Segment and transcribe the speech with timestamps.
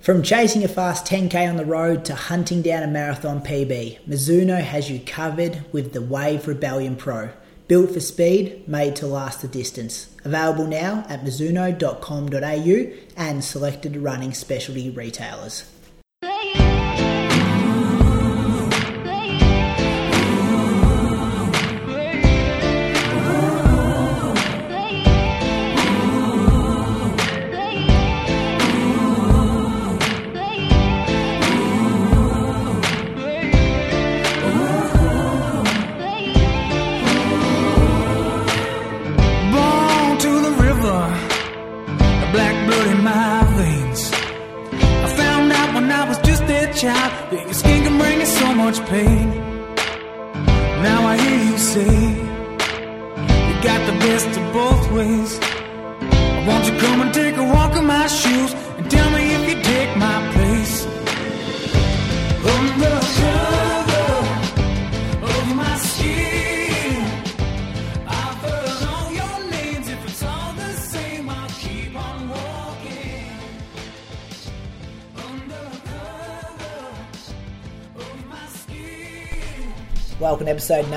[0.00, 4.58] From chasing a fast 10k on the road to hunting down a marathon PB, Mizuno
[4.58, 7.28] has you covered with the Wave Rebellion Pro.
[7.68, 10.08] Built for speed, made to last the distance.
[10.24, 15.70] Available now at mizuno.com.au and selected running specialty retailers.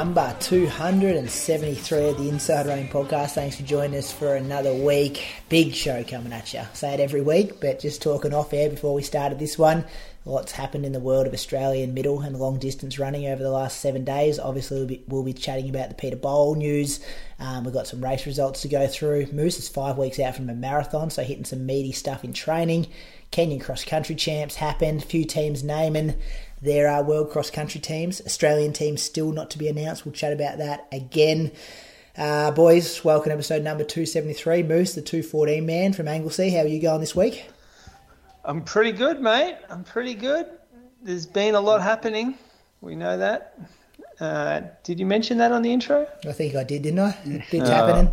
[0.04, 3.36] Number 273 of the Inside Running Podcast.
[3.36, 5.26] Thanks for joining us for another week.
[5.48, 6.60] Big show coming at you.
[6.60, 9.86] I Say it every week, but just talking off air before we started this one.
[10.26, 13.80] Lots happened in the world of Australian middle and long distance running over the last
[13.80, 14.40] seven days.
[14.40, 17.00] Obviously, we'll be, we'll be chatting about the Peter Bol news.
[17.40, 19.28] Um, we've got some race results to go through.
[19.28, 22.88] Moose is five weeks out from a marathon, so hitting some meaty stuff in training.
[23.32, 25.02] Kenyan cross country champs happened.
[25.02, 26.16] a Few teams naming
[26.64, 28.22] their are world cross country teams.
[28.26, 30.06] Australian teams still not to be announced.
[30.06, 31.52] We'll chat about that again.
[32.18, 34.64] Uh, boys, welcome to episode number 273.
[34.64, 36.52] Moose, the 214 man from Anglesea.
[36.52, 37.46] How are you going this week?
[38.46, 39.58] I'm pretty good, mate.
[39.70, 40.46] I'm pretty good.
[41.02, 42.38] There's been a lot happening.
[42.82, 43.58] We know that.
[44.20, 46.08] Uh, did you mention that on the intro?
[46.26, 47.18] I think I did, didn't I?
[47.52, 47.74] Bits Oh.
[47.74, 48.12] happening.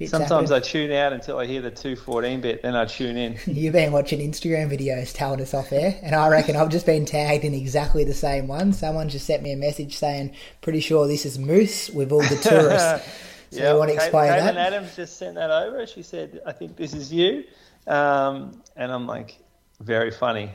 [0.00, 0.50] Bits Sometimes.
[0.50, 3.38] I tune out until I hear the 214 bit, then I tune in.
[3.46, 7.04] You've been watching Instagram videos telling us off air, and I reckon I've just been
[7.04, 8.72] tagged in exactly the same one.
[8.72, 12.36] Someone just sent me a message saying, "Pretty sure this is Moose with all the
[12.42, 13.08] tourists."
[13.50, 14.56] So you want to explain Caitlin that?
[14.56, 15.86] Adams just sent that over.
[15.86, 17.44] She said, I think this is you.
[17.86, 19.38] Um, and I'm like,
[19.80, 20.52] very funny.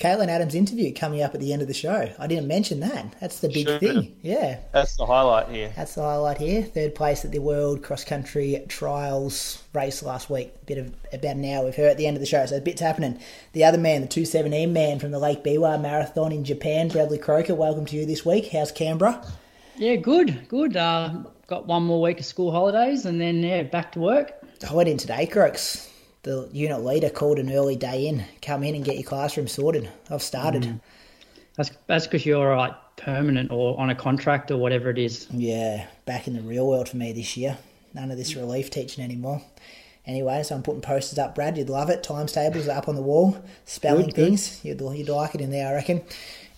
[0.00, 2.10] Caitlin Adams interview coming up at the end of the show.
[2.18, 3.14] I didn't mention that.
[3.20, 3.78] That's the big Sure.
[3.78, 4.16] thing.
[4.22, 5.70] Yeah, That's the highlight here.
[5.76, 6.62] that's the highlight here.
[6.62, 10.54] Third place at the World Cross Country Trials race last week.
[10.64, 12.46] Bit of about an hour with her at the end of the show.
[12.46, 13.18] So a bits happening.
[13.52, 17.54] The other man, the 217 man from the Lake Biwa Marathon in Japan, Bradley Croker.
[17.54, 18.48] Welcome to you this week.
[18.50, 19.22] How's Canberra?
[19.76, 20.78] Yeah, good, good.
[20.78, 21.10] Uh,
[21.46, 24.32] got one more week of school holidays and then yeah, back to work.
[24.66, 25.89] I went in today, Croaks.
[26.22, 28.24] The unit leader called an early day in.
[28.42, 29.90] Come in and get your classroom sorted.
[30.10, 30.62] I've started.
[30.64, 30.80] Mm.
[31.56, 35.26] That's that's because you're like permanent or on a contract or whatever it is.
[35.30, 37.56] Yeah, back in the real world for me this year.
[37.94, 39.42] None of this relief teaching anymore.
[40.06, 41.58] Anyway, so I'm putting posters up, Brad.
[41.58, 42.02] You'd love it.
[42.02, 44.24] Times tables are up on the wall, spelling Good, good.
[44.26, 44.64] things.
[44.64, 46.02] You'd, you'd like it in there, I reckon.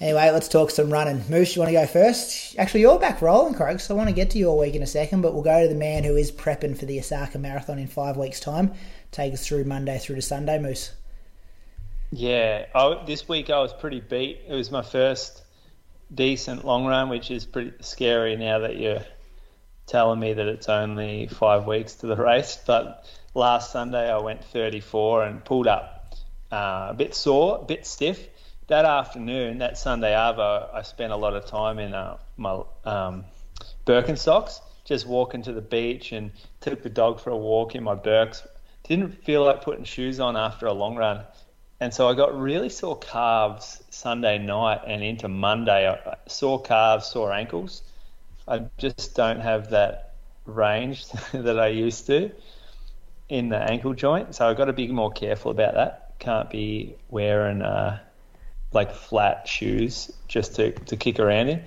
[0.00, 1.24] Anyway, let's talk some running.
[1.28, 2.56] Moose, you want to go first?
[2.58, 3.84] Actually, you're back rolling, Croaks.
[3.84, 5.68] So I want to get to your week in a second, but we'll go to
[5.68, 8.72] the man who is prepping for the Osaka Marathon in five weeks' time.
[9.12, 10.92] Take us through Monday through to Sunday, Moose.
[12.10, 14.40] Yeah, I, this week I was pretty beat.
[14.48, 15.42] It was my first
[16.14, 19.04] decent long run, which is pretty scary now that you're
[19.86, 22.58] telling me that it's only five weeks to the race.
[22.66, 26.14] But last Sunday I went 34 and pulled up
[26.50, 28.28] uh, a bit sore, a bit stiff.
[28.68, 33.24] That afternoon, that Sunday Arvo, I spent a lot of time in uh, my um,
[33.84, 36.30] Birkenstocks, just walking to the beach and
[36.60, 38.42] took the dog for a walk in my Birks.
[38.92, 41.24] Didn't feel like putting shoes on after a long run.
[41.80, 45.88] And so I got really sore calves Sunday night and into Monday.
[45.88, 47.80] I- Sore calves, sore ankles.
[48.46, 50.12] I just don't have that
[50.44, 52.32] range that I used to
[53.30, 54.34] in the ankle joint.
[54.34, 56.12] So I've got to be more careful about that.
[56.18, 57.98] Can't be wearing uh,
[58.74, 61.64] like flat shoes just to, to kick around in.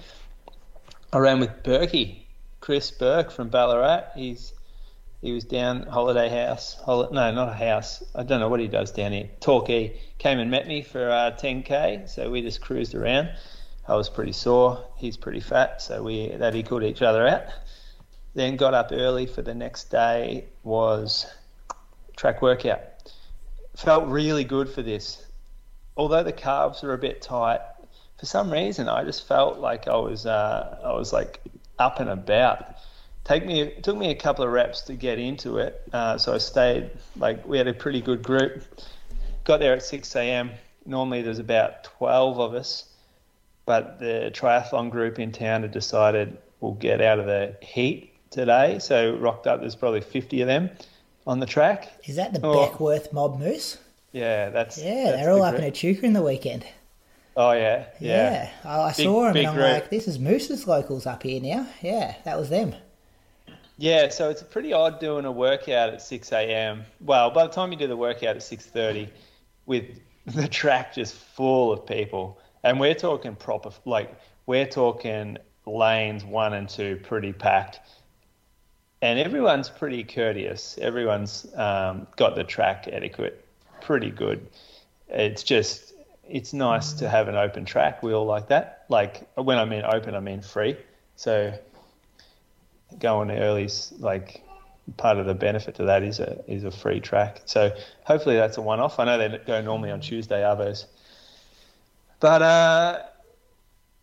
[1.11, 2.17] I ran with Berkey,
[2.59, 4.11] Chris Burke from Ballarat.
[4.13, 4.53] He's
[5.25, 6.75] he was down holiday house.
[6.83, 8.03] Hol- no, not a house.
[8.13, 9.27] I don't know what he does down here.
[9.39, 13.31] Torquay came and met me for uh, 10k, so we just cruised around.
[13.87, 14.85] I was pretty sore.
[14.97, 17.45] He's pretty fat, so we that equaled each other out.
[18.35, 21.25] Then got up early for the next day was
[22.15, 22.81] track workout.
[23.75, 25.25] Felt really good for this.
[25.97, 27.61] Although the calves are a bit tight,
[28.19, 31.41] for some reason I just felt like I was uh, I was like
[31.79, 32.74] up and about.
[33.25, 36.33] Take me it took me a couple of reps to get into it, uh, so
[36.33, 38.63] I stayed like we had a pretty good group.
[39.43, 40.51] got there at 6 a.m.
[40.85, 42.85] Normally there's about 12 of us,
[43.65, 48.77] but the triathlon group in town had decided we'll get out of the heat today.
[48.79, 50.69] So rocked up, there's probably 50 of them
[51.25, 51.91] on the track.
[52.05, 52.63] Is that the Oh.
[52.67, 53.77] Beckworth Mob Moose?
[54.11, 55.73] Yeah, that's Yeah, that's they're all the up in group.
[55.73, 56.63] Echuca in the weekend.
[57.35, 58.69] Oh yeah, Yeah, yeah.
[58.71, 59.67] I, I Big- saw them and I'm group.
[59.67, 61.67] like, this is Moose's locals up here now.
[61.81, 62.75] Yeah, that was them.
[63.77, 66.85] Yeah, so it's pretty odd doing a workout at 6 a.m.
[67.01, 69.09] Well, by the time you do the workout at 6:30,
[69.65, 76.23] with the track just full of people, and we're talking proper, like we're talking lanes
[76.23, 77.81] one and two pretty packed,
[79.01, 80.77] and everyone's pretty courteous.
[80.81, 83.45] Everyone's um, got the track etiquette
[83.81, 84.47] pretty good.
[85.09, 85.93] It's just
[86.27, 88.01] it's nice to have an open track.
[88.01, 88.85] We all like that.
[88.89, 90.77] Like when I mean open, I mean free.
[91.17, 91.53] So
[92.99, 94.43] going early's like
[94.97, 97.41] part of the benefit to that is a is a free track.
[97.45, 98.99] So hopefully that's a one off.
[98.99, 100.85] I know they go normally on Tuesday Arvos.
[102.19, 103.03] But uh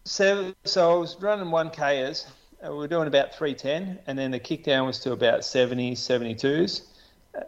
[0.04, 2.26] so so I was running one Kers.
[2.64, 5.94] Uh, we were doing about 310 and then the kick down was to about 70
[5.94, 6.82] 72s.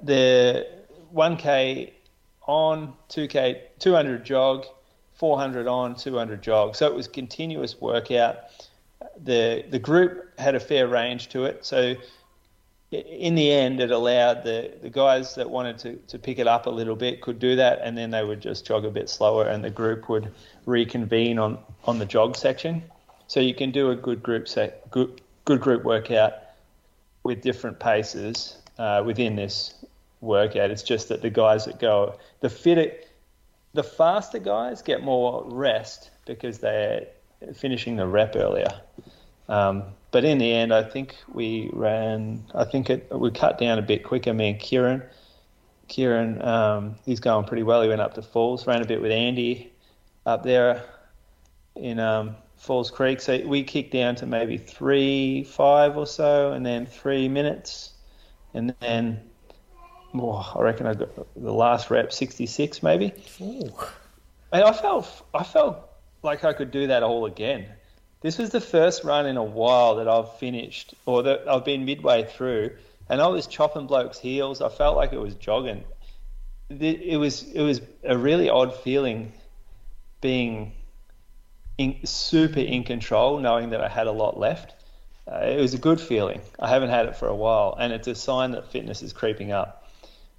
[0.03, 0.67] The
[1.15, 1.93] 1k
[2.47, 4.67] on 2k 200 jog
[5.15, 8.37] 400 on 200 jog so it was continuous workout
[9.23, 11.65] the the group had a fair range to it.
[11.65, 11.95] So
[12.91, 16.67] in the end, it allowed the, the guys that wanted to, to pick it up
[16.67, 19.47] a little bit could do that, and then they would just jog a bit slower,
[19.47, 20.31] and the group would
[20.67, 22.83] reconvene on, on the jog section.
[23.27, 26.35] So you can do a good group set, good, good group workout
[27.25, 29.75] with different paces uh, within this
[30.21, 30.71] workout.
[30.71, 32.93] It's just that the guys that go the fitter,
[33.73, 37.07] the faster guys get more rest because they're
[37.55, 38.81] finishing the rep earlier.
[39.49, 42.45] Um, but in the end, I think we ran.
[42.55, 44.33] I think it, we cut down a bit quicker.
[44.33, 45.03] Me and Kieran.
[45.87, 47.83] Kieran, um, he's going pretty well.
[47.83, 49.71] He went up to Falls, ran a bit with Andy
[50.25, 50.83] up there
[51.77, 53.21] in um, Falls Creek.
[53.21, 57.93] So we kicked down to maybe three, five or so, and then three minutes,
[58.55, 59.21] and then
[60.15, 63.13] oh, I reckon I got the last rep, sixty-six maybe.
[63.43, 63.71] Ooh.
[64.53, 65.87] And I felt I felt
[66.23, 67.67] like I could do that all again.
[68.25, 71.85] This was the first run in a while that I've finished, or that I've been
[71.85, 72.71] midway through,
[73.11, 74.63] and I was chopping blokes' heels.
[74.63, 75.85] I felt like it was jogging.
[76.71, 79.35] It it was it was a really odd feeling,
[80.23, 80.73] being
[81.77, 84.73] in, super in control, knowing that I had a lot left.
[85.31, 86.41] Uh, it was a good feeling.
[86.59, 89.53] I haven't had it for a while, and it's a sign that fitness is creeping
[89.53, 89.87] up.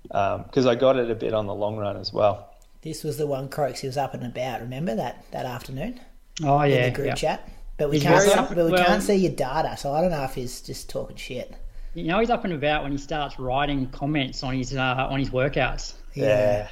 [0.01, 2.49] Because I got it a bit on the long run as well.
[2.81, 4.61] This was the one Croaks he was up and about.
[4.61, 5.99] Remember that that afternoon
[6.43, 7.13] Oh in yeah, the group yeah.
[7.13, 7.49] chat.
[7.77, 9.91] But we He's can't very see, up- but we well- can't see your data, so
[9.93, 11.53] I don't know if he's just talking shit.
[11.93, 15.19] You know he's up and about when he starts writing comments on his uh, on
[15.19, 15.93] his workouts.
[16.13, 16.67] Yeah.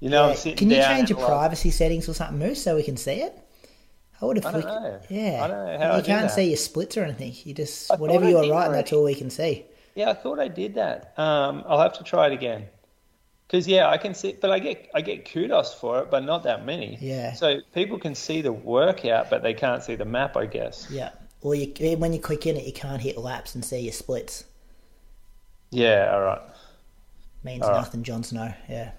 [0.00, 0.54] You know, I'm Yeah.
[0.54, 3.22] Can you change and your like- privacy settings or something, Moose, so we can see
[3.22, 3.38] it?
[4.20, 4.82] I would have I don't flicked.
[4.82, 5.00] know.
[5.10, 7.34] Yeah, I don't know how I you do can't see your splits or anything.
[7.44, 8.72] You just I whatever you're writing, already.
[8.74, 9.66] that's all we can see.
[9.94, 11.12] Yeah, I thought I did that.
[11.18, 12.66] Um, I'll have to try it again.
[13.46, 16.42] Because yeah, I can see, but I get I get kudos for it, but not
[16.44, 16.98] that many.
[17.00, 17.34] Yeah.
[17.34, 20.88] So people can see the workout, but they can't see the map, I guess.
[20.90, 21.10] Yeah.
[21.42, 24.44] Or you, when you click in it, you can't hit laps and see your splits.
[25.70, 26.10] Yeah.
[26.12, 26.40] All right.
[27.42, 27.76] Means All right.
[27.76, 28.54] nothing, Jon Snow.
[28.68, 28.92] Yeah.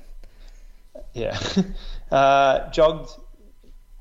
[1.13, 1.39] Yeah.
[2.11, 3.09] uh, jogged.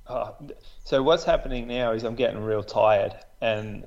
[0.07, 0.37] Oh,
[0.85, 3.87] so what's happening now is I'm getting real tired and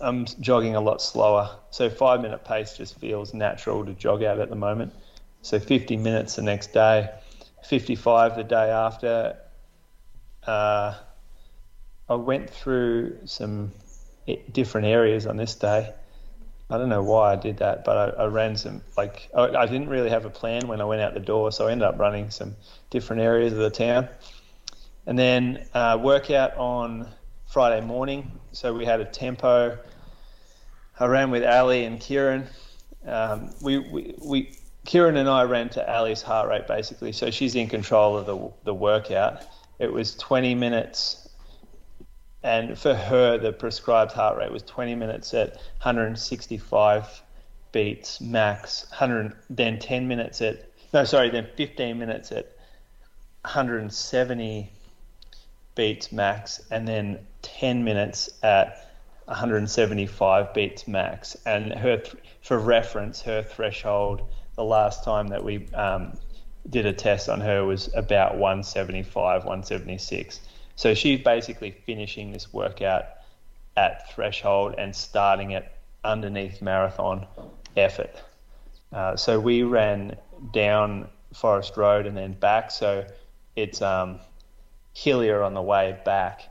[0.00, 1.50] I'm jogging a lot slower.
[1.70, 4.94] So five minute pace just feels natural to jog out at the moment.
[5.48, 7.08] So 50 minutes the next day,
[7.64, 9.38] 55 the day after.
[10.46, 10.94] Uh,
[12.06, 13.72] I went through some
[14.52, 15.94] different areas on this day.
[16.68, 19.64] I don't know why I did that, but I, I ran some like I, I
[19.64, 21.98] didn't really have a plan when I went out the door, so I ended up
[21.98, 22.54] running some
[22.90, 24.06] different areas of the town,
[25.06, 27.08] and then uh, workout on
[27.46, 28.32] Friday morning.
[28.52, 29.78] So we had a tempo.
[31.00, 32.48] I ran with Ali and Kieran.
[33.06, 37.54] Um, we, we we Kieran and I ran to Ali's heart rate basically, so she's
[37.54, 39.42] in control of the the workout.
[39.78, 41.28] It was 20 minutes
[42.42, 47.22] and for her the prescribed heart rate was 20 minutes at 165
[47.70, 52.46] beats max 100 then 10 minutes at no sorry then 15 minutes at
[53.42, 54.72] 170
[55.74, 58.88] beats max and then 10 minutes at
[59.26, 62.02] 175 beats max and her
[62.40, 64.22] for reference her threshold
[64.58, 66.12] the last time that we um,
[66.68, 70.40] did a test on her was about 175 176
[70.78, 73.04] so she's basically finishing this workout
[73.76, 75.72] at threshold and starting it
[76.04, 77.26] underneath marathon
[77.76, 78.22] effort.
[78.92, 80.16] Uh, so we ran
[80.52, 82.70] down Forest Road and then back.
[82.70, 83.06] So
[83.56, 84.20] it's um,
[84.94, 86.42] hillier on the way back.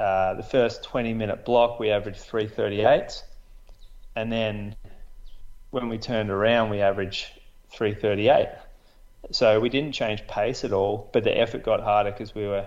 [0.00, 3.22] Uh, the first 20 minute block we averaged 338,
[4.14, 4.76] and then
[5.76, 7.26] when we turned around we averaged
[7.70, 8.48] 338.
[9.30, 12.64] So we didn't change pace at all, but the effort got harder because we were,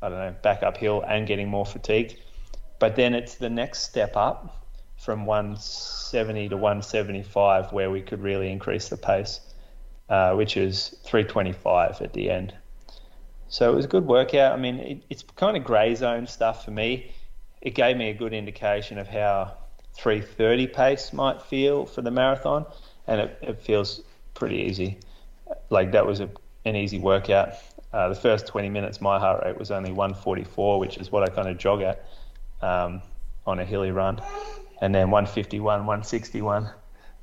[0.00, 2.16] I don't know, back uphill and getting more fatigued.
[2.78, 4.64] But then it's the next step up
[4.96, 9.40] from 170 to 175 where we could really increase the pace,
[10.08, 12.54] uh, which is 325 at the end.
[13.48, 14.52] So it was a good workout.
[14.52, 17.12] I mean, it, it's kind of grey zone stuff for me.
[17.60, 19.56] It gave me a good indication of how
[19.94, 22.64] 330 pace might feel for the marathon,
[23.06, 24.00] and it, it feels
[24.34, 24.98] pretty easy.
[25.68, 26.30] Like that was a,
[26.64, 27.54] an easy workout.
[27.92, 31.34] Uh, the first 20 minutes, my heart rate was only 144, which is what I
[31.34, 32.04] kind of jog at
[32.62, 33.02] um,
[33.46, 34.20] on a hilly run,
[34.80, 36.70] and then 151, 161.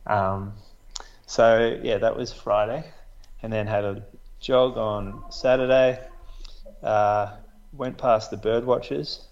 [0.06, 0.54] Um,
[1.26, 2.84] so yeah, that was Friday,
[3.42, 4.04] and then had a
[4.40, 6.00] jog on Saturday.
[6.84, 7.36] Uh,
[7.74, 9.28] went past the bird watchers.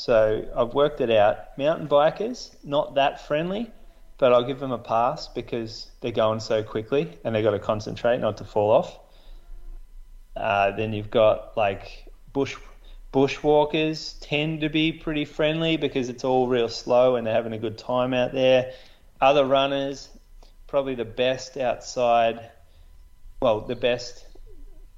[0.00, 1.58] So I've worked it out.
[1.58, 3.70] Mountain bikers, not that friendly,
[4.16, 7.58] but I'll give them a pass because they're going so quickly and they've got to
[7.58, 8.98] concentrate not to fall off.
[10.34, 12.56] Uh, then you've got like bush
[13.12, 17.58] bushwalkers tend to be pretty friendly because it's all real slow and they're having a
[17.58, 18.72] good time out there.
[19.20, 20.08] Other runners,
[20.66, 22.50] probably the best outside,
[23.42, 24.24] well, the best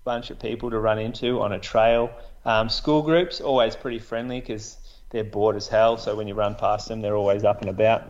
[0.04, 2.09] bunch of people to run into on a trail.
[2.44, 4.76] Um, school groups always pretty friendly because
[5.12, 5.97] they're bored as hell.
[5.97, 8.02] So when you run past them, they're always up and about.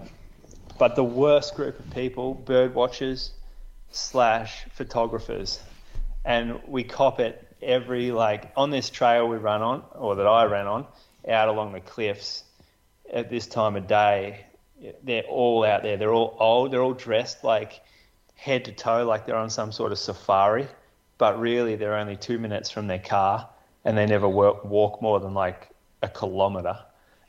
[0.79, 3.33] But the worst group of people, bird watchers
[3.91, 5.61] slash photographers,
[6.25, 10.45] and we cop it every like on this trail we run on or that I
[10.45, 10.87] ran on
[11.29, 12.45] out along the cliffs
[13.13, 14.47] at this time of day.
[15.03, 15.99] They're all out there.
[15.99, 16.73] They're all old.
[16.73, 17.83] They're all dressed like
[18.35, 20.67] head to toe, like they're on some sort of safari
[21.23, 23.49] but really they're only two minutes from their car
[23.85, 25.69] and they never work, walk more than like
[26.03, 26.77] a kilometre.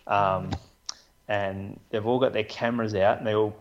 [0.08, 0.52] Um,
[1.28, 3.56] and they've all got their cameras out and they all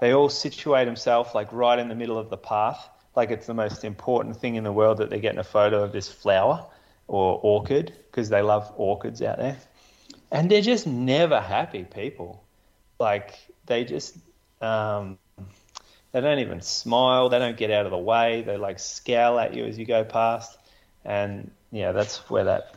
[0.00, 3.54] they all situate themselves like right in the middle of the path, like it's the
[3.54, 6.66] most important thing in the world that they're getting a photo of this flower
[7.08, 9.56] or orchid because they love orchids out there.
[10.30, 12.44] And they're just never happy people.
[12.98, 13.34] Like
[13.66, 14.16] they just
[14.60, 15.18] um,
[16.12, 17.28] they don't even smile.
[17.28, 18.42] They don't get out of the way.
[18.42, 20.56] They like scowl at you as you go past.
[21.04, 22.73] And yeah, that's where that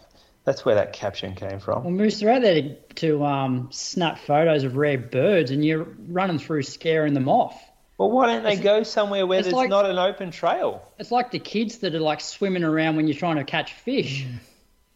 [0.47, 1.83] that's where that caption came from.
[1.83, 5.85] Well, Moose, they're out there to, to um, snap photos of rare birds, and you're
[6.07, 7.61] running through scaring them off.
[7.97, 10.89] Well, why don't they it's, go somewhere where there's like, not an open trail?
[10.99, 14.23] It's like the kids that are like swimming around when you're trying to catch fish.
[14.23, 14.37] Mm.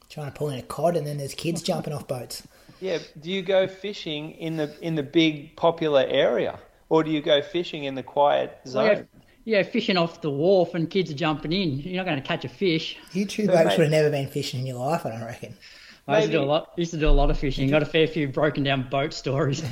[0.09, 2.47] Trying to pull in a cod, and then there's kids jumping off boats.
[2.79, 6.59] Yeah, do you go fishing in the in the big popular area?
[6.91, 9.07] or do you go fishing in the quiet zone?
[9.45, 11.79] Well, yeah, yeah, fishing off the wharf and kids are jumping in.
[11.79, 12.97] You're not going to catch a fish.
[13.13, 15.55] You two blokes would have never been fishing in your life, I don't reckon.
[16.07, 16.71] I used to do a lot.
[16.77, 17.69] Used to do a lot of fishing.
[17.69, 19.63] Got a fair few broken down boat stories.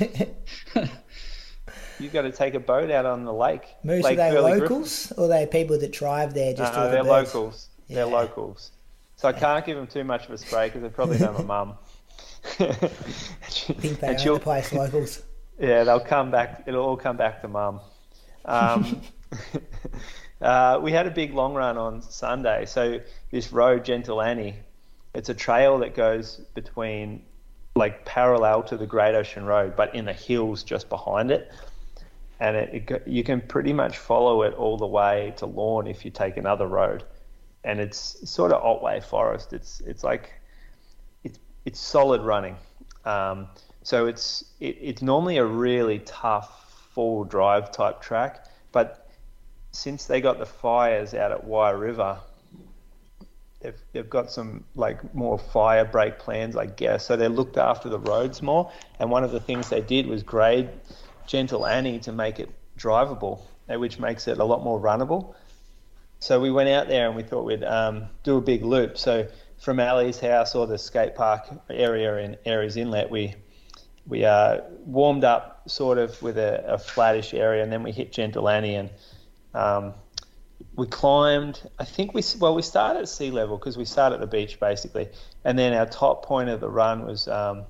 [1.98, 3.64] You've got to take a boat out on the lake.
[3.84, 5.22] Moose, lake are they locals Griffin?
[5.22, 7.34] or are they people that drive there just no, no, they're birds?
[7.34, 7.68] locals.
[7.88, 7.96] Yeah.
[7.96, 8.70] They're locals.
[9.16, 11.42] So I can't give them too much of a spray because they probably know my
[11.42, 11.74] mum.
[12.58, 12.64] I
[13.50, 15.22] think they own the place, locals.
[15.58, 16.64] Yeah, they'll come back.
[16.66, 17.80] It'll all come back to mum.
[18.46, 19.02] Um,
[20.40, 22.66] uh, we had a big long run on Sunday.
[22.66, 24.56] So this road, Gentle Annie,
[25.14, 27.24] it's a trail that goes between,
[27.74, 31.50] like parallel to the Great Ocean Road, but in the hills just behind it.
[32.38, 36.04] And it, it, you can pretty much follow it all the way to Lorne if
[36.04, 37.04] you take another road.
[37.64, 39.52] And it's sort of Otway Forest.
[39.52, 40.32] It's it's like
[41.22, 42.56] it's it's solid running.
[43.04, 43.48] Um,
[43.82, 49.09] so it's it, it's normally a really tough four drive type track, but
[49.72, 52.18] since they got the fires out at Wye River,
[53.60, 57.06] they've they've got some like more fire break plans, I guess.
[57.06, 60.22] So they looked after the roads more, and one of the things they did was
[60.22, 60.68] grade
[61.26, 65.34] Gentle Annie to make it drivable, eh, which makes it a lot more runnable.
[66.18, 68.98] So we went out there and we thought we'd um, do a big loop.
[68.98, 69.26] So
[69.58, 73.34] from Ali's house or the skate park area in Aireys Inlet, we
[74.06, 78.12] we uh, warmed up sort of with a, a, flattish area, and then we hit
[78.12, 78.90] Gentle Annie, and
[79.54, 79.94] um,
[80.76, 81.68] we climbed.
[81.78, 84.60] I think we well we started at sea level because we started at the beach
[84.60, 85.08] basically,
[85.44, 87.64] and then our top point of the run was um,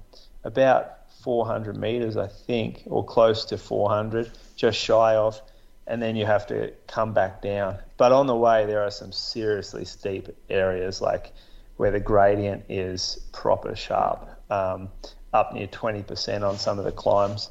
[0.44, 5.40] about 400 meters, I think, or close to 400, just shy of,
[5.86, 7.78] and then you have to come back down.
[7.96, 11.32] But on the way, there are some seriously steep areas like
[11.76, 14.28] where the gradient is proper sharp.
[14.50, 14.88] Um,
[15.32, 17.50] up near 20% on some of the climbs.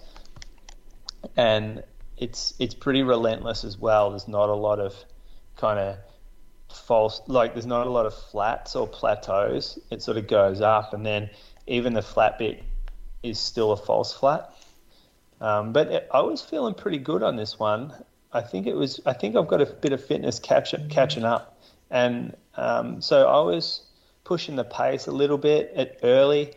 [1.36, 1.84] And
[2.20, 4.12] it's it's pretty relentless as well.
[4.12, 4.94] There's not a lot of
[5.56, 5.98] kind of
[6.74, 9.80] false, like there's not a lot of flats or plateaus.
[9.90, 11.30] It sort of goes up, and then
[11.66, 12.64] even the flat bit
[13.24, 14.54] is still a false flat.
[15.42, 17.94] Um, but it, I was feeling pretty good on this one.
[18.34, 19.00] I think it was.
[19.06, 23.42] I think I've got a bit of fitness catch, catching up, and um, so I
[23.42, 23.84] was
[24.26, 26.54] pushing the pace a little bit at early.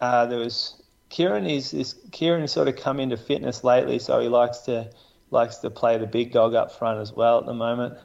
[0.00, 0.79] Uh, there was
[1.10, 4.90] Kieran is, is Kieran sort of come into fitness lately, so he likes to
[5.32, 7.98] likes to play the big dog up front as well at the moment.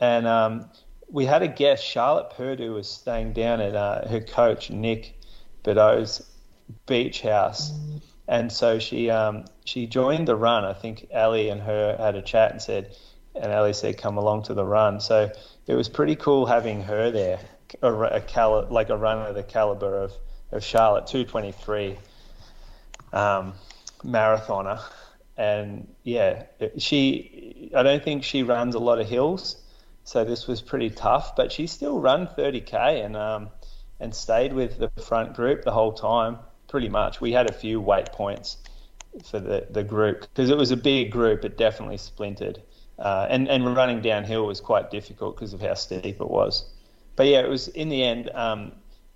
[0.00, 0.70] And um,
[1.08, 5.18] we had a guest, Charlotte Purdue, was staying down at uh, her coach Nic
[5.64, 6.30] Bideau's
[6.86, 7.72] beach house,
[8.28, 10.64] and so she um, she joined the run.
[10.64, 12.94] I think Ali and her had a chat and said,
[13.34, 15.30] and Ali said, "Come along to the run." So
[15.66, 17.40] it was pretty cool having her there,
[17.80, 20.12] a, a cal- like a runner of the caliber of,
[20.50, 21.96] of Charlotte, 223
[23.12, 23.54] um,
[24.04, 24.80] marathoner,
[25.36, 26.44] and yeah,
[26.78, 27.70] she.
[27.74, 29.56] I don't think she runs a lot of hills,
[30.04, 31.36] so this was pretty tough.
[31.36, 33.48] But she still ran 30k and um,
[34.00, 36.38] and stayed with the front group the whole time,
[36.68, 37.20] pretty much.
[37.20, 38.58] We had a few weight points
[39.24, 41.44] for the, the group because it was a big group.
[41.44, 42.62] It definitely splintered,
[42.98, 46.64] uh, and and running downhill was quite difficult because of how steep it was.
[47.16, 48.30] But yeah, it was in the end.
[48.34, 48.72] Um,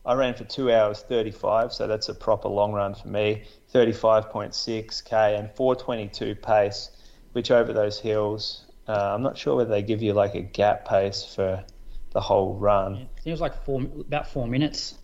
[0.06, 3.42] I ran for two hours 35, so that's a proper long run for me.
[3.74, 6.90] 35.6k and 422 pace,
[7.32, 10.86] which over those hills, uh, I'm not sure whether they give you like a gap
[10.88, 11.64] pace for
[12.12, 13.08] the whole run.
[13.24, 14.94] It was like four, about four minutes.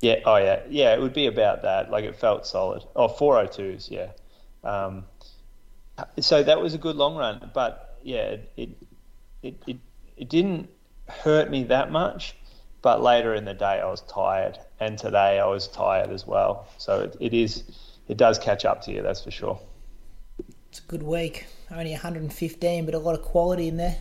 [0.00, 0.20] Yeah.
[0.24, 0.62] Oh yeah.
[0.68, 0.94] Yeah.
[0.94, 1.90] It would be about that.
[1.90, 2.84] Like it felt solid.
[2.96, 3.90] Oh, 402s.
[3.90, 4.12] Yeah.
[4.64, 5.04] Um,
[6.20, 8.76] so that was a good long run, but yeah, it
[9.42, 9.78] it it,
[10.16, 10.70] it didn't
[11.08, 12.34] hurt me that much.
[12.82, 16.68] But later in the day, I was tired, and today I was tired as well.
[16.78, 17.64] So it, it is,
[18.08, 19.02] it does catch up to you.
[19.02, 19.60] That's for sure.
[20.70, 21.46] It's a good week.
[21.70, 23.96] Only 115, but a lot of quality in there.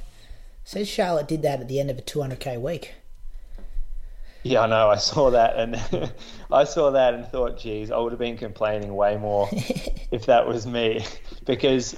[0.64, 2.94] Says Charlotte did that at the end of a 200k week.
[4.44, 4.90] Yeah, I know.
[4.90, 6.12] I saw that, and
[6.52, 10.48] I saw that and thought, geez, I would have been complaining way more if that
[10.48, 11.06] was me,
[11.46, 11.96] because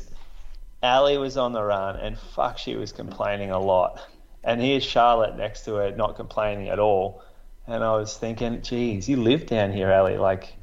[0.81, 3.99] Ali was on the run, and fuck, she was complaining a lot.
[4.43, 7.23] And here's Charlotte next to her, not complaining at all.
[7.67, 10.17] And I was thinking, geez, you live down here, Ali.
[10.17, 10.55] Like,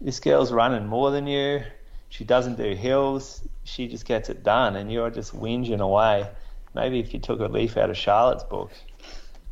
[0.00, 1.62] this girl's running more than you.
[2.08, 3.42] She doesn't do hills.
[3.64, 6.28] She just gets it done, and you're just whinging away.
[6.74, 8.70] Maybe if you took a leaf out of Charlotte's book.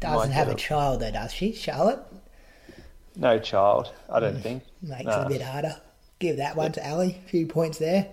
[0.00, 2.00] Doesn't have a child though, does she, Charlotte?
[3.16, 4.62] No child, I don't mm, think.
[4.83, 5.22] Makes no.
[5.22, 5.81] it a bit harder.
[6.18, 7.20] Give that one to Ali.
[7.24, 8.09] A few points there.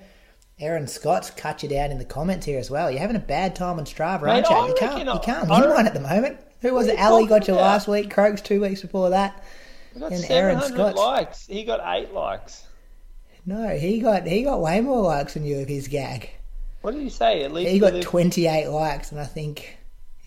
[0.62, 2.92] Aaron Scott's cut you down in the comments here as well.
[2.92, 4.56] You're having a bad time on Strava, aren't you?
[4.68, 6.40] You can't, you can't win one at the moment.
[6.62, 7.00] Who was it?
[7.00, 7.64] Ali got you about?
[7.64, 8.12] last week.
[8.12, 9.44] Croaks two weeks before that.
[9.96, 11.48] and Aaron Scott likes.
[11.48, 12.64] He got eight likes.
[13.44, 16.30] No, he got he got way more likes than you of his gag.
[16.82, 17.42] What did he say?
[17.44, 19.78] At least he got twenty eight likes, and I think.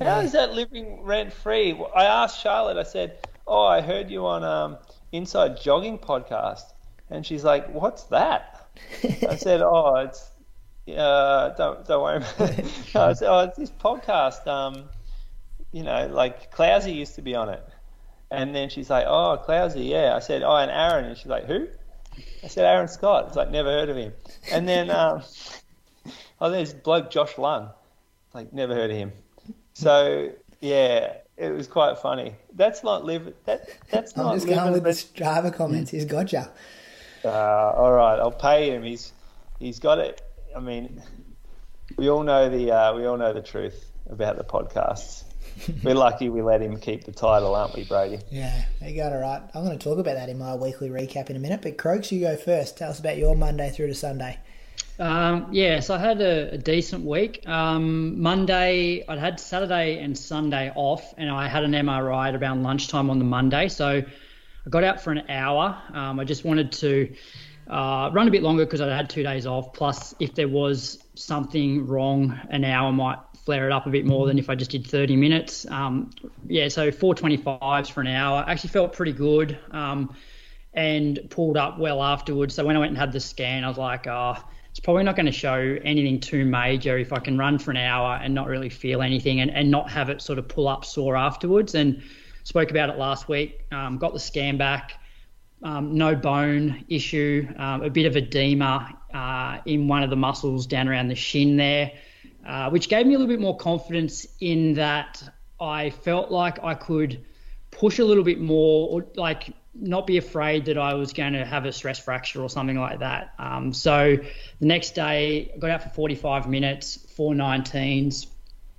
[0.01, 1.81] How know, is that living rent free?
[1.95, 2.77] I asked Charlotte.
[2.77, 4.79] I said, "Oh, I heard you on um,
[5.13, 6.73] Inside Jogging podcast,"
[7.09, 8.54] and she's like, "What's that?"
[9.29, 10.31] I said, "Oh, it's
[10.97, 14.47] uh, don't don't worry about it." I said, "Oh, it's this podcast.
[14.47, 14.85] Um,
[15.73, 17.65] you know, like Clousey used to be on it."
[18.31, 21.47] And then she's like, "Oh, Clousey, yeah." I said, "Oh, and Aaron," and she's like,
[21.47, 21.69] "Who?"
[22.43, 24.13] I said, "Aaron Scott." It's like never heard of him.
[24.51, 25.23] And then, um,
[26.41, 27.71] oh, there's bloke Josh Lung.
[28.33, 29.13] Like never heard of him.
[29.75, 32.35] So yeah, it was quite funny.
[32.55, 33.33] That's not live.
[33.45, 34.33] That that's I'm not.
[34.33, 35.91] I'm just going with the Strava comments.
[35.91, 36.51] He's gotcha.
[37.25, 38.83] Uh, all right, I'll pay him.
[38.83, 39.13] He's
[39.59, 40.21] he's got it.
[40.55, 41.03] I mean,
[41.97, 45.25] we all know the uh, we all know the truth about the podcasts.
[45.85, 48.19] We're lucky we let him keep the title, aren't we, Brady?
[48.31, 49.41] Yeah, you got it right.
[49.55, 51.63] I'm going to talk about that in my weekly recap in a minute.
[51.63, 52.77] But Croaks, you go first.
[52.77, 54.39] Tell us about your Monday through to Sunday.
[54.99, 57.49] Um, yeah, so I had a, a decent week.
[57.49, 62.63] Um, Monday, I'd had Saturday and Sunday off, and I had an MRI at around
[62.63, 63.69] lunchtime on the Monday.
[63.69, 64.03] So
[64.67, 65.81] I got out for an hour.
[65.93, 67.15] Um, I just wanted to
[67.69, 69.73] uh, run a bit longer because I had two days off.
[69.73, 74.27] Plus, if there was something wrong, an hour might flare it up a bit more
[74.27, 75.67] than if I just did 30 minutes.
[75.71, 76.11] Um,
[76.47, 78.45] yeah, so 425s for an hour.
[78.47, 80.15] Actually felt pretty good um,
[80.73, 82.55] and pulled up well afterwards.
[82.55, 84.37] So when I went and had the scan, I was like, oh,
[84.71, 87.77] it's probably not going to show anything too major if I can run for an
[87.77, 90.87] hour and not really feel anything and, and not have it sort of pull up
[90.87, 91.75] sore afterwards.
[91.75, 92.03] And
[92.45, 93.65] spoke about it last week.
[93.73, 94.93] Um, got the scan back.
[95.63, 97.49] Um, no bone issue.
[97.57, 101.57] Um, a bit of edema uh, in one of the muscles down around the shin
[101.57, 101.93] there,
[102.47, 105.23] uh, which gave me a little bit more confidence in that
[105.61, 107.25] I felt like I could
[107.71, 111.45] push a little bit more, or like not be afraid that I was going to
[111.45, 113.35] have a stress fracture or something like that.
[113.39, 114.17] Um, so
[114.61, 118.27] the next day, I got out for 45 minutes, 419s,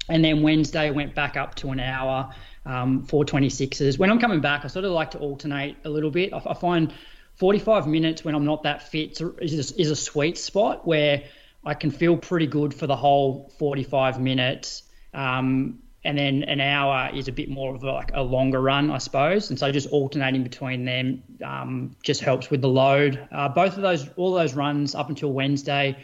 [0.08, 2.34] and then Wednesday went back up to an hour,
[2.66, 3.98] um, 426s.
[3.98, 6.34] When I'm coming back, I sort of like to alternate a little bit.
[6.34, 6.94] I, I find
[7.36, 11.24] 45 minutes when I'm not that fit is, is a sweet spot where
[11.66, 14.84] I can feel pretty good for the whole 45 minutes.
[15.14, 18.92] Um, and then an hour is a bit more of a, like a longer run,
[18.92, 19.50] I suppose.
[19.50, 23.28] And so just alternating between them um, just helps with the load.
[23.32, 25.98] Uh, both of those, all those runs up until Wednesday,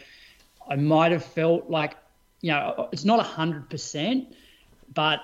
[0.68, 1.96] I might have felt like,
[2.40, 4.26] you know, it's not 100%,
[4.92, 5.20] but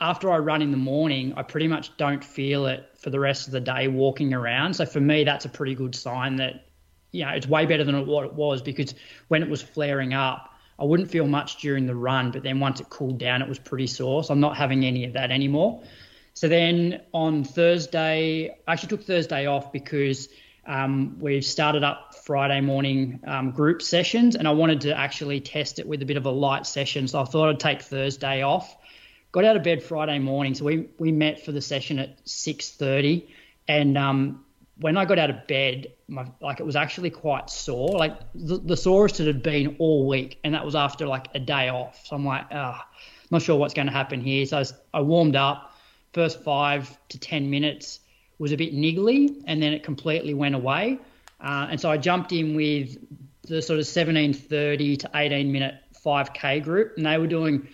[0.00, 3.46] after I run in the morning, I pretty much don't feel it for the rest
[3.46, 4.74] of the day walking around.
[4.74, 6.66] So for me, that's a pretty good sign that,
[7.12, 8.94] you know, it's way better than what it was because
[9.28, 12.80] when it was flaring up, I wouldn't feel much during the run, but then once
[12.80, 14.24] it cooled down, it was pretty sore.
[14.24, 15.82] So I'm not having any of that anymore.
[16.34, 20.28] So then on Thursday, I actually took Thursday off because
[20.66, 25.78] um, we've started up Friday morning um, group sessions, and I wanted to actually test
[25.78, 27.06] it with a bit of a light session.
[27.06, 28.76] So I thought I'd take Thursday off.
[29.34, 33.26] Got out of bed Friday morning, so we we met for the session at 6:30,
[33.66, 34.44] and um,
[34.76, 38.58] when I got out of bed, my like it was actually quite sore, like the,
[38.58, 42.06] the sorest it had been all week, and that was after like a day off.
[42.06, 42.86] So I'm like, ah,
[43.32, 44.46] not sure what's going to happen here.
[44.46, 45.72] So I, was, I warmed up.
[46.12, 47.98] First five to ten minutes
[48.38, 51.00] was a bit niggly, and then it completely went away.
[51.40, 52.96] Uh, and so I jumped in with
[53.48, 55.74] the sort of 17:30 to 18 minute
[56.06, 57.66] 5K group, and they were doing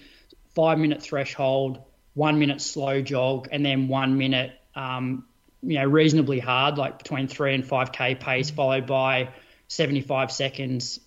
[0.55, 1.81] five minute threshold,
[2.15, 5.25] one minute slow jog, and then one minute um,
[5.63, 9.31] you know, reasonably hard, like between three and five k pace, followed by
[9.69, 11.01] 75 seconds,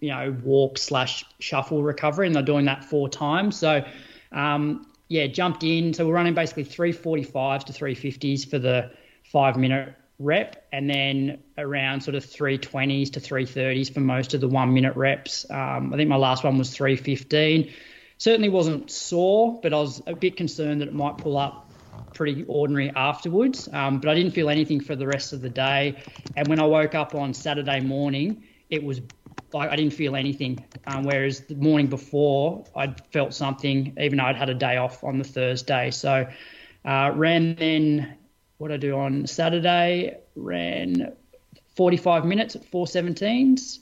[0.00, 3.56] you know, walk slash shuffle recovery, and they're doing that four times.
[3.56, 3.84] So,
[4.32, 5.92] um, yeah, jumped in.
[5.94, 8.90] So we're running basically 345s to 350s for the
[9.24, 14.48] five minute rep, and then around sort of 320s to 330s for most of the
[14.48, 15.48] one minute reps.
[15.50, 17.72] Um, I think my last one was 315.
[18.18, 21.70] Certainly wasn't sore, but I was a bit concerned that it might pull up
[22.14, 23.68] pretty ordinary afterwards.
[23.72, 26.02] Um, but I didn't feel anything for the rest of the day.
[26.36, 29.00] And when I woke up on Saturday morning, it was
[29.52, 30.64] like I didn't feel anything.
[30.86, 35.04] Um, whereas the morning before, I'd felt something, even though I'd had a day off
[35.04, 35.90] on the Thursday.
[35.90, 36.26] So
[36.84, 38.16] uh, ran then.
[38.58, 41.12] What I do on Saturday ran
[41.76, 43.78] 45 minutes at 417s.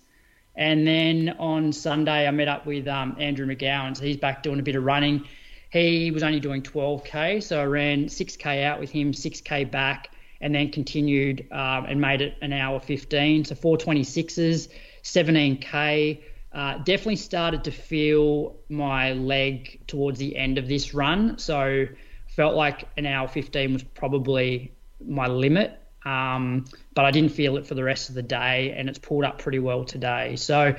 [0.57, 3.97] And then on Sunday, I met up with um, Andrew McGowan.
[3.97, 5.27] So he's back doing a bit of running.
[5.71, 10.55] He was only doing 12k, so I ran 6k out with him, 6k back, and
[10.55, 13.45] then continued um, and made it an hour 15.
[13.45, 14.69] So 426s,
[15.03, 16.23] 17k.
[16.53, 21.37] Uh, definitely started to feel my leg towards the end of this run.
[21.38, 21.87] So
[22.29, 24.73] felt like an hour 15 was probably
[25.05, 25.79] my limit.
[26.07, 26.64] Um,
[26.95, 29.38] but I didn't feel it for the rest of the day, and it's pulled up
[29.38, 30.37] pretty well today.
[30.37, 30.75] So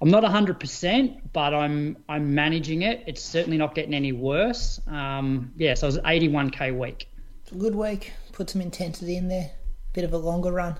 [0.00, 3.04] I'm not 100%, but I'm I'm managing it.
[3.06, 4.80] It's certainly not getting any worse.
[4.88, 7.08] Um, yeah, so it was 81k week.
[7.42, 8.12] It's a good week.
[8.32, 9.52] Put some intensity in there.
[9.92, 10.76] Bit of a longer run,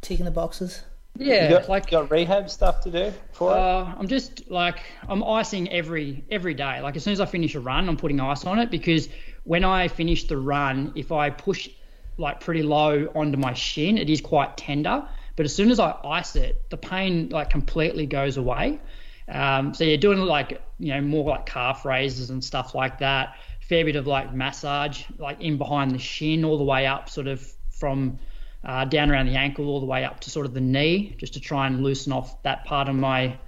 [0.00, 0.82] ticking the boxes.
[1.16, 3.96] Yeah, you got, like you got rehab stuff to do for uh, it.
[3.98, 6.80] I'm just like I'm icing every every day.
[6.80, 9.08] Like as soon as I finish a run, I'm putting ice on it because
[9.42, 11.68] when I finish the run, if I push
[12.16, 15.06] like pretty low onto my shin, it is quite tender.
[15.36, 18.80] But as soon as I ice it, the pain like completely goes away.
[19.28, 23.36] Um, so you're doing like you know more like calf raises and stuff like that.
[23.60, 27.28] Fair bit of like massage, like in behind the shin, all the way up, sort
[27.28, 28.18] of from
[28.64, 31.34] uh, down around the ankle, all the way up to sort of the knee, just
[31.34, 33.38] to try and loosen off that part of my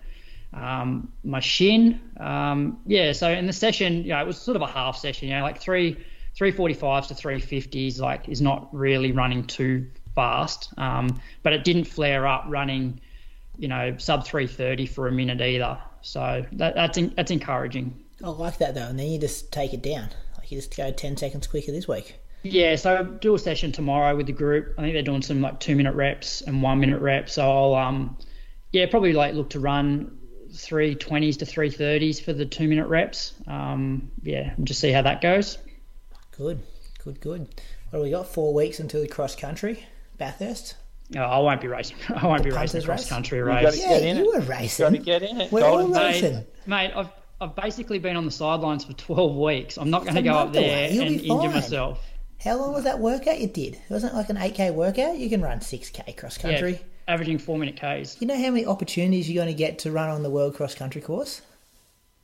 [0.52, 2.00] um, my shin.
[2.18, 5.28] Um, yeah, so in the session, you know, it was sort of a half session,
[5.28, 5.96] you know, like three
[6.42, 12.26] 345s to 350s, like is not really running too fast, um, but it didn't flare
[12.26, 13.00] up running,
[13.58, 15.78] you know, sub 330 for a minute either.
[16.02, 18.04] So that, that's in, that's encouraging.
[18.24, 20.08] I like that though, and then you just take it down.
[20.36, 22.16] Like you just go 10 seconds quicker this week.
[22.42, 24.74] Yeah, so do a session tomorrow with the group.
[24.76, 27.34] I think they're doing some like two minute reps and one minute reps.
[27.34, 28.18] So I'll um,
[28.72, 30.18] yeah, probably like look to run
[30.52, 33.34] three twenties to three thirties for the two minute reps.
[33.46, 35.56] Um, yeah, and just see how that goes.
[36.36, 36.62] Good,
[37.04, 37.48] good, good.
[37.90, 38.26] What do we got?
[38.26, 39.84] Four weeks until the cross country.
[40.18, 40.76] Bathurst?
[41.16, 41.96] Oh, I won't be racing.
[42.08, 43.78] I won't the be racing cross country race.
[43.78, 44.84] Yeah, you were racing.
[44.84, 45.52] Got to get in it.
[45.52, 46.34] We're Golden all racing.
[46.34, 47.08] Mate, mate, I've
[47.40, 49.76] I've basically been on the sidelines for 12 weeks.
[49.76, 52.00] I'm not going to go up there and injure myself.
[52.42, 53.74] How long was that workout you did?
[53.74, 55.18] It wasn't like an 8k workout.
[55.18, 56.72] You can run 6k cross country.
[56.72, 58.20] Yeah, averaging four minute Ks.
[58.20, 60.74] You know how many opportunities you're going to get to run on the world cross
[60.74, 61.42] country course?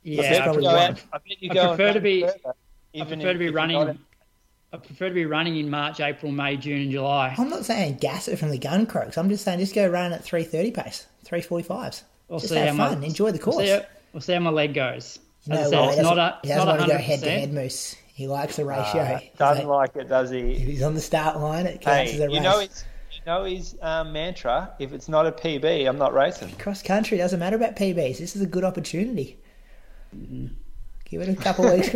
[0.03, 0.97] Yeah, I, probably go one.
[1.13, 2.53] I, bet you I prefer to be- further,
[2.95, 3.99] I prefer to be running.
[4.71, 7.33] I prefer to be running in March, April, May, June, and July.
[7.37, 9.17] I'm not saying gas it from the gun croaks.
[9.17, 12.03] I'm just saying just go run at 330 pace, 345s.
[12.27, 12.99] We'll just see have how fun.
[13.01, 13.55] my, Enjoy the course.
[13.57, 13.81] We'll see, how,
[14.13, 15.17] we'll see how my leg goes.
[15.47, 16.93] No As I said, it's He not doesn't- a- he doesn't not want to go
[16.99, 17.01] 100%.
[17.01, 17.95] head to head, Moose.
[18.13, 19.01] He likes the ratio.
[19.01, 20.39] Uh, doesn't like- like it, does he?
[20.39, 22.35] if he's on the start line, it counts Hey, as a race.
[22.35, 24.71] you know his, you know his um, mantra.
[24.77, 26.51] If it's not a PB, I'm not racing.
[26.57, 28.19] Cross country doesn't matter about PBs.
[28.19, 29.39] This is a good opportunity.
[30.15, 30.53] Mm-hmm.
[31.11, 31.89] Give it a couple of weeks.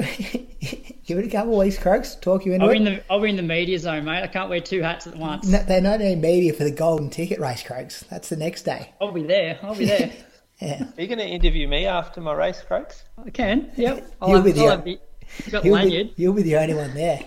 [1.05, 2.15] Give it a couple of weeks, Croaks.
[2.15, 2.73] Talk you into I'll it.
[2.73, 4.23] be in the I'll be in the media zone, mate.
[4.23, 5.45] I can't wear two hats at once.
[5.47, 8.03] No, they don't need media for the golden ticket race, Croaks.
[8.09, 8.91] That's the next day.
[9.01, 9.59] I'll be there.
[9.61, 10.11] I'll be there.
[10.61, 10.83] Yeah.
[10.97, 13.03] Are you going to interview me after my race, Croaks?
[13.25, 13.71] I can.
[13.75, 14.13] Yep.
[14.21, 16.15] I'll You'll have, be the- I'll have the, you got the You'll lanyard.
[16.15, 17.19] be, you'll be the only one there.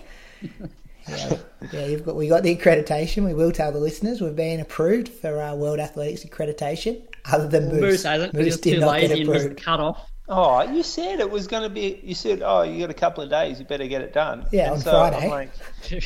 [1.07, 1.37] yeah,
[1.71, 3.25] yeah, you've got we got the accreditation.
[3.25, 7.01] We will tell the listeners we've been approved for our World Athletics accreditation.
[7.31, 8.33] Other than Moose, Moose hasn't.
[8.33, 9.61] Moose Moose did too not lazy get and approved.
[9.63, 10.09] cut off.
[10.29, 12.01] Oh, you said it was going to be.
[12.03, 13.59] You said, oh, you got a couple of days.
[13.59, 14.45] You better get it done.
[14.51, 15.23] Yeah, And on so Friday.
[15.23, 15.49] I'm like,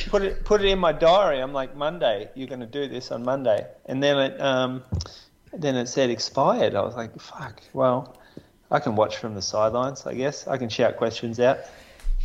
[0.08, 1.40] put it put it in my diary.
[1.40, 4.84] I'm like, Monday, you're going to do this on Monday, and then it um,
[5.52, 6.76] then it said expired.
[6.76, 7.60] I was like, fuck.
[7.72, 8.16] Well,
[8.70, 10.06] I can watch from the sidelines.
[10.06, 11.58] I guess I can shout questions out.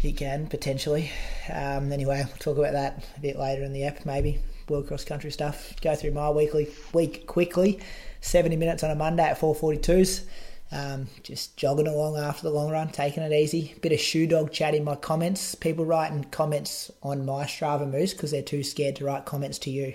[0.02, 1.12] You can potentially.
[1.52, 5.04] Um, anyway, we'll talk about that a bit later in the app, maybe world cross
[5.04, 5.74] country stuff.
[5.82, 7.80] Go through my weekly week quickly.
[8.22, 10.26] Seventy minutes on a Monday at four forty twos.
[10.72, 13.74] Um, just jogging along after the long run, taking it easy.
[13.82, 15.56] Bit of shoe dog chat in my comments.
[15.56, 19.70] People writing comments on my Strava Moose because they're too scared to write comments to
[19.70, 19.94] you.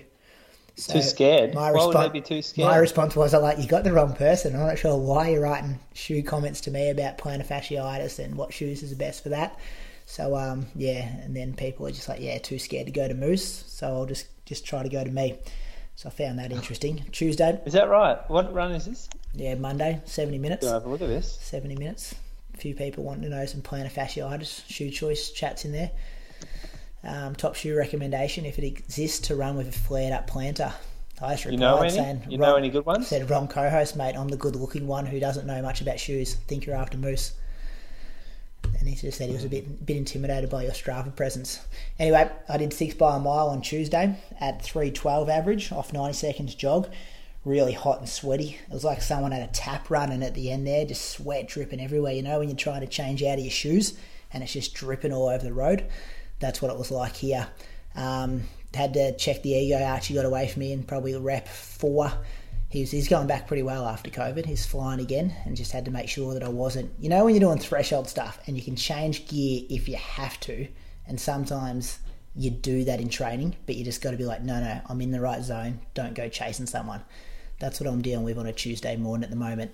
[0.76, 1.54] So Too scared?
[1.54, 2.66] My Why would they be too scared?
[2.68, 4.54] My response was, "I'm like, you got the wrong person.
[4.54, 8.54] I'm not sure why you're writing shoe comments to me about plantar fasciitis and what
[8.54, 9.58] shoes is the best for that."
[10.06, 13.14] So um, yeah, and then people are just like, "Yeah, too scared to go to
[13.14, 15.38] Moose, so I'll just just try to go to me."
[15.94, 17.04] So I found that interesting.
[17.12, 18.18] Tuesday, Is that right?
[18.30, 19.08] What run is this?
[19.35, 20.64] Yeah, Monday, seventy minutes.
[20.66, 21.38] Go have a look at this.
[21.40, 22.14] 70 minutes.
[22.55, 25.90] A few people wanting to know some plantar fasciitis shoe choice chats in there.
[27.05, 30.73] Um, top shoe recommendation if it exists to run with a flared up plantar.
[31.21, 31.90] I just You replied know any?
[31.90, 33.09] saying, You "Wrong." know any good ones?
[33.09, 34.16] Said wrong co-host, mate.
[34.16, 36.35] I'm the good-looking one who doesn't know much about shoes.
[36.35, 37.33] Think you're after Moose.
[38.79, 41.61] And he just said he was a bit bit intimidated by your Strava presence.
[41.99, 46.55] Anyway, I did six by a mile on Tuesday at 312 average off 90 seconds
[46.55, 46.88] jog.
[47.44, 48.59] Really hot and sweaty.
[48.68, 51.81] It was like someone had a tap running at the end there, just sweat dripping
[51.81, 52.12] everywhere.
[52.12, 53.98] You know when you're trying to change out of your shoes
[54.33, 55.87] and it's just dripping all over the road.
[56.38, 57.48] That's what it was like here.
[57.94, 59.83] Um, had to check the ego.
[59.83, 62.12] Archie got away from me and probably rep four.
[62.68, 64.46] He's, he's going back pretty well after COVID.
[64.46, 66.90] He's flying again and just had to make sure that I wasn't.
[66.98, 70.40] You know, when you're doing threshold stuff and you can change gear if you have
[70.40, 70.66] to,
[71.07, 71.98] and sometimes
[72.35, 75.00] you do that in training, but you just got to be like, no, no, I'm
[75.02, 75.81] in the right zone.
[75.92, 77.02] Don't go chasing someone.
[77.62, 79.70] That's what I'm dealing with on a Tuesday morning at the moment.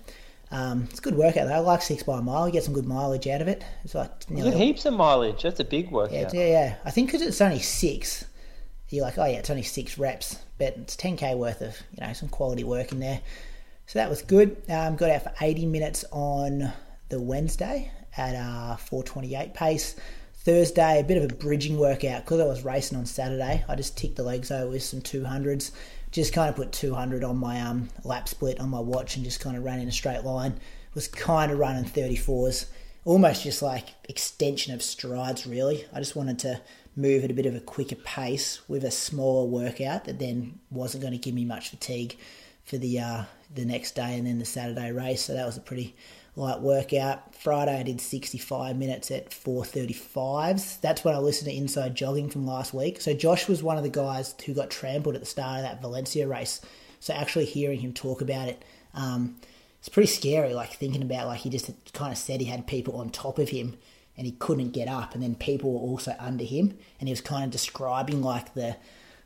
[0.51, 1.55] Um, it's a good workout though.
[1.55, 2.45] I like six by a mile.
[2.45, 3.65] You get some good mileage out of it.
[3.83, 5.41] It's like You get heaps of mileage.
[5.41, 6.33] That's a big yeah, workout.
[6.33, 6.75] yeah, yeah.
[6.85, 8.25] I think because it's only six,
[8.89, 12.13] you're like, oh yeah, it's only six reps, but it's 10k worth of you know
[12.13, 13.21] some quality work in there.
[13.87, 14.55] So that was good.
[14.69, 16.71] Um, got out for 80 minutes on
[17.09, 19.95] the Wednesday at uh, 4:28 pace.
[20.49, 23.63] Thursday, a bit of a bridging workout because I was racing on Saturday.
[23.69, 25.69] I just ticked the legs over with some 200s.
[26.09, 29.41] Just kind of put 200 on my um, lap split on my watch and just
[29.41, 30.59] kind of ran in a straight line.
[30.95, 32.65] Was kind of running 34s
[33.05, 36.59] almost just like extension of strides really i just wanted to
[36.97, 41.01] move at a bit of a quicker pace with a smaller workout that then wasn't
[41.01, 42.17] going to give me much fatigue
[42.65, 43.23] for the uh,
[43.55, 45.95] the next day and then the saturday race so that was a pretty
[46.39, 51.95] light workout friday i did 65 minutes at 435s that's when i listened to inside
[51.95, 53.01] jogging from last week.
[53.01, 55.81] So josh was one of the guys who got trampled at the start of that
[55.81, 56.61] valencia race.
[56.99, 59.35] So actually hearing him talk about it um,
[59.79, 62.97] it's pretty scary, like thinking about like he just kind of said he had people
[62.97, 63.77] on top of him
[64.17, 67.21] and he couldn't get up, and then people were also under him, and he was
[67.21, 68.75] kind of describing like the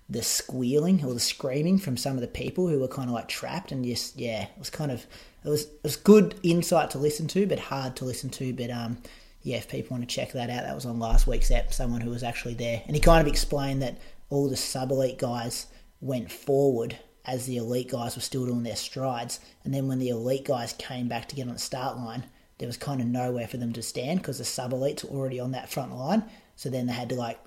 [0.10, 3.28] the squealing or the screaming from some of the people who were kind of like
[3.28, 5.08] trapped, and just yeah, it was kind of
[5.46, 8.70] it was it was good insight to listen to, but hard to listen to, but
[8.70, 8.98] um.
[9.46, 11.74] Yeah, if people want to check that out, that was on last week's app.
[11.74, 13.98] Someone who was actually there, and he kind of explained that
[14.30, 15.68] all the sub elite guys
[16.00, 19.42] went forward as the elite guys were still doing their strides.
[19.66, 22.24] And then when the elite guys came back to get on the start line,
[22.58, 25.42] there was kind of nowhere for them to stand because the sub elites were already
[25.42, 26.24] on that front line.
[26.56, 27.40] So then they had to like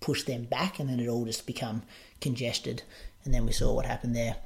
[0.00, 1.82] push them back, and then it all just become
[2.22, 2.82] congested.
[3.24, 4.36] And then we saw what happened there.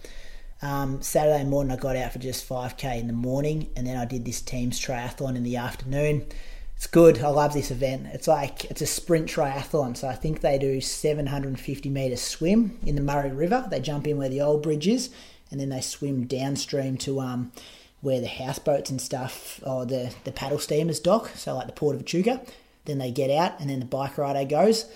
[0.67, 4.05] Um, Saturday morning, I got out for just 5k in the morning, and then I
[4.05, 6.27] did this team's triathlon in the afternoon.
[6.75, 7.21] It's good.
[7.23, 8.09] I love this event.
[8.13, 9.97] It's like it's a sprint triathlon.
[9.97, 13.65] So I think they do 750 meter swim in the Murray River.
[13.71, 15.11] They jump in where the old bridge is,
[15.53, 17.53] and then they swim downstream to um,
[18.01, 21.31] where the houseboats and stuff, or the the paddle steamers dock.
[21.37, 22.45] So like the port of Echuca.
[22.87, 24.87] Then they get out, and then the bike rider goes.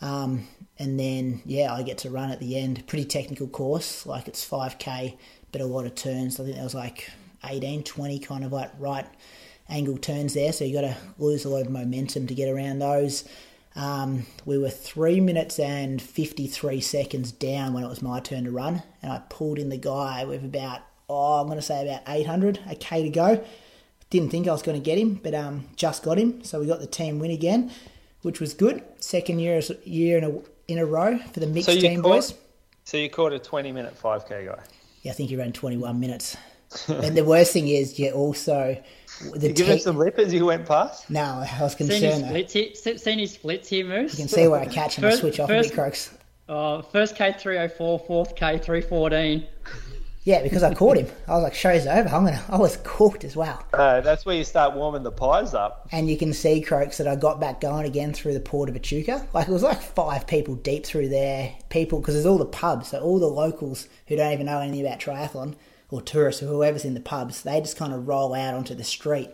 [0.00, 2.86] Um, and then yeah, I get to run at the end.
[2.86, 4.06] Pretty technical course.
[4.06, 5.16] Like it's 5k,
[5.52, 6.38] but a lot of turns.
[6.38, 7.10] I think there was like
[7.44, 9.06] 18, 20, kind of like right
[9.68, 12.78] angle turns there, so you got to lose a lot of momentum to get around
[12.78, 13.24] those.
[13.76, 18.50] Um, we were three minutes and 53 seconds down when it was my turn to
[18.50, 22.02] run, and I pulled in the guy with about, oh, I'm going to say about
[22.08, 23.44] 800, a K to go.
[24.10, 26.42] Didn't think I was going to get him, but um, just got him.
[26.42, 27.70] So we got the team win again,
[28.22, 28.82] which was good.
[29.00, 30.32] Second year year in a,
[30.68, 32.34] in a row for the mixed So you team caught- boys.
[32.84, 34.62] So you caught a 20 minute 5k guy.
[35.02, 36.36] Yeah, I think you ran 21 minutes.
[36.88, 38.76] and the worst thing is, you also
[39.34, 41.08] the You give him some lip as you went past.
[41.10, 42.24] No, I was Seen his concerned.
[42.24, 42.28] though.
[42.28, 44.12] splits here, se- seen his splits here, Moose.
[44.12, 45.04] You can see where I catch him.
[45.04, 46.14] I First- switch off first- a bit, Croaks.
[46.48, 49.46] Uh, first K three oh four, fourth K three fourteen.
[50.28, 51.06] Yeah, because I caught him.
[51.26, 52.06] I was like, show's over.
[52.10, 52.44] I'm gonna.
[52.50, 53.64] I was cooked as well.
[53.72, 55.88] Uh, that's where you start warming the pies up.
[55.90, 58.76] And you can see, Croaks, that I got back going again through the port of
[58.76, 59.26] Echuca.
[59.32, 61.54] Like, it was like five people deep through there.
[61.70, 62.88] People, because there's all the pubs.
[62.88, 65.54] So, all the locals who don't even know anything about triathlon,
[65.90, 68.84] or tourists, or whoever's in the pubs, they just kind of roll out onto the
[68.84, 69.30] street,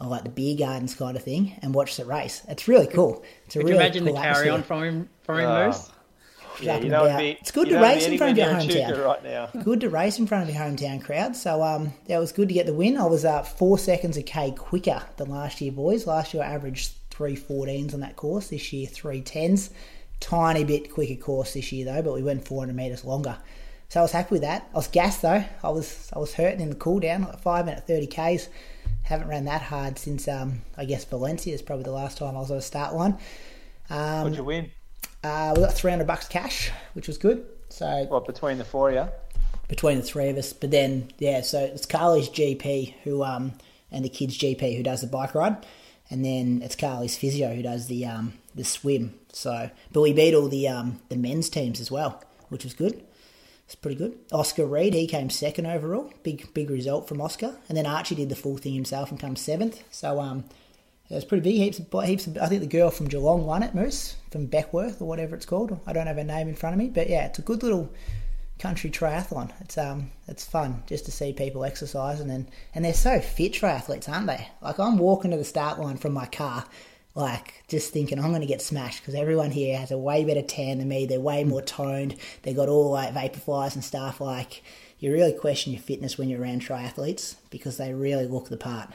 [0.00, 2.40] or like the beer gardens kind of thing, and watch the race.
[2.48, 3.22] It's really cool.
[3.44, 4.62] It's a Could you really imagine cool the carry on atmosphere.
[4.66, 5.66] from him, from him, Ah.
[5.66, 5.90] Moose?
[6.60, 7.18] Yeah, Up you and about.
[7.18, 9.04] be, It's good to race in front of your hometown.
[9.04, 9.46] Right now.
[9.62, 11.36] good to race in front of your hometown crowd.
[11.36, 12.96] So um, that was good to get the win.
[12.96, 16.06] I was uh, four seconds a k quicker than last year, boys.
[16.06, 18.48] Last year I averaged three 14s on that course.
[18.48, 19.70] This year three tens.
[20.20, 23.36] Tiny bit quicker course this year though, but we went 400 meters longer.
[23.88, 24.68] So I was happy with that.
[24.72, 25.44] I was gassed though.
[25.62, 28.48] I was I was hurting in the cool down, like five minute 30 k's.
[29.02, 32.40] Haven't ran that hard since um, I guess Valencia is probably the last time I
[32.40, 33.16] was on a start line.
[33.90, 34.70] Um, What'd you win?
[35.24, 37.44] Uh, we got 300 bucks cash, which was good.
[37.68, 39.12] So What, between the four of you?
[39.68, 40.52] between the three of us.
[40.54, 43.52] But then, yeah, so it's Carly's GP who, um,
[43.92, 45.58] and the kid's GP who does the bike ride,
[46.10, 49.14] and then it's Carly's physio who does the um, the swim.
[49.32, 53.04] So, but we beat all the um, the men's teams as well, which was good.
[53.66, 54.16] It's pretty good.
[54.32, 56.10] Oscar Reed, he came second overall.
[56.22, 59.36] Big big result from Oscar, and then Archie did the full thing himself and come
[59.36, 59.82] seventh.
[59.90, 60.44] So um,
[61.10, 61.56] it was pretty big.
[61.56, 65.00] Heaps of, heaps of, I think the girl from Geelong won it, Moose, from Beckworth
[65.00, 65.78] or whatever it's called.
[65.86, 67.90] I don't have her name in front of me, but yeah, it's a good little
[68.58, 69.50] country triathlon.
[69.60, 74.08] It's um, it's fun just to see people exercising and and they're so fit triathletes,
[74.08, 74.48] aren't they?
[74.60, 76.66] Like I'm walking to the start line from my car,
[77.14, 80.42] like just thinking I'm going to get smashed because everyone here has a way better
[80.42, 81.06] tan than me.
[81.06, 82.16] They're way more toned.
[82.42, 84.20] They got all like vaporflies and stuff.
[84.20, 84.62] Like
[84.98, 88.90] you really question your fitness when you're around triathletes because they really look the part.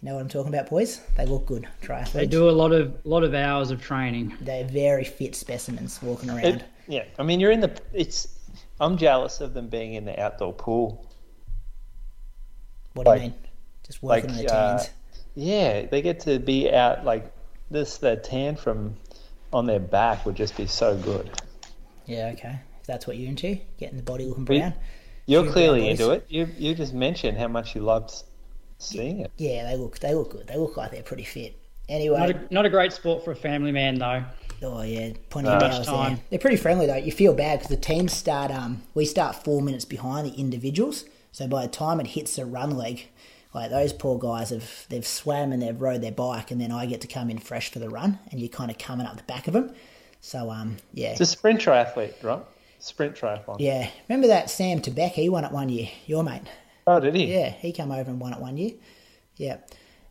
[0.00, 1.00] You know what I'm talking about, boys?
[1.16, 2.12] They look good, triathletes.
[2.12, 4.36] They do a lot of lot of hours of training.
[4.40, 6.44] They're very fit specimens walking around.
[6.44, 7.76] It, yeah, I mean, you're in the.
[7.92, 8.28] It's.
[8.80, 11.04] I'm jealous of them being in the outdoor pool.
[12.94, 13.34] what do you mean?
[13.84, 14.90] Just working like, on their uh, tans.
[15.34, 17.32] Yeah, they get to be out like
[17.68, 17.98] this.
[17.98, 18.96] The tan from
[19.52, 21.28] on their back would just be so good.
[22.06, 22.60] Yeah, okay.
[22.80, 24.74] If that's what you're into, getting the body looking brown.
[25.26, 26.24] You're clearly into it.
[26.28, 28.22] You you just mentioned how much you loved
[28.78, 29.30] seeing it.
[29.36, 30.46] Yeah, they look they look good.
[30.46, 31.56] They look like they're pretty fit.
[31.88, 34.22] Anyway, Not a, not a great sport for a family man though.
[34.62, 36.14] oh yeah, plenty Uh, of hours time.
[36.16, 36.22] there.
[36.30, 36.96] They're pretty friendly though.
[36.96, 38.50] You feel bad because the teams start.
[38.50, 41.04] Um, we start four minutes behind the individuals.
[41.32, 43.06] So by the time it hits the run leg,
[43.54, 46.84] like those poor guys have they've swam and they've rode their bike, and then I
[46.86, 49.22] get to come in fresh for the run, and you're kind of coming up the
[49.22, 49.72] back of them.
[50.20, 52.42] So um, yeah, It's a sprint triathlete, right?
[52.80, 53.56] Sprint triathlon.
[53.60, 53.88] yeah.
[54.08, 55.12] Remember that Sam Tebek?
[55.12, 55.88] He won it one year.
[56.06, 56.42] Your mate.
[56.88, 57.26] Oh, did he?
[57.26, 58.72] Yeah, he came over and won it one year.
[59.36, 59.58] Yeah.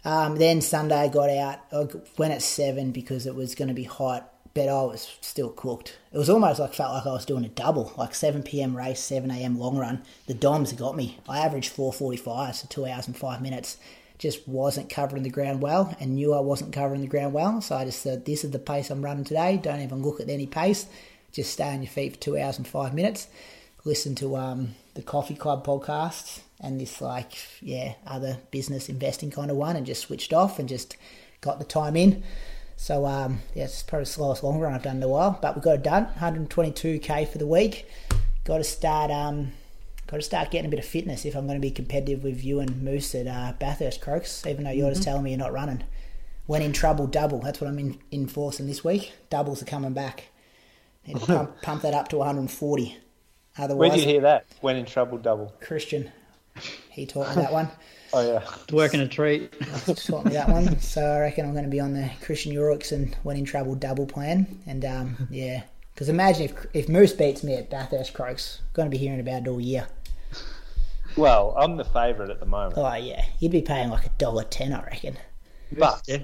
[0.06, 1.60] Um, then Sunday I got out.
[1.72, 1.88] I
[2.20, 5.98] went at seven because it was going to be hot, but I was still cooked.
[6.12, 8.78] It was almost like felt like I was doing a double, like seven p.m.
[8.78, 9.58] race, seven a.m.
[9.58, 10.04] long run.
[10.28, 11.18] The DOMs got me.
[11.28, 13.78] I averaged four forty-five, so two hours and five minutes.
[14.20, 17.60] Just wasn't covering the ground well, and knew I wasn't covering the ground well.
[17.62, 19.60] So I just said, "This is the pace I'm running today.
[19.62, 20.86] Don't even look at any pace.
[21.32, 23.28] Just stay on your feet for two hours and five minutes."
[23.84, 29.52] listen to um, the Coffee Club podcast and this like yeah other business investing kind
[29.52, 30.98] of one, and just switched off and just
[31.42, 32.24] got the time in.
[32.76, 35.56] So um, yeah, it's probably the slowest long run I've done in a while, but
[35.56, 36.08] we got it done.
[36.20, 37.88] 122k for the week.
[38.46, 39.52] Got to start um,
[40.06, 42.44] got to start getting a bit of fitness if I'm going to be competitive with
[42.44, 44.46] you and Moose at uh, Bathurst Croaks.
[44.46, 45.84] Even though you're just telling me you're not running.
[46.46, 47.40] When in trouble, double.
[47.40, 49.12] That's what I'm in, enforcing this week.
[49.30, 50.26] Doubles are coming back.
[51.06, 52.98] Need to pump, pump that up to 140.
[53.58, 54.46] Otherwise, Where did you hear that?
[54.62, 55.54] When in trouble, double.
[55.60, 56.12] Christian.
[56.90, 57.70] He taught me that one.
[58.14, 58.42] Oh yeah.
[58.72, 59.52] Working a treat.
[59.86, 60.80] taught me that one.
[60.80, 63.76] So I reckon I'm going to be on the Christian Urix and when in trouble
[63.76, 64.48] double plan.
[64.66, 68.90] And um, yeah, because imagine if if Moose beats me at Bathurst Croaks, going to
[68.90, 69.88] be hearing about it all year.
[71.18, 72.76] Well, I'm the favourite at the moment.
[72.78, 75.18] Oh yeah, you'd be paying like a dollar ten, I reckon.
[75.78, 76.20] But Yeah,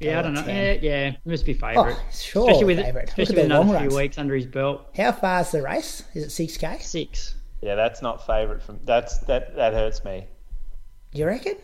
[0.00, 0.42] yeah I don't know.
[0.42, 0.78] ten.
[0.82, 1.96] Yeah, yeah, must be favourite.
[1.98, 3.08] Oh, sure, especially with favourite.
[3.08, 3.96] Especially with the long another few runs.
[4.00, 4.88] weeks under his belt.
[4.96, 6.02] How far's the race?
[6.14, 6.78] Is it six k?
[6.80, 7.34] Six.
[7.62, 10.26] Yeah, that's not favourite from that's that that hurts me.
[11.12, 11.56] You reckon?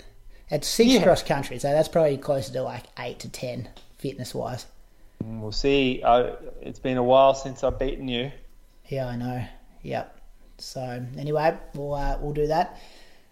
[0.51, 1.03] It's six Yeah.
[1.03, 3.69] cross country, so that's probably closer to like eight to ten
[3.99, 4.67] fitness wise.
[5.25, 6.03] We'll see.
[6.05, 8.33] Uh, it's been a while since I've beaten you.
[8.89, 9.45] Yeah, I know.
[9.83, 10.19] Yep.
[10.59, 12.79] So anyway, we'll uh, we'll do that.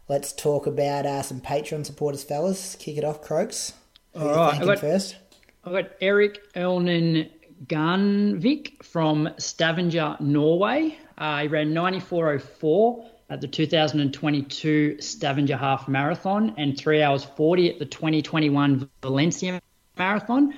[0.08, 2.76] Let's talk about uh, some Patreon supporters, fellas.
[2.76, 3.72] Kick it off, Croaks.
[4.14, 5.16] Who All you right, I got- first?
[5.64, 7.30] I've got Eric Elnan
[7.66, 10.96] Garnvik from Stavanger, Norway.
[11.20, 17.78] Uh, he ran 94.04 at the 2022 Stavanger Half Marathon and 3 hours 40 at
[17.78, 19.60] the 2021 Valencia
[19.98, 20.54] Marathon.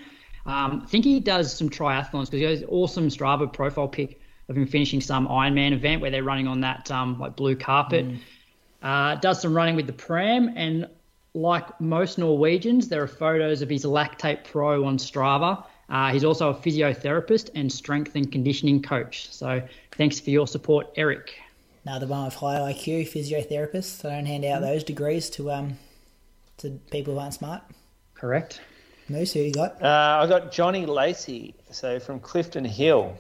[0.47, 4.21] Um, I think he does some triathlons because he has an awesome Strava profile pic
[4.49, 8.07] of him finishing some Ironman event where they're running on that um, like blue carpet.
[8.83, 10.89] Uh, does some running with the pram, and
[11.35, 15.65] like most Norwegians, there are photos of his Lactate Pro on Strava.
[15.93, 19.31] Uh, he's also a physiotherapist and strength and conditioning coach.
[19.31, 19.61] So
[19.93, 21.35] thanks for your support, Eric.
[21.85, 24.03] Another one with high IQ, physiotherapist.
[24.07, 25.77] I don't hand out those degrees to um
[26.59, 27.63] to people who aren't smart.
[28.15, 28.63] Correct.
[29.09, 29.83] Moose, who you got?
[29.83, 33.15] Uh, I got Johnny Lacey, so from Clifton Hill,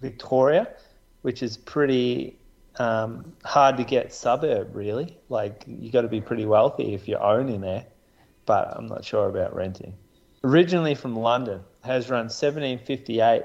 [0.00, 0.68] Victoria,
[1.22, 2.38] which is pretty
[2.76, 5.16] um, hard to get suburb, really.
[5.30, 7.86] Like, you got to be pretty wealthy if you own in there,
[8.44, 9.94] but I'm not sure about renting.
[10.44, 13.42] Originally from London, has run 1758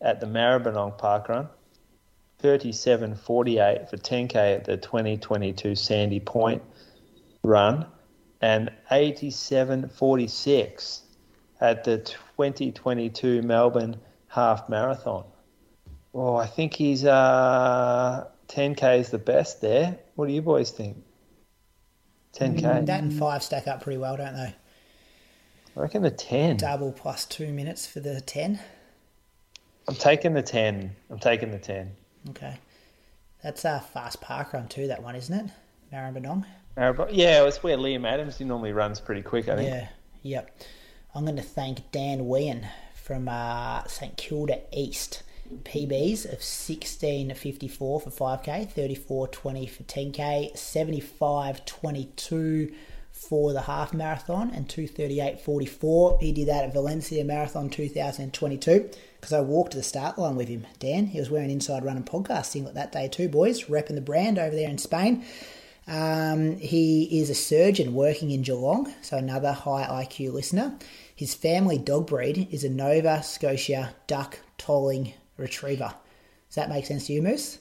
[0.00, 1.48] at the Maribyrnong Park Run,
[2.40, 6.62] 3748 for 10k at the 2022 Sandy Point
[7.42, 7.86] Run,
[8.40, 11.02] and 8746
[11.60, 13.96] at the 2022 Melbourne
[14.28, 15.24] Half Marathon.
[16.14, 19.98] Oh, I think he's uh, 10k is the best there.
[20.14, 20.96] What do you boys think?
[22.34, 22.86] 10k.
[22.86, 24.54] That and five stack up pretty well, don't they?
[25.76, 26.58] I reckon the 10.
[26.58, 28.58] Double plus two minutes for the ten.
[29.88, 30.94] I'm taking the 10.
[31.10, 31.90] I'm taking the 10.
[32.30, 32.56] Okay.
[33.42, 35.50] That's a fast park run too, that one, isn't it?
[35.92, 36.44] Maribyrnong.
[36.76, 39.48] Maribor- Yeah, it's where Liam Adams he normally runs pretty quick.
[39.48, 39.68] I think.
[39.68, 39.88] Yeah,
[40.22, 40.56] yep.
[41.14, 45.22] I'm going to thank Dan Wean from uh, St Kilda East.
[45.64, 52.72] PBs of 16.54 for 5k, 34.20 for 10k, 75.22
[53.28, 56.20] for the half marathon, and 238.44.
[56.20, 60.48] He did that at Valencia Marathon 2022 because I walked to the start line with
[60.48, 60.66] him.
[60.78, 64.54] Dan, he was wearing Inside Running podcasting that day too, boys, repping the brand over
[64.54, 65.24] there in Spain.
[65.86, 70.76] Um, he is a surgeon working in Geelong, so another high IQ listener.
[71.14, 75.94] His family dog breed is a Nova Scotia Duck Tolling Retriever.
[76.48, 77.58] Does that make sense to you, Moose?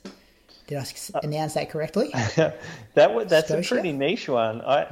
[0.67, 0.85] Did I
[1.23, 2.09] announce that correctly?
[2.35, 3.75] that wa- that's Scotia?
[3.75, 4.61] a pretty niche one.
[4.61, 4.87] I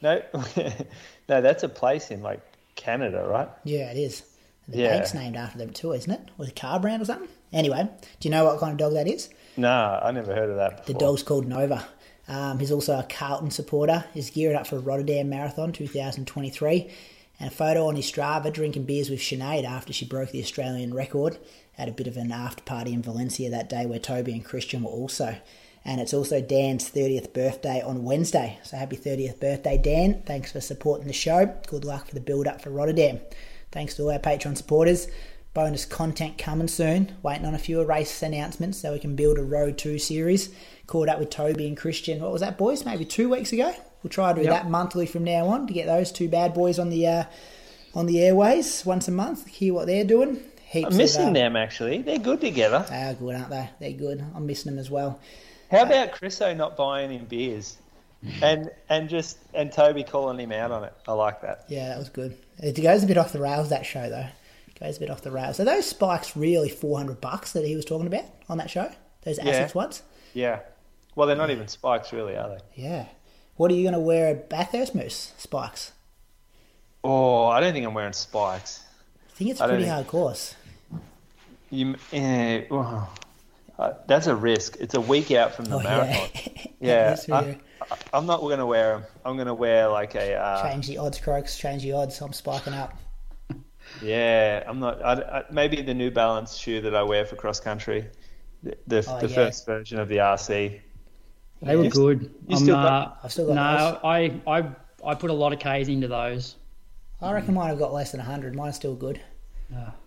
[0.02, 0.22] no,
[1.28, 2.40] no, that's a place in like
[2.76, 3.48] Canada, right?
[3.64, 4.22] yeah, it is.
[4.68, 4.90] The Yeah.
[4.90, 6.20] bank's named after them too, isn't it?
[6.38, 7.28] With a car brand or something?
[7.52, 7.88] Anyway,
[8.20, 9.28] do you know what kind of dog that is?
[9.56, 11.84] Nah, I never heard of that The dog's called Nova.
[12.28, 14.04] Um, he's also a Carlton supporter.
[14.14, 16.88] He's gearing up for Rotterdam Marathon 2023.
[17.40, 20.94] And a photo on his Strava drinking beers with Sinead after she broke the Australian
[20.94, 21.38] record.
[21.78, 24.82] at a bit of an after party in Valencia that day where Toby and Christian
[24.82, 25.34] were also.
[25.84, 28.58] And it's also Dan's 30th birthday on Wednesday.
[28.64, 30.22] So happy 30th birthday, Dan.
[30.26, 31.54] Thanks for supporting the show.
[31.68, 33.20] Good luck for the build up for Rotterdam.
[33.72, 35.08] Thanks to all our Patreon supporters.
[35.54, 37.16] Bonus content coming soon.
[37.22, 40.50] Waiting on a few race announcements so we can build a Road 2 series.
[40.86, 42.20] Caught up with Toby and Christian.
[42.20, 42.84] What was that, boys?
[42.84, 43.72] Maybe two weeks ago.
[44.02, 44.52] We'll try to do Yep.
[44.52, 47.24] that monthly from now on to get those two bad boys on the uh,
[47.94, 49.46] on the airways once a month.
[49.46, 50.40] Hear what they're doing.
[50.68, 52.02] Heaps I'm missing of, uh, them actually.
[52.02, 52.86] They're good together.
[52.88, 53.70] They are good, aren't they?
[53.80, 54.24] They're good.
[54.34, 55.18] I'm missing them as well.
[55.70, 57.76] How about Chriso not buying him beers,
[58.42, 60.92] and and just and Toby calling him out on it?
[61.06, 61.64] I like that.
[61.68, 62.36] Yeah, that was good.
[62.58, 64.26] It goes a bit off the rails that show though.
[64.68, 65.60] It goes a bit off the rails.
[65.60, 68.90] Are those spikes really 400 bucks that he was talking about on that show?
[69.22, 70.02] Those Asics ones?
[70.34, 70.60] Yeah.
[71.14, 72.82] Well, they're not even spikes, really, are they?
[72.82, 73.06] Yeah.
[73.56, 75.32] What are you going to wear at Bathurst Moose?
[75.36, 75.92] Spikes.
[77.04, 78.82] Oh, I don't think I'm wearing spikes.
[79.28, 80.54] I think it's a pretty think- hard course.
[81.70, 83.08] You, eh, oh,
[83.80, 84.76] uh, that's a risk.
[84.80, 86.28] It's a week out from the Oh, marathon.
[86.80, 87.16] yeah.
[87.26, 87.58] Yeah, I,
[88.12, 89.04] I'm not going to wear them.
[89.24, 91.56] I'm going to wear like a uh, change the odds, Croaks.
[91.58, 92.20] Change the odds.
[92.20, 92.94] I'm spiking up.
[94.02, 94.62] yeah.
[94.66, 95.02] I'm not.
[95.04, 98.06] I, I, maybe the New Balance shoe that I wear for cross country,
[98.62, 99.34] the the, Oh, the yeah.
[99.34, 100.80] first version of the RC.
[101.62, 102.22] They were good.
[102.48, 104.00] you I'm, still uh, got- I've still got no, those.
[104.04, 106.56] I, I I put a lot of K's into those.
[107.22, 108.54] I reckon mine have got less than 100.
[108.54, 109.20] Mine's still good.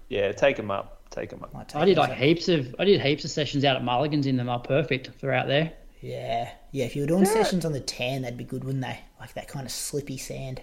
[0.10, 1.03] Yeah, take them up.
[1.14, 1.54] Take them up.
[1.54, 2.18] Might take I did like up.
[2.18, 4.50] heaps of I did heaps of sessions out at Mulligan's in them.
[4.50, 5.72] Are perfect for out there.
[6.02, 6.52] Yeah.
[6.72, 9.00] Yeah, if you were doing sessions on the tan, that'd be good, wouldn't they?
[9.20, 10.60] Like that kind of slippy sand.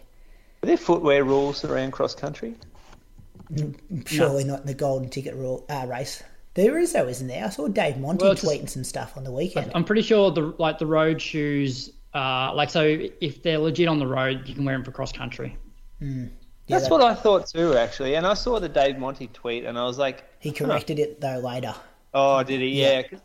[0.62, 2.56] Are there footwear rules around cross country?
[4.06, 6.22] Surely not in the golden ticket rule, uh, race.
[6.54, 7.44] There is though, isn't there?
[7.44, 9.70] I saw Dave Monti Well, it's tweeting some stuff on the weekend.
[9.74, 12.82] I'm pretty sure the like the road shoes uh, like so
[13.20, 15.56] if they're legit on the road, you can wear them for cross country.
[16.02, 16.30] Mm.
[16.70, 18.14] That's that- what I thought too, actually.
[18.14, 21.38] And I saw the Dave Monti tweet, and I was like, He corrected it though
[21.38, 21.74] later.
[22.14, 22.80] "Oh, did he?
[22.80, 23.02] Yeah.
[23.12, 23.18] Yeah."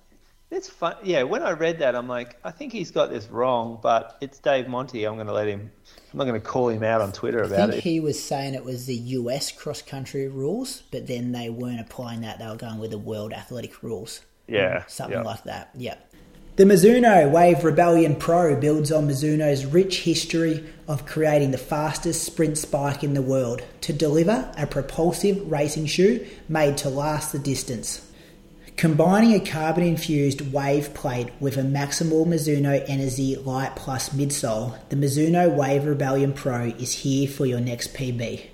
[0.52, 0.96] It's fun.
[1.04, 4.38] Yeah, when I read that, I'm like, I think he's got this wrong, but it's
[4.40, 5.04] Dave Monti.
[5.04, 5.72] I'm going to let him.
[6.14, 7.90] I'm not going to call him out on Twitter I about think it.
[7.90, 12.22] he was saying it was the US cross country rules, but then they weren't applying
[12.22, 12.38] that.
[12.40, 14.22] They were going with the World Athletic rules.
[14.48, 15.24] Yeah, Something yeah.
[15.24, 15.72] like that.
[15.76, 15.96] Yeah.
[16.58, 22.58] The Mizuno Wave Rebellion Pro builds on Mizuno's rich history of creating the fastest sprint
[22.58, 28.10] spike in the world to deliver a propulsive racing shoe made to last the distance.
[28.78, 34.96] Combining a carbon infused wave plate with a maximal Mizuno Energy Light Plus midsole, the
[34.96, 38.46] Mizuno Wave Rebellion Pro is here for your next PB.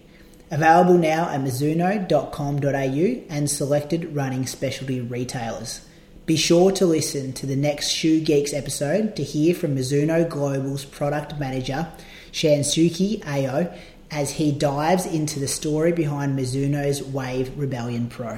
[0.50, 5.82] Available now at mizuno.com.au and selected running specialty retailers.
[6.28, 10.86] Be sure to listen to the next Shoe Geeks episode to hear from Mizuno Global's
[10.86, 11.92] product manager,
[12.32, 13.76] Shansuke Ayo,
[14.12, 18.38] as he dives into the story behind Mizuno's Wave Rebellion Pro.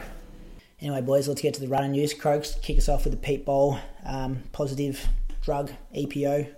[0.80, 2.14] Anyway, boys, let's get to the running news.
[2.14, 5.06] Croaks, kick us off with the Pete Bol um, positive
[5.42, 6.50] drug EPO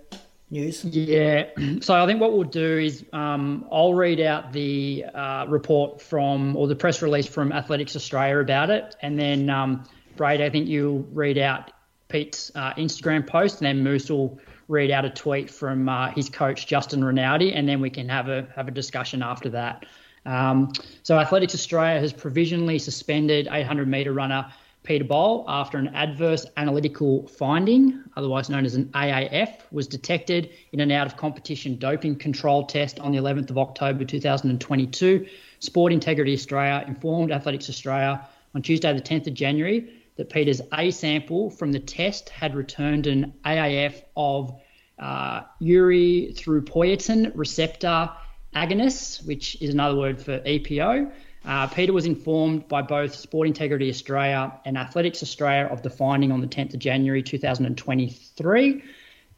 [0.50, 0.84] news.
[0.84, 1.46] Yeah.
[1.80, 6.56] So I think what we'll do is um, I'll read out the uh, report from
[6.56, 9.84] or the press release from Athletics Australia about it, and then um,
[10.16, 11.72] Braid, I think you'll read out
[12.08, 14.38] Pete's uh, Instagram post, and then Moose will
[14.68, 18.28] read out a tweet from uh, his coach Justin Rinaldi, and then we can have
[18.28, 19.84] a have a discussion after that.
[20.24, 24.52] Um, so Athletics Australia has provisionally suspended 800 metre runner
[24.82, 30.80] Peter Bol after an adverse analytical finding, otherwise known as an AAF, was detected in
[30.80, 35.26] an out of competition doping control test on the 11th of October 2022.
[35.58, 40.90] Sport Integrity Australia informed Athletics Australia on Tuesday, the 10th of January, that Peter's A
[40.90, 44.58] sample from the test had returned an AAF of
[44.98, 48.10] uh, erythropoietin receptor
[48.54, 51.12] agonist, which is another word for EPO.
[51.44, 56.32] Uh, Peter was informed by both Sport Integrity Australia and Athletics Australia of the finding
[56.32, 58.82] on the 10th of January 2023.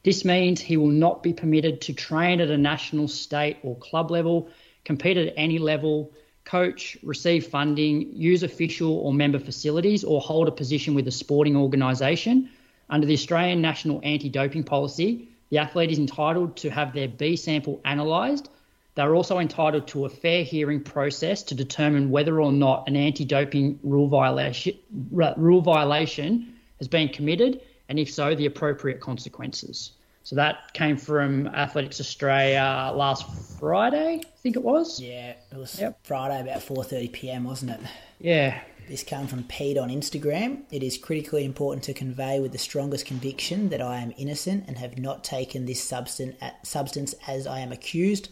[0.04, 4.10] This means he will not be permitted to train at a national, state, or club
[4.10, 4.48] level,
[4.84, 6.12] compete at any level,
[6.48, 11.56] coach, receive funding, use official or member facilities, or hold a position with a sporting
[11.56, 12.48] organisation.
[12.90, 17.36] Under the Australian National Anti Doping Policy, the athlete is entitled to have their B
[17.36, 18.50] sample analysed.
[18.94, 23.78] They're also entitled to a fair hearing process to determine whether or not an anti-doping
[23.84, 24.76] rule violation,
[25.12, 29.92] rule violation has been committed, and if so, the appropriate consequences.
[30.28, 33.24] So that came from Athletics Australia last
[33.58, 35.00] Friday, I think it was.
[35.00, 36.00] Yeah, it was Yep.
[36.02, 37.80] Friday about 4:30 p.m., wasn't it?
[38.20, 40.64] Yeah, This came from Pete on Instagram.
[40.70, 44.76] It is critically important to convey with the strongest conviction that I am innocent and
[44.76, 48.28] have not taken this substance, substance as I am accused.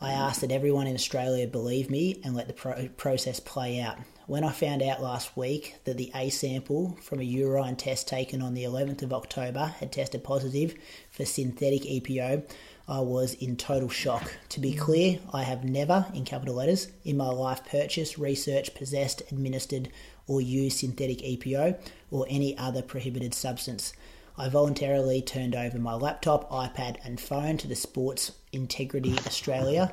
[0.00, 3.98] I ask that everyone in Australia believe me and let the pro- process play out.
[4.28, 8.40] When I found out last week that the A sample from a urine test taken
[8.40, 10.76] on the 11th of October had tested positive
[11.10, 12.48] for synthetic EPO,
[12.86, 14.32] I was in total shock.
[14.50, 19.22] To be clear, I have never, in capital letters, in my life purchased, researched, possessed,
[19.32, 19.88] administered,
[20.28, 21.80] or used synthetic EPO
[22.12, 23.92] or any other prohibited substance.
[24.38, 29.92] I voluntarily turned over my laptop, iPad, and phone to the Sports Integrity Australia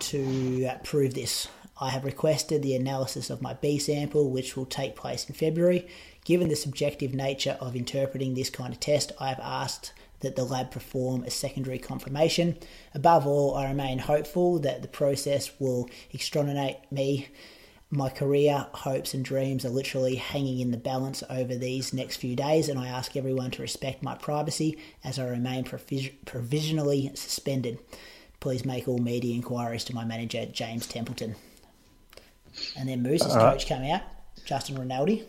[0.00, 1.46] to prove this.
[1.80, 5.88] I have requested the analysis of my B sample, which will take place in February.
[6.24, 10.44] Given the subjective nature of interpreting this kind of test, I have asked that the
[10.44, 12.58] lab perform a secondary confirmation.
[12.94, 17.28] Above all, I remain hopeful that the process will exonerate me.
[17.90, 22.36] My career, hopes, and dreams are literally hanging in the balance over these next few
[22.36, 27.80] days, and I ask everyone to respect my privacy as I remain provis- provisionally suspended.
[28.38, 31.34] Please make all media inquiries to my manager, James Templeton.
[32.76, 34.02] And then Moose's coach came out,
[34.44, 35.26] Justin Rinaldi.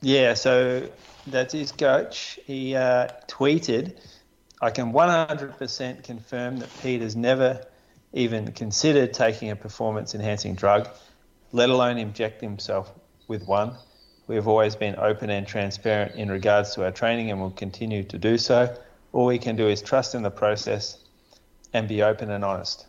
[0.00, 0.88] Yeah, so
[1.26, 2.38] that's his coach.
[2.46, 3.96] He uh, tweeted,
[4.60, 7.64] I can 100% confirm that Pete has never
[8.12, 10.88] even considered taking a performance enhancing drug,
[11.52, 12.92] let alone inject himself
[13.26, 13.76] with one.
[14.26, 18.04] We have always been open and transparent in regards to our training and will continue
[18.04, 18.76] to do so.
[19.12, 20.98] All we can do is trust in the process
[21.72, 22.86] and be open and honest.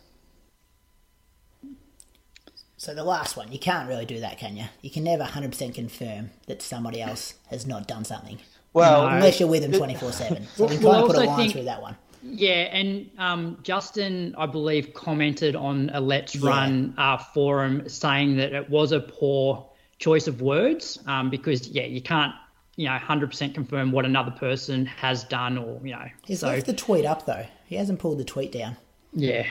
[2.80, 4.64] So the last one, you can't really do that, can you?
[4.80, 8.38] You can never 100% confirm that somebody else has not done something.
[8.72, 9.16] Well, No.
[9.16, 10.46] Unless you're with them 24 7.
[10.56, 11.96] So we Well, kind I of put a line think- through that one.
[12.22, 16.48] Yeah, and um, Justin, I believe, commented on a Let's Yeah.
[16.48, 19.68] Run uh, forum saying that it was a poor
[19.98, 22.32] choice of words um, because, yeah, you can't
[22.76, 26.64] you know 100% confirm what another person has done or you know He's so left
[26.64, 27.44] the tweet up though.
[27.66, 28.78] He hasn't pulled the tweet down.
[29.12, 29.44] yeah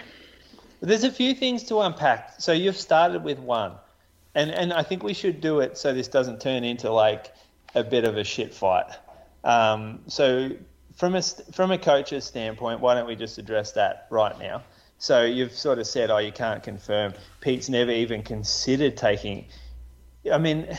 [0.81, 2.35] There's a few things to unpack.
[2.39, 3.73] So you've started with one,
[4.35, 7.33] and and I think we should do it so this doesn't turn into like
[7.75, 8.91] a bit of a shit fight.
[9.43, 10.51] Um, so
[10.95, 14.63] from a from a coach's standpoint, why don't we just address that right now?
[14.97, 17.13] So you've sort of said, oh, you can't confirm.
[17.39, 19.45] Pete's never even considered taking.
[20.31, 20.77] I mean,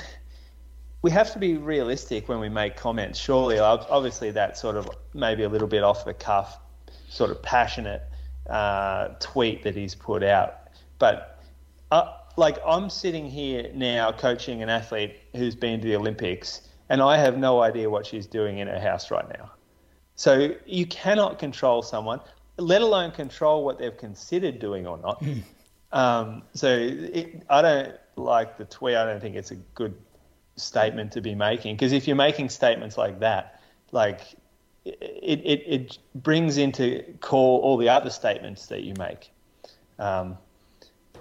[1.03, 3.19] we have to be realistic when we make comments.
[3.19, 6.59] Surely, obviously, that's sort of maybe a little bit off the cuff,
[7.09, 8.03] sort of passionate
[8.51, 10.69] uh, tweet that he's put out.
[10.99, 11.41] But
[11.91, 17.01] uh, like, I'm sitting here now coaching an athlete who's been to the Olympics, and
[17.01, 19.53] I have no idea what she's doing in her house right now.
[20.17, 22.21] So you cannot control someone,
[22.59, 25.25] let alone control what they've considered doing or not.
[25.93, 28.97] um, so it, I don't like the tweet.
[28.97, 29.95] I don't think it's a good
[30.57, 33.61] statement to be making because if you're making statements like that,
[33.93, 34.21] like
[34.85, 39.31] it, it, it brings into call all the other statements that you make.
[39.99, 40.39] Um,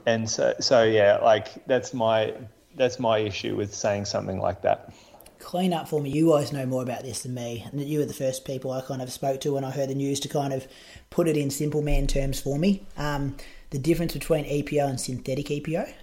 [0.06, 2.34] and so, so yeah, like that's my
[2.76, 4.94] that's my issue with saying something like that.
[5.40, 6.10] Clean up for me.
[6.10, 8.82] You guys know more about this than me, and you were the first people I
[8.82, 10.68] kind of spoke to when I heard the news to kind of
[11.10, 12.86] put it in simple man terms for me.
[12.98, 13.38] Um,
[13.70, 15.94] the difference between EPO and synthetic EPO.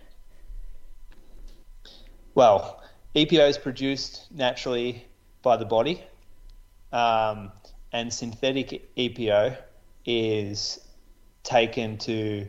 [2.34, 2.82] Well,
[3.14, 5.06] EPO is produced naturally
[5.42, 6.02] by the body,
[6.96, 7.52] um,
[7.92, 9.56] and synthetic EPO
[10.06, 10.80] is
[11.42, 12.48] taken to,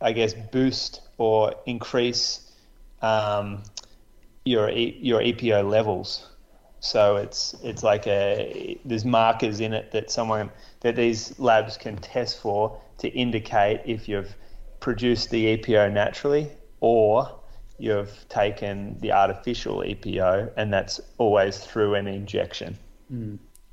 [0.00, 2.50] I guess, boost or increase
[3.02, 3.62] um,
[4.44, 6.28] your your EPO levels.
[6.80, 11.96] So it's it's like a there's markers in it that someone that these labs can
[11.96, 14.34] test for to indicate if you've
[14.80, 17.40] produced the EPO naturally or
[17.78, 22.76] you've taken the artificial EPO, and that's always through an injection.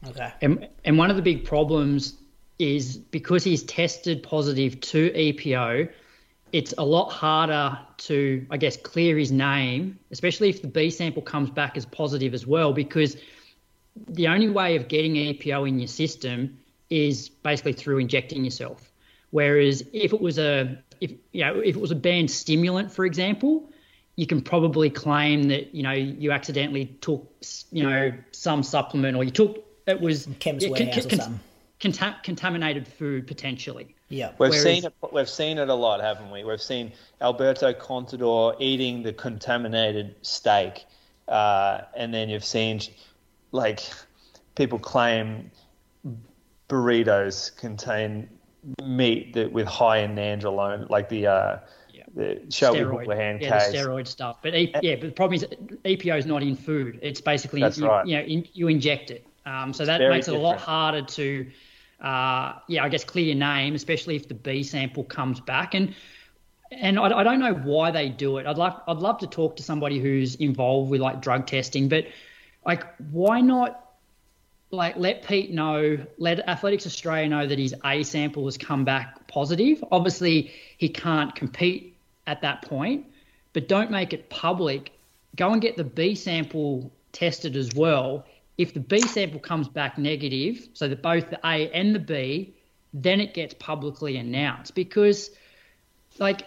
[0.07, 0.31] Okay.
[0.41, 2.15] And, and one of the big problems
[2.59, 5.89] is because he's tested positive to EPO,
[6.51, 11.21] it's a lot harder to, I guess, clear his name, especially if the B sample
[11.21, 13.15] comes back as positive as well, because
[14.07, 16.57] the only way of getting EPO in your system
[16.89, 18.91] is basically through injecting yourself.
[19.31, 23.05] Whereas if it was a if you know if it was a banned stimulant, for
[23.05, 23.71] example,
[24.17, 27.31] you can probably claim that you know you accidentally took
[27.71, 31.39] you know some supplement or you took it was Chemist yeah, con- or something.
[31.79, 33.95] contam- contaminated food potentially.
[34.09, 34.29] Yeah.
[34.37, 34.93] We've Whereas- seen it.
[35.11, 36.43] We've seen it a lot, haven't we?
[36.43, 40.85] We've seen Alberto Contador eating the contaminated steak,
[41.27, 42.81] uh, and then you've seen
[43.51, 43.81] like
[44.55, 45.49] people claim
[46.69, 48.29] burritos contain
[48.83, 51.57] meat that with high in nandrolone, like the uh,
[51.93, 52.03] Yeah.
[52.15, 53.71] the Shelby steroid, Houlihan yeah, case.
[53.71, 54.37] the steroid stuff.
[54.41, 55.45] But e- yeah, but the problem is
[55.85, 56.99] EPO is not in food.
[57.01, 58.05] It's basically That's you, right.
[58.05, 59.25] you know in, you inject it.
[59.45, 61.47] Um, so that makes it a lot harder to,
[62.01, 65.95] uh, yeah, I guess clear your name, especially if the B sample comes back and.
[66.73, 68.47] And I, I don't know why they do it.
[68.47, 72.05] I'd like I'd love to talk to somebody who's involved with like drug testing, but
[72.65, 73.91] like why not
[74.71, 79.27] like let Pete know, let Athletics Australia know that his A sample has come back
[79.27, 79.83] positive.
[79.91, 83.05] Obviously, he can't compete at that point,
[83.53, 84.91] but don't make it public.
[85.35, 88.25] Go and get the B sample tested as well.
[88.61, 92.55] If the B sample comes back negative, so that both the A and the B,
[92.93, 95.31] then it gets publicly announced because,
[96.19, 96.43] like,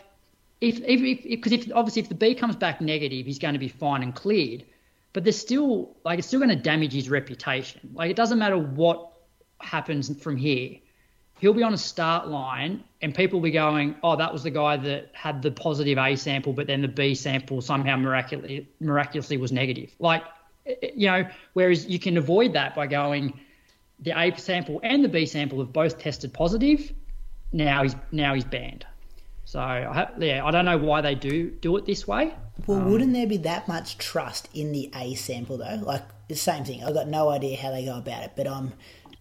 [0.61, 3.69] if if because if, obviously if the B comes back negative, he's going to be
[3.69, 4.65] fine and cleared
[5.15, 7.93] but there's still like it's still going to damage his reputation.
[7.95, 9.13] Like it doesn't matter what
[9.61, 10.77] happens from here.
[11.39, 14.51] He'll be on a start line and people will be going, "Oh, that was the
[14.51, 19.37] guy that had the positive A sample, but then the B sample somehow miraculously miraculously
[19.37, 20.25] was negative." Like
[20.67, 23.39] you know, whereas you can avoid that by going
[24.01, 26.93] the A sample and the B sample have both tested positive.
[27.53, 28.87] Now he's now he's banned.
[29.45, 32.35] So I yeah, I don't know why they do do it this way.
[32.67, 35.81] Well, um, wouldn't there be that much trust in the A sample though?
[35.83, 36.83] Like the same thing.
[36.83, 38.73] I've got no idea how they go about it, but I'm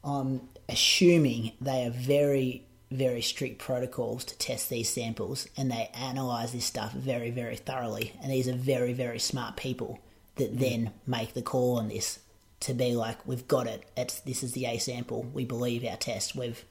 [0.04, 6.54] I'm assuming they have very very strict protocols to test these samples, and they analyze
[6.54, 8.14] this stuff very very thoroughly.
[8.22, 10.00] And these are very very smart people
[10.36, 12.20] that then make the call on this
[12.62, 13.84] to be like, we've got it.
[13.98, 15.24] It's this is the A sample.
[15.24, 16.36] We believe our test.
[16.36, 16.64] We've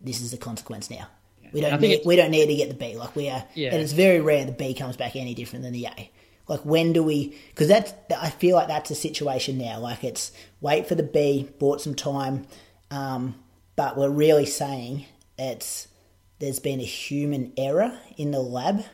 [0.00, 1.08] this is the consequence now.
[1.52, 2.96] We don't need, we don't need to get the B.
[2.96, 3.72] Like we are, Yeah.
[3.72, 6.10] and it's very rare the B comes back any different than the A.
[6.48, 7.36] Like when do we?
[7.50, 9.78] Because that's I feel like that's a situation now.
[9.78, 10.30] Like it's
[10.60, 12.46] wait for the B, bought some time,
[12.90, 13.36] um,
[13.76, 15.06] but we're really saying
[15.38, 15.88] it's
[16.40, 18.84] there's been a human error in the lab.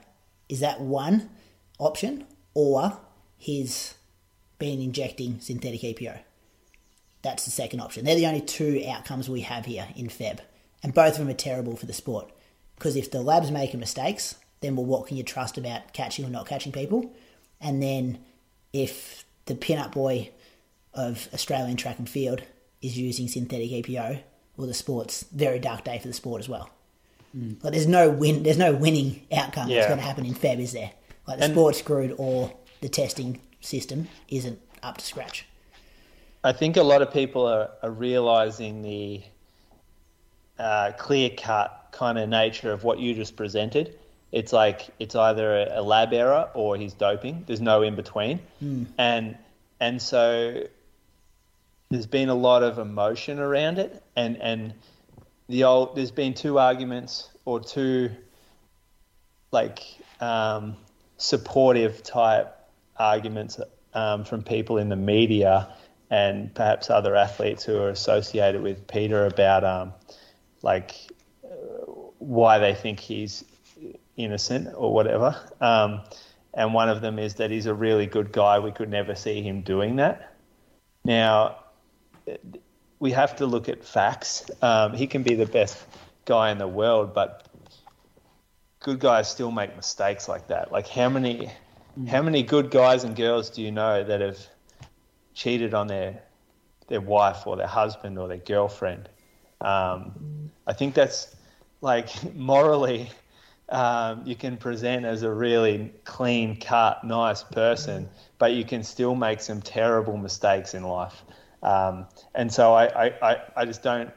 [0.49, 1.31] Is that one
[1.79, 2.25] option,
[2.55, 3.01] or
[3.41, 3.95] he's
[4.59, 6.21] been injecting synthetic EPO?
[7.23, 8.05] that's the second option.
[8.05, 10.39] They're the only two outcomes we have here in Feb,
[10.83, 12.31] and both of them are terrible for the sport.
[12.77, 16.31] Because if the lab's making mistakes, then well, what can you trust about catching or
[16.31, 17.13] not catching people?
[17.61, 18.19] And then
[18.73, 20.31] if the pin-up boy
[20.95, 22.43] of Australian track and field
[22.81, 24.23] is using synthetic EPO,
[24.57, 26.71] well, the sport's very dark day for the sport as well.
[27.37, 27.63] Mm.
[27.63, 29.77] Like there's no win, there's no winning outcome yeah.
[29.77, 30.93] that's going to happen in Feb, is there?
[31.29, 35.47] Like the and sport's screwed, or the testing system isn't up to scratch.
[36.43, 39.23] I think a lot of people are, are realizing the
[40.59, 43.99] uh, clear cut kind of nature of what you just presented.
[44.33, 47.45] It's like it's either a, lab error or he's doping.
[47.47, 48.87] There's no in between, mm.
[48.97, 49.37] and
[49.81, 50.67] and so
[51.91, 54.73] there's been a lot of emotion around it, and and
[55.49, 58.11] the old there's been two arguments or two
[59.51, 59.81] like
[60.21, 60.77] um,
[61.17, 62.57] supportive type
[63.01, 63.59] arguments
[63.95, 65.75] um, from people in the media
[66.11, 69.93] and perhaps other athletes who are associated with Peter about um,
[70.63, 70.95] like
[71.45, 71.49] uh,
[72.19, 73.45] why they think he's
[74.17, 75.37] innocent or whatever.
[75.61, 76.03] Um,
[76.53, 78.59] and one of them is that he's a really good guy.
[78.59, 80.35] We could never see him doing that.
[81.05, 81.61] Now,
[82.99, 84.51] we have to look at facts.
[84.61, 85.79] Um, he can be the best
[86.25, 87.47] guy in the world, but
[88.81, 90.73] good guys still make mistakes like that.
[90.73, 91.51] Like how many,
[92.09, 94.39] how many good guys and girls do you know that have
[95.35, 96.23] cheated on their
[96.91, 99.09] their wife or their husband or their girlfriend.
[99.61, 101.35] Um, I think that's
[101.81, 103.11] like morally,
[103.71, 109.15] um, you can present as a really clean cut, nice person, but you can still
[109.15, 111.23] make some terrible mistakes in life.
[111.63, 114.11] Um, and so I, I, I just don't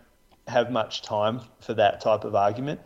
[0.48, 2.80] have much time for that type of argument.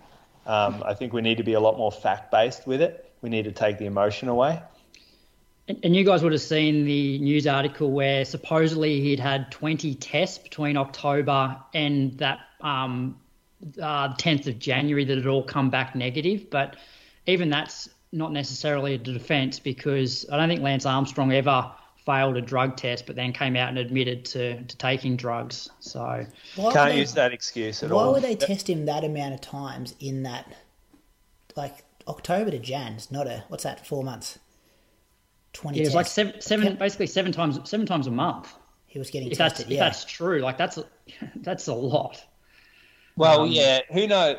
[0.45, 3.13] Um, I think we need to be a lot more fact based with it.
[3.21, 4.61] We need to take the emotion away.
[5.67, 10.37] And you guys would have seen the news article where supposedly he'd had 20 tests
[10.37, 13.17] between October and that um,
[13.81, 16.49] uh, 10th of January that had all come back negative.
[16.49, 16.77] But
[17.25, 21.69] even that's not necessarily a defence because I don't think Lance Armstrong ever
[22.05, 25.69] failed a drug test, but then came out and admitted to, to taking drugs.
[25.81, 28.07] So why can't they, use that excuse at why all.
[28.07, 30.47] Why would they test him that amount of times in that,
[31.57, 33.11] like October to Jan's?
[33.11, 33.85] Not a what's that?
[33.85, 34.39] Four months
[35.57, 35.79] twenty.
[35.79, 38.53] Yeah, it was like seven, seven, basically seven times, seven times a month.
[38.85, 39.65] He was getting if tested.
[39.65, 39.87] That's, yeah.
[39.87, 40.85] If that's true, like that's a,
[41.37, 42.23] that's a lot.
[43.15, 43.81] Well, um, yeah.
[43.91, 44.37] Who knows?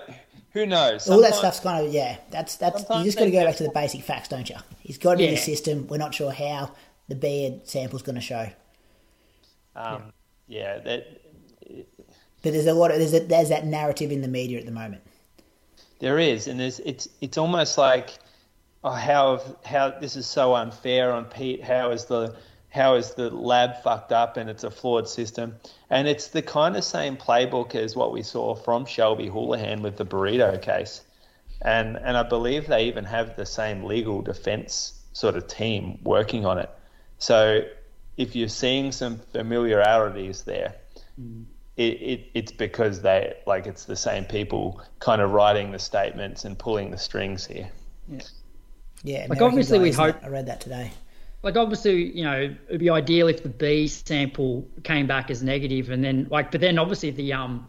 [0.52, 1.04] Who knows?
[1.04, 2.18] Sometimes, all that stuff's kind of yeah.
[2.30, 4.56] That's that's you just got to go back to the basic facts, don't you?
[4.80, 5.28] He's got it yeah.
[5.28, 5.86] in the system.
[5.88, 6.72] We're not sure how
[7.08, 8.48] the beard sample's going to show.
[9.74, 10.12] Um,
[10.46, 10.76] yeah.
[10.76, 11.22] yeah, that.
[12.40, 14.72] But there's a lot of there's a, there's that narrative in the media at the
[14.72, 15.02] moment.
[15.98, 18.18] There is, and there's it's it's almost like
[18.85, 21.62] oh, how how this is so unfair on Pete.
[21.62, 22.37] How is the
[22.70, 25.57] how is the lab fucked up and it's a flawed system?
[25.91, 29.97] And it's the kind of same playbook as what we saw from Shelby Houlihan with
[29.97, 31.03] the burrito case.
[31.62, 36.47] And and I believe they even have the same legal defense sort of team working
[36.47, 36.70] on it.
[37.18, 37.62] So
[38.16, 40.74] if you're seeing some familiarities there,
[41.20, 41.45] mm.
[41.76, 46.45] it, it, it's because they like it's the same people kind of writing the statements
[46.45, 47.70] and pulling the strings here.
[48.09, 48.20] Yeah.
[49.09, 50.22] Yeah, like obviously we hope.
[50.22, 50.90] I read that today.
[51.42, 55.88] Like obviously, you know, it'd be ideal if the B sample came back as negative,
[55.88, 57.66] and then like, but then obviously the um,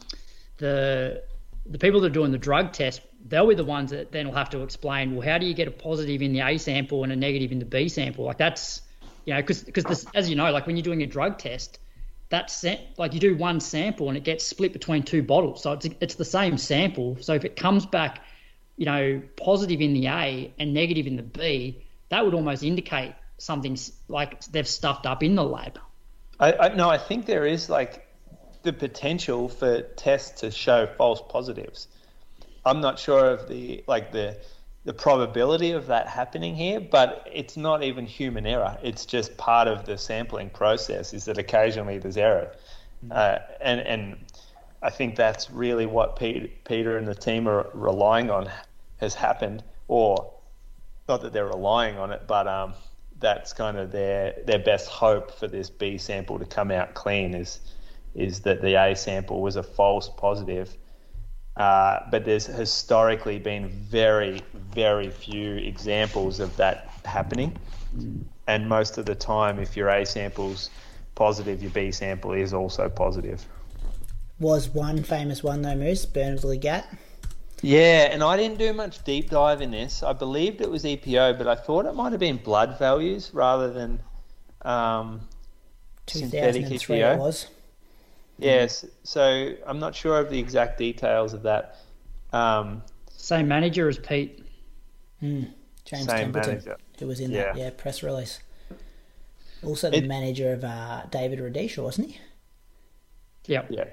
[0.57, 1.23] the
[1.65, 4.35] the people that are doing the drug test, they'll be the ones that then will
[4.35, 7.11] have to explain, well, how do you get a positive in the A sample and
[7.13, 8.25] a negative in the B sample?
[8.25, 8.81] Like that's,
[9.23, 11.79] you know, because because as you know, like when you're doing a drug test,
[12.27, 12.65] that's
[12.97, 16.15] like you do one sample and it gets split between two bottles, so it's it's
[16.15, 17.15] the same sample.
[17.21, 18.19] So if it comes back
[18.79, 23.13] you know, positive in the A and negative in the B, that would almost indicate
[23.37, 23.77] something
[24.07, 25.77] like they've stuffed up in the lab.
[26.39, 28.07] I, I no, I think there is like
[28.63, 31.89] the potential for tests to show false positives.
[32.65, 34.37] I'm not sure of the like the
[34.85, 38.77] the probability of that happening here, but it's not even human error.
[38.81, 41.13] It's just part of the sampling process.
[41.13, 42.55] Is that occasionally there's error,
[43.05, 43.11] mm.
[43.11, 44.17] uh, and and
[44.81, 48.49] I think that's really what Peter, Peter and the team are relying on
[48.99, 50.33] has happened, or
[51.07, 52.73] not that they're relying on it, but um,
[53.19, 57.33] that's kind of their their best hope for this B sample to come out clean
[57.33, 57.59] is
[58.15, 60.75] is that the A sample was a false positive.
[61.57, 64.41] Uh, but there's historically been very,
[64.71, 67.55] very few examples of that happening.
[68.47, 70.69] And most of the time, if your A sample's
[71.15, 73.45] positive, your B sample is also positive.
[74.39, 76.85] Was one famous one though, Moose, Bernard Lagat?
[77.61, 80.01] Yeah, and I didn't do much deep dive in this.
[80.03, 83.71] I believed it was EPO, but I thought it might have been blood values rather
[83.71, 84.01] than
[84.61, 85.21] um,
[86.07, 87.15] synthetic EPO.
[87.15, 87.47] It was.
[88.37, 88.85] Yes.
[89.03, 91.75] So I'm not sure of the exact details of that.
[92.31, 92.81] Um,
[93.11, 94.45] Same manager as Pete.
[95.21, 95.47] James
[95.89, 96.77] Same Templeton, manager.
[96.99, 97.43] who was in Yeah.
[97.43, 98.39] that yeah press release.
[99.65, 102.19] Also, the It- manager of uh, David Rudisha, wasn't he?
[103.47, 103.67] Yep.
[103.71, 103.83] yeah.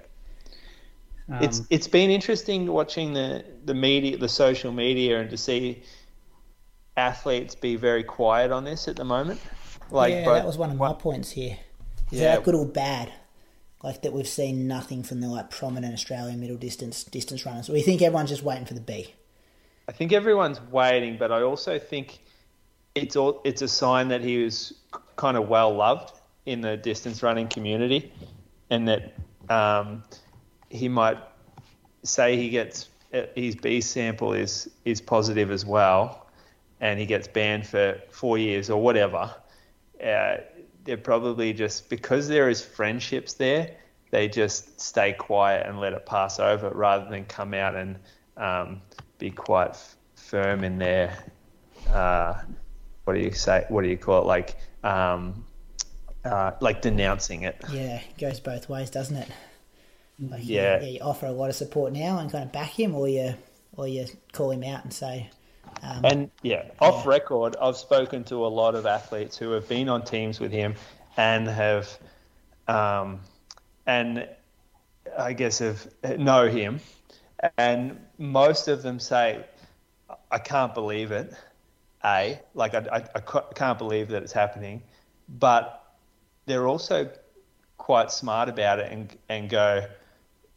[1.28, 5.82] Um, it's it's been interesting watching the the media, the social media, and to see
[6.96, 9.40] athletes be very quiet on this at the moment.
[9.90, 11.58] Like, yeah, both- that was one of my points here.
[12.10, 12.36] Is Yeah.
[12.36, 13.12] that good or bad?
[13.82, 17.68] Like that we've seen nothing from the like prominent Australian middle distance distance runners.
[17.68, 19.14] We think everyone's just waiting for the B.
[19.88, 22.18] I think everyone's waiting, but I also think
[22.96, 24.72] it's all, it's a sign that he was
[25.16, 26.12] kind of well loved
[26.46, 28.12] in the distance running community,
[28.70, 29.14] and that
[29.50, 30.02] um,
[30.70, 31.18] he might
[32.02, 32.88] say he gets
[33.34, 36.26] his B sample is is positive as well,
[36.80, 39.34] and he gets banned for four years or whatever.
[40.02, 40.36] Uh,
[40.84, 43.70] they're probably just because there is friendships there,
[44.10, 47.98] they just stay quiet and let it pass over rather than come out and
[48.36, 48.80] um,
[49.18, 51.16] be quite f- firm in their
[51.90, 52.34] uh,
[53.04, 53.64] what do you say?
[53.68, 54.26] What do you call it?
[54.26, 55.44] Like um,
[56.24, 57.56] uh, like denouncing it.
[57.70, 59.28] Yeah, it goes both ways, doesn't it?
[60.18, 60.80] Like, Yeah.
[60.80, 63.34] you, you offer a lot of support now and kind of back him, or you
[63.76, 65.30] or you call him out and say,
[65.82, 69.88] um, And yeah, off record, I've spoken to a lot of athletes who have been
[69.88, 70.74] on teams with him
[71.16, 71.88] and have,
[72.68, 73.20] um,
[73.86, 74.28] and
[75.18, 75.86] I guess have
[76.18, 76.80] know him,
[77.58, 79.44] and most of them say,
[80.30, 81.34] "I can't believe it."
[82.04, 83.20] A, like I, I, I
[83.54, 84.82] can't believe that it's happening,
[85.28, 85.84] but
[86.46, 87.10] they're also
[87.78, 89.86] quite smart about it and and go,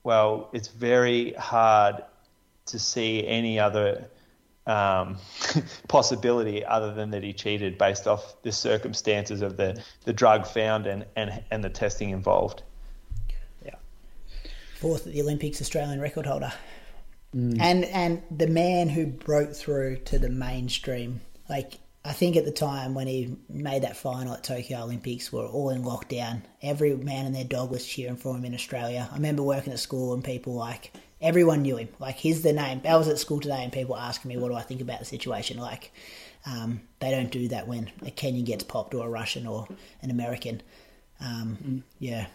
[0.04, 2.04] well, it's very hard
[2.68, 4.10] to see any other
[4.68, 5.18] um,
[5.88, 10.86] possibility other than that he cheated based off the circumstances of the, the drug found
[10.86, 12.62] and, and, and the testing involved.
[13.66, 13.76] Yeah.
[14.80, 16.54] fourth at the Olympics, Australian record holder,
[17.34, 21.22] and and the man who broke through to the mainstream.
[21.48, 21.74] Like
[22.04, 25.46] I think at the time when he made that final at Tokyo Olympics, we were
[25.46, 26.44] all in lockdown.
[26.62, 29.08] Every man and their dog was cheering for him in Australia.
[29.12, 31.90] I remember working at school and people like everyone knew him.
[32.00, 32.82] Like he's the name.
[32.88, 35.06] I was at school today and people asking me what do I think about the
[35.06, 35.58] situation.
[35.58, 35.92] Like
[36.46, 39.68] um, they don't do that when a Kenyan gets popped or a Russian or
[40.02, 40.62] an American.
[41.20, 42.28] Um, Yeah.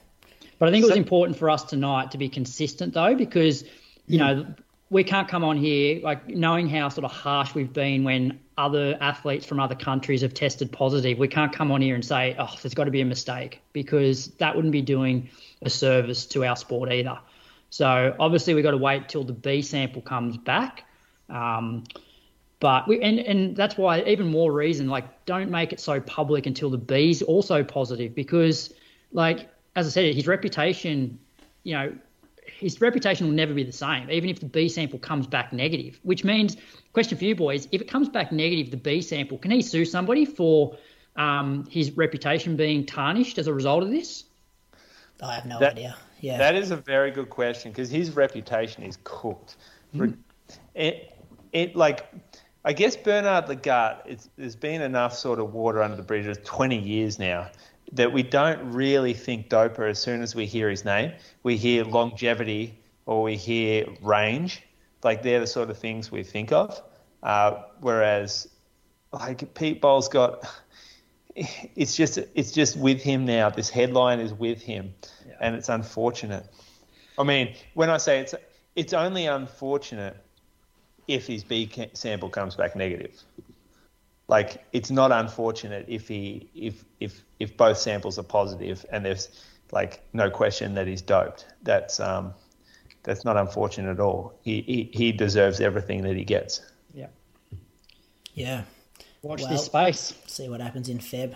[0.58, 3.64] But I think it was important for us tonight to be consistent, though, because
[4.06, 4.46] you know
[4.90, 8.96] we can't come on here like knowing how sort of harsh we've been when other
[9.00, 11.18] athletes from other countries have tested positive.
[11.18, 14.28] We can't come on here and say, "Oh, there's got to be a mistake," because
[14.38, 15.28] that wouldn't be doing
[15.62, 17.18] a service to our sport either.
[17.70, 20.84] So obviously we've got to wait till the B sample comes back.
[21.28, 21.84] Um,
[22.60, 26.46] but we and, and that's why even more reason like don't make it so public
[26.46, 28.72] until the B's also positive because
[29.12, 31.18] like as I said his reputation
[31.62, 31.92] you know
[32.64, 36.00] his reputation will never be the same even if the B sample comes back negative
[36.02, 36.56] which means
[36.92, 39.84] question for you boys if it comes back negative the B sample can he sue
[39.84, 40.76] somebody for
[41.16, 44.24] um, his reputation being tarnished as a result of this
[45.22, 45.96] I have no That- idea.
[46.20, 46.38] Yeah.
[46.38, 49.56] That is a very good question because his reputation is cooked.
[50.74, 51.12] It,
[51.52, 52.06] it like,
[52.64, 56.34] I guess Bernard Lagat, it's, there's been enough sort of water under the bridge for
[56.34, 57.50] 20 years now
[57.92, 61.12] that we don't really think doper as soon as we hear his name.
[61.42, 64.62] We hear longevity or we hear range.
[65.02, 66.80] Like they're the sort of things we think of.
[67.22, 68.48] Uh, whereas,
[69.12, 70.44] like Pete Bol's got,
[71.36, 73.50] it's just it's just with him now.
[73.50, 74.94] This headline is with him,
[75.40, 76.46] and it's unfortunate.
[77.18, 78.34] I mean, when I say it's
[78.76, 80.16] it's only unfortunate
[81.06, 83.22] if his B sample comes back negative.
[84.28, 89.28] Like it's not unfortunate if he if if if both samples are positive and there's
[89.70, 91.46] like no question that he's doped.
[91.62, 92.32] That's um
[93.02, 94.38] that's not unfortunate at all.
[94.42, 96.62] He he, he deserves everything that he gets.
[96.94, 97.08] yeah
[98.34, 98.62] yeah.
[99.22, 101.34] watch Well- this space see what happens in Feb.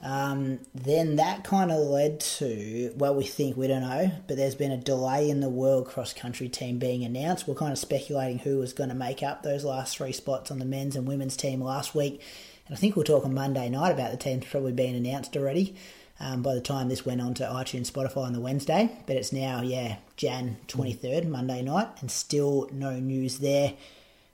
[0.00, 4.54] Um, then that kind of led to, well, we think, we don't know, but there's
[4.54, 7.48] been a delay in the world cross country team being announced.
[7.48, 10.60] We're kind of speculating who was going to make up those last three spots on
[10.60, 12.22] the men's and women's team last week.
[12.66, 15.74] And I think we'll talk on Monday night about the teams probably being announced already
[16.20, 18.98] um, by the time this went on to iTunes, Spotify on the Wednesday.
[19.06, 23.74] But it's now, yeah, Jan 23rd, Monday night, and still no news there.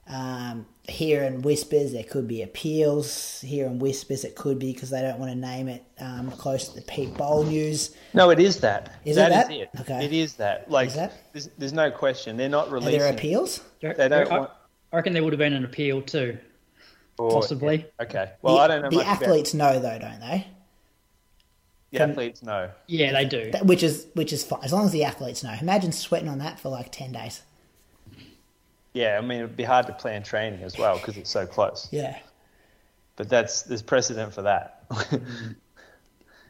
[0.07, 3.41] Um, hearing whispers there could be appeals.
[3.41, 6.75] Hearing whispers it could be because they don't want to name it um, close to
[6.75, 7.95] the Pete Bol news.
[8.13, 8.93] No, it is that.
[9.03, 9.51] Is it That that?
[9.51, 9.69] is it.
[9.81, 10.05] Okay.
[10.05, 10.69] It is that.
[10.69, 11.13] Like, Is that?
[11.33, 12.37] There's, there's no question.
[12.37, 12.99] They're not Are releasing.
[12.99, 13.61] there appeals?
[13.81, 14.51] They don't I, want-
[14.93, 16.37] I reckon there would have been an appeal too
[17.17, 18.31] Or- possibly Okay.
[18.43, 20.45] Well, the, I don't know the much athletes know though, don't they?
[21.91, 22.69] The Can- athletes know.
[22.87, 23.49] Yeah, they do.
[23.51, 25.55] That- which is which is fine as long as the athletes know.
[25.59, 27.41] Imagine sweating on that for like ten days.
[28.95, 31.87] Yeah, I mean it'd be hard to plan training as well because it's so close.
[31.91, 32.17] Yeah.
[33.17, 34.85] But that's there's precedent for that.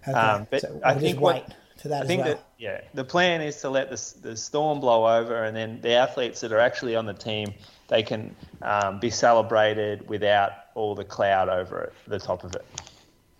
[0.08, 0.16] Okay.
[0.20, 2.36] Um, but so we'll I think wait what- for that I as think well.
[2.36, 5.93] that yeah, the plan is to let the the storm blow over, and then the
[5.93, 7.54] athletes that are actually on the team
[7.88, 12.66] they can um, be celebrated without all the cloud over it, the top of it.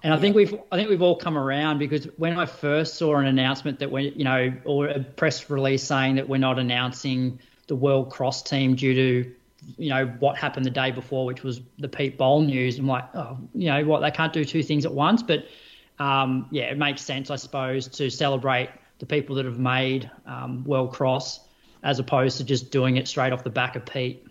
[0.02, 3.16] And I think we've I think we've all come around because when I first saw
[3.18, 7.40] an announcement that we you know or a press release saying that we're not announcing
[7.68, 9.32] the world cross team due to
[9.78, 12.78] you know what happened the day before, which was the Pete Bol news.
[12.78, 14.02] I'm like, oh, you know what?
[14.02, 15.24] They can't do two things at once.
[15.24, 15.46] But
[16.00, 20.64] um, yeah, it makes sense, I suppose, to celebrate the people that have made um,
[20.64, 21.40] world cross
[21.84, 24.26] as opposed to just doing it straight off the back of Pete.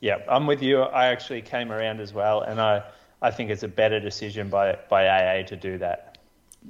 [0.00, 0.80] Yeah, I'm with you.
[0.80, 2.82] I actually came around as well, and I,
[3.20, 6.18] I think it's a better decision by by AA to do that.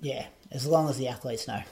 [0.00, 1.62] Yeah, as long as the athletes know.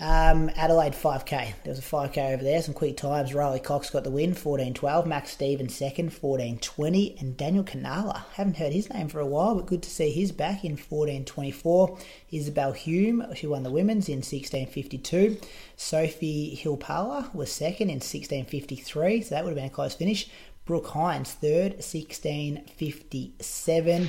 [0.00, 1.52] Um, Adelaide 5K.
[1.62, 2.62] There was a 5K over there.
[2.62, 3.34] Some quick times.
[3.34, 5.04] Riley Cox got the win, 14.12.
[5.04, 7.20] Max Stevens second, 14.20.
[7.20, 8.22] And Daniel Canala.
[8.32, 12.00] Haven't heard his name for a while, but good to see his back in 14.24.
[12.32, 15.44] Isabel Hume, she won the women's in 16.52.
[15.76, 20.30] Sophie Hilpala was second in 16.53, so that would have been a close finish.
[20.64, 24.08] Brooke Hines third, 16.57.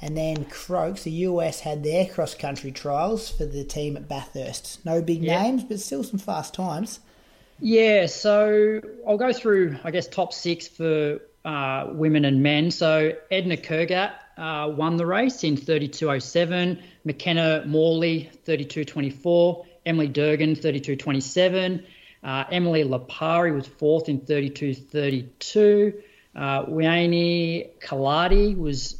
[0.00, 4.84] And then Croaks, the US had their cross country trials for the team at Bathurst.
[4.84, 5.42] No big Yeah.
[5.42, 7.00] names, but still some fast times.
[7.60, 12.70] Yeah, so I'll go through, I guess, top six for uh, women and men.
[12.70, 21.82] So Edna Kurgat uh, won the race in 32.07, Makena Morley 32.24, Emily Durgan 32.27,
[22.22, 25.94] uh, Emily Lipari was fourth in 32.32,
[26.36, 28.96] uh, Weini Kelati was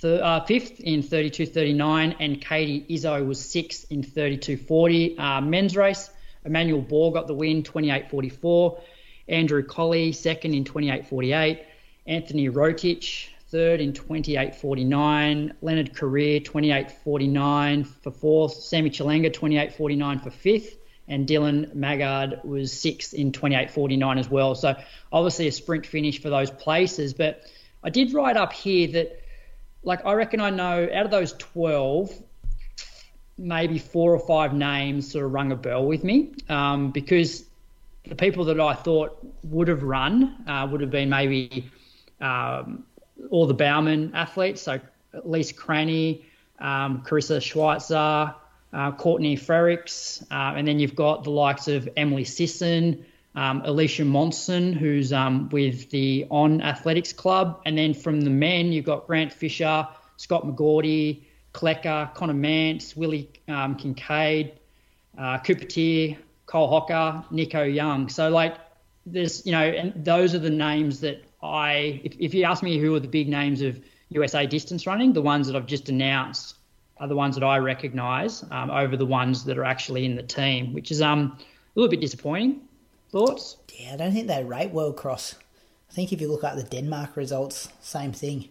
[0.00, 5.18] th- uh, fifth in 32.39, and Katie Izzo was sixth in 32.40.
[5.18, 6.10] Uh, men's race,
[6.44, 8.80] Emmanuel Bor got the win, 28.44.
[9.28, 11.64] Andrew Colley, second in 28.48.
[12.06, 15.52] Anthony Rotich, third in 28.49.
[15.62, 18.54] Leonard Korir, 28.49 for fourth.
[18.54, 20.78] Sammy Chelanga, 28.49 for fifth.
[21.08, 24.54] And Dillon Maggard was sixth in 28.49 as well.
[24.54, 24.74] So
[25.12, 27.12] obviously a sprint finish for those places.
[27.12, 27.44] But
[27.84, 29.21] I did write up here that,
[29.82, 32.12] like, I reckon I know out of those 12,
[33.38, 37.44] maybe four or five names sort of rung a bell with me um, because
[38.08, 41.70] the people that I thought would have run uh, would have been maybe
[42.20, 42.84] um,
[43.30, 44.80] all the Bowerman athletes, so
[45.12, 46.24] Elise Cranny,
[46.58, 48.34] um, Karissa Schweizer,
[48.72, 53.04] uh, Courtney Frerichs, uh, and then you've got the likes of Emily Sisson,
[53.34, 58.72] um, Alicia Monson, who's um, with the On Athletics Club, and then from the men
[58.72, 61.22] you've got Grant Fisher, Scott McGorty,
[61.54, 64.52] Klecker, Conner Mantz, Willie um, Kincaid,
[65.18, 66.16] uh, Cooper Teare,
[66.46, 68.08] Cole Hocker, Nico Young.
[68.08, 68.56] So like
[69.06, 72.78] there's you know, and those are the names that I if, if you ask me
[72.78, 73.80] who are the big names of
[74.10, 76.56] USA distance running, the ones that I've just announced
[76.98, 80.22] are the ones that I recognise um, over the ones that are actually in the
[80.22, 82.60] team, which is um a little bit disappointing.
[83.12, 83.58] Thoughts?
[83.78, 85.34] Yeah, I don't think they rate World Cross.
[85.90, 88.48] I think if you look at the Denmark results, same thing.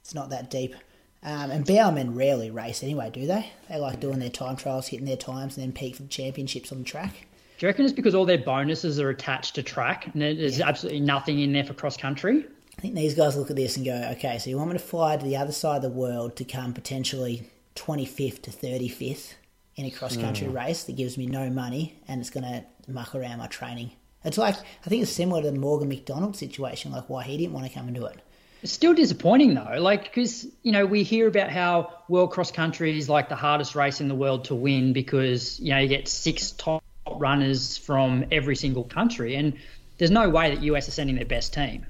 [0.00, 0.76] It's not that deep.
[1.24, 3.50] Um, and Bowerman rarely race anyway, do they?
[3.68, 6.70] They like doing their time trials, hitting their times, and then peak for the championships
[6.70, 7.26] on the track.
[7.58, 11.00] Do you reckon it's because all their bonuses are attached to track and there's absolutely
[11.00, 12.44] nothing in there for cross country?
[12.78, 14.84] I think these guys look at this and go, okay, so you want me to
[14.84, 19.32] fly to the other side of the world to come potentially 25th to 35th
[19.76, 23.14] in a cross country race that gives me no money and it's going to muck
[23.14, 23.90] around my training.
[24.24, 27.52] It's like, I think it's similar to the Morgan McDonald situation, like why he didn't
[27.52, 28.18] want to come and do it.
[28.62, 32.98] It's still disappointing though, like because you know we hear about how world cross country
[32.98, 36.08] is like the hardest race in the world to win because you know you get
[36.08, 36.82] six top
[37.16, 39.52] runners from every single country, and
[39.98, 41.84] there's no way that US are sending their best team.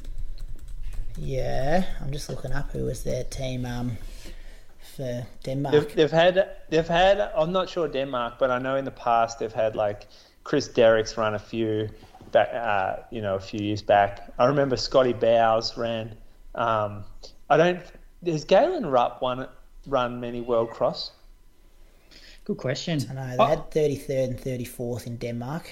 [1.16, 3.96] Yeah, I'm just looking up who was their team um,
[4.96, 5.72] for Denmark.
[5.72, 6.34] They've, they've had
[6.70, 10.06] they've had I'm not sure Denmark, but I know in the past they've had like
[10.44, 11.88] Chris Derrick's run a few
[12.32, 14.32] back, uh, you know, a few years back.
[14.38, 16.16] I remember Scotty Bowes ran.
[16.54, 17.04] Um,
[17.50, 17.80] I don't.
[18.24, 19.46] Has Galen Rupp won
[19.86, 21.12] run many World Cross?
[22.44, 23.00] Good question.
[23.10, 25.68] I know they Oh, had 33rd and 34th in Denmark.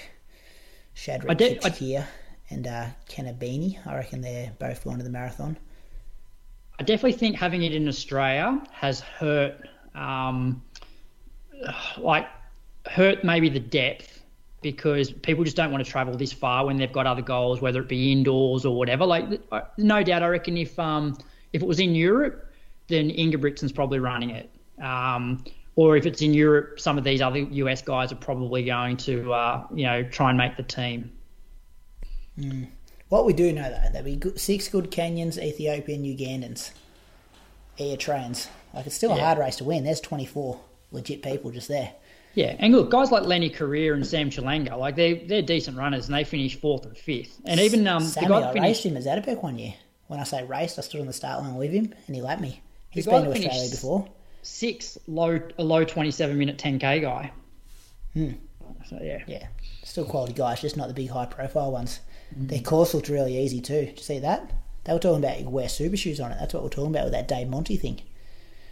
[0.93, 2.05] Shadrack I did- I- Kipchirchir
[2.49, 3.77] and uh, Kenabini.
[3.87, 5.57] I reckon they're both going to the marathon.
[6.79, 10.61] I definitely think having it in Australia has hurt, um,
[11.97, 12.27] like,
[12.87, 14.21] hurt maybe the depth
[14.61, 17.81] because people just don't want to travel this far when they've got other goals, whether
[17.81, 19.05] it be indoors or whatever.
[19.05, 19.29] Like,
[19.77, 21.17] no doubt, I reckon if um,
[21.53, 22.51] if it was in Europe,
[22.87, 24.49] then Ingebrigtsen's probably running it.
[24.81, 25.43] Um,
[25.75, 29.33] or if it's in Europe, some of these other US guys are probably going to,
[29.33, 31.11] uh, you know, try and make the team.
[33.09, 36.71] What we do know though, there'll be good, six good Kenyans, Ethiopian, Ugandans,
[37.77, 38.47] Eritreans.
[38.73, 39.83] Like it's still a hard race to win.
[39.83, 40.59] There's 24
[40.91, 41.93] legit people just there.
[42.33, 46.07] Yeah, and look, guys like Lenny Korir and Sam Chelanga, like they they're decent runners,
[46.07, 47.39] and they finish fourth and fifth.
[47.45, 49.73] And even um, the Sammy, guy I that raced finished, him at Zatopek one year.
[50.07, 52.41] When I say raced, I stood on the start line with him, and he lapped
[52.41, 52.61] me.
[52.89, 54.07] He's been to Australia finished- before.
[54.41, 57.31] sixth, low a low twenty seven minute ten k guy.
[58.13, 58.31] Hmm.
[58.89, 59.47] So yeah, Yeah,
[59.83, 62.01] still quality guys, just not the big high profile ones.
[62.39, 62.49] Mm.
[62.49, 63.85] Their course looked really easy too.
[63.85, 64.51] Did you see that?
[64.83, 66.37] They were talking about you wear super shoes on it.
[66.39, 68.01] That's what we're talking about with that Dave Monti thing.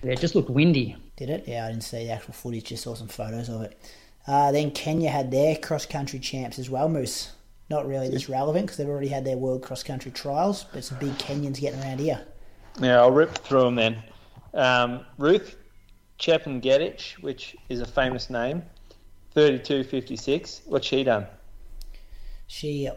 [0.04, 0.96] yeah, it just looked windy.
[1.16, 1.46] Did it?
[1.48, 3.80] Yeah, I didn't see the actual footage, just saw some photos of it.
[4.26, 7.32] Uh, then Kenya had their cross country champs as well, Moose.
[7.70, 11.00] Not really this relevant because they've already had their world cross country trials, but some
[11.00, 12.22] big Kenyans getting around here.
[12.80, 14.04] Yeah, I'll rip through them then.
[14.54, 15.56] Um, Ruth
[16.20, 18.64] Chepngetich, which is a famous name,
[19.36, 20.62] 32.56.
[20.68, 21.26] What's she done?
[22.48, 22.90] She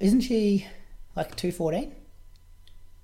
[0.00, 0.66] isn't she
[1.16, 1.94] like two fourteen?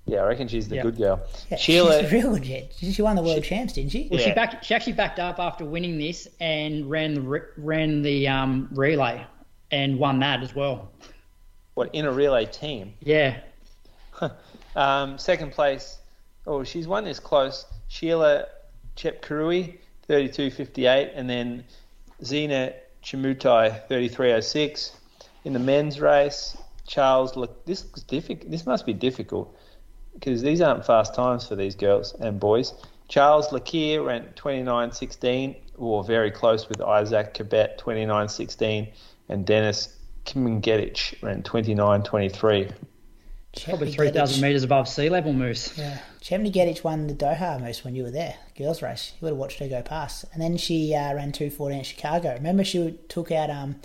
[0.05, 0.83] Yeah, I reckon she's the Yeah.
[0.83, 1.19] good girl.
[1.51, 2.73] Yeah, Sheila, she's real legit.
[2.79, 4.07] She won the world champs, didn't she?
[4.09, 4.35] Well, she Yeah.
[4.35, 4.63] backed.
[4.63, 9.25] She actually backed up after winning this and ran the ran the um, relay
[9.71, 10.89] and won that as well.
[11.73, 12.93] what in a relay team?
[13.01, 13.37] Yeah,
[14.75, 15.99] Um, second place.
[16.47, 17.65] Oh, she's won this close.
[17.87, 18.45] Sheila
[18.95, 19.77] Chepkirui,
[20.09, 21.63] 32.58, and then
[22.23, 24.91] Zena Chimutai, 33.06.
[25.47, 27.37] In the men's race, Charles.
[27.37, 28.51] Look, this is difficult.
[28.51, 29.57] This must be difficult
[30.13, 32.73] because these aren't fast times for these girls and boys.
[33.07, 38.91] Charles Lakir ran 29.16, or very close with Isaac Cabet, 29.16,
[39.29, 39.95] and Dennis
[40.25, 42.73] Kimingetich ran 29.23.
[43.63, 45.77] probably three thousand meters above sea level, Moose.
[45.77, 45.99] Yeah.
[46.21, 49.13] Chepngetich won the Doha most when you were there, girls' race.
[49.13, 50.25] You would have watched her go past.
[50.33, 52.33] And then she uh, ran 214 at Chicago.
[52.33, 53.77] Remember, she took out, um,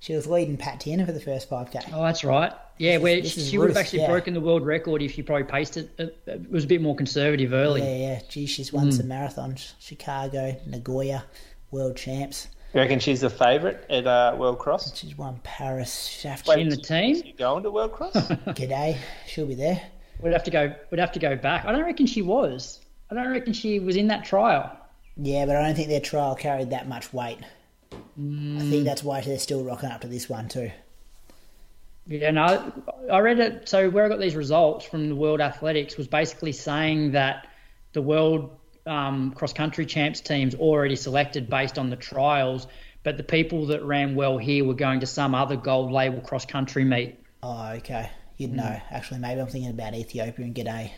[0.00, 1.90] she was leading Pat Tiernan for the first 5K.
[1.92, 2.52] Oh, that's right.
[2.78, 4.08] Yeah, where this is she would have actually yeah.
[4.08, 5.90] broken the world record if she probably paced it.
[5.98, 7.80] It, it was a bit more conservative early.
[7.80, 8.20] Yeah, yeah.
[8.28, 9.72] Gee, she's won some marathons.
[9.78, 11.24] Chicago, Nagoya,
[11.70, 12.48] world champs.
[12.74, 14.98] You reckon she's the favourite at uh, World Cross?
[14.98, 16.46] She's won Paris, Shaft.
[16.46, 16.58] Wait.
[16.58, 18.12] In the team, You going to World Cross?
[18.14, 18.98] G'day.
[19.26, 19.80] She'll be there.
[20.20, 20.74] we'd have to go.
[20.90, 21.64] We'd have to go back.
[21.64, 22.80] I don't reckon she was.
[23.10, 24.76] I don't reckon she was in that trial.
[25.16, 27.38] Yeah, but I don't think their trial carried that much weight.
[27.92, 30.70] I think that's why they're still rocking up to this one too.
[32.06, 32.72] Yeah, no,
[33.10, 33.68] I read it.
[33.68, 37.48] So where I got these results from the World Athletics was basically saying that
[37.92, 38.56] the World
[38.86, 42.68] um, cross country champs teams already selected based on the trials,
[43.02, 46.46] but the people that ran well here were going to some other gold label cross
[46.46, 47.18] country meet.
[47.42, 48.10] Oh, okay.
[48.36, 48.80] You'd know.
[48.90, 50.90] Actually, maybe I'm thinking about Ethiopia and G'day.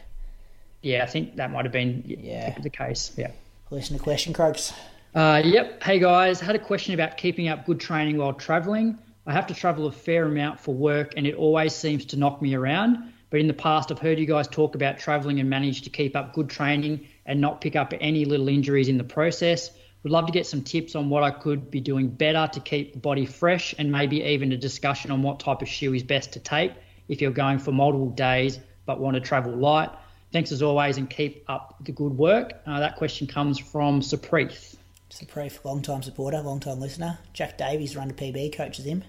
[0.82, 2.54] Yeah, I think that might have been Yeah.
[2.54, 3.12] the, the case.
[3.16, 3.30] Yeah.
[3.70, 4.72] Listen to question, Croaks.
[5.14, 5.82] Uh, yep.
[5.82, 8.98] Hey guys, had a question about keeping up good training while traveling.
[9.26, 12.42] I have to travel a fair amount for work, and it always seems to knock
[12.42, 13.12] me around.
[13.30, 16.14] But in the past, I've heard you guys talk about traveling and manage to keep
[16.14, 19.70] up good training and not pick up any little injuries in the process.
[20.02, 22.92] Would love to get some tips on what I could be doing better to keep
[22.92, 26.32] the body fresh, and maybe even a discussion on what type of shoe is best
[26.34, 26.72] to take
[27.08, 29.90] if you're going for multiple days but want to travel light.
[30.32, 32.52] Thanks as always, and keep up the good work.
[32.66, 34.77] Uh, that question comes from Supreeth.
[35.10, 37.18] Supreeth, long time supporter, long time listener.
[37.32, 39.04] Jack Davies, run to PB, coaches him.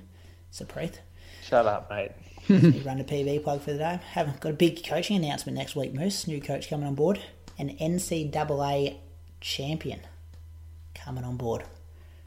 [0.51, 0.99] Supreeth.
[1.43, 2.11] Shut up, mate.
[2.47, 3.99] he run a PB plug for the day.
[4.11, 6.27] Haven't got a big coaching announcement next week, Moose.
[6.27, 7.19] New coach coming on board.
[7.57, 8.97] An NCAA
[9.41, 10.01] champion
[10.95, 11.63] coming on board.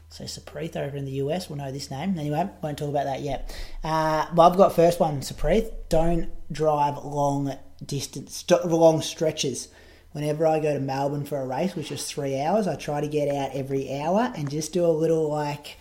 [0.09, 2.19] So Supreeth over in the US will know this name.
[2.19, 3.55] Anyway, won't talk about that yet.
[3.83, 5.71] Uh, well, I've got first one, Supreeth.
[5.89, 9.69] Don't drive long distance, st- long stretches.
[10.13, 13.07] Whenever I go to Melbourne for a race, which is three hours, I try to
[13.07, 15.77] get out every hour and just do a little like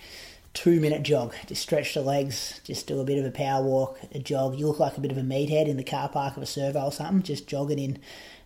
[0.55, 1.35] two minute jog.
[1.47, 4.59] Just stretch the legs, just do a bit of a power walk, a jog.
[4.59, 6.81] You look like a bit of a meathead in the car park of a servo
[6.81, 7.99] or something, just jogging in,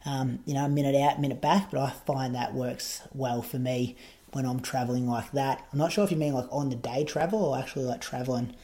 [0.05, 1.71] um, you know, a minute out, minute back.
[1.71, 3.97] But I find that works well for me
[4.33, 5.65] when I'm traveling like that.
[5.73, 8.55] I'm not sure if you mean like on the day travel or actually like traveling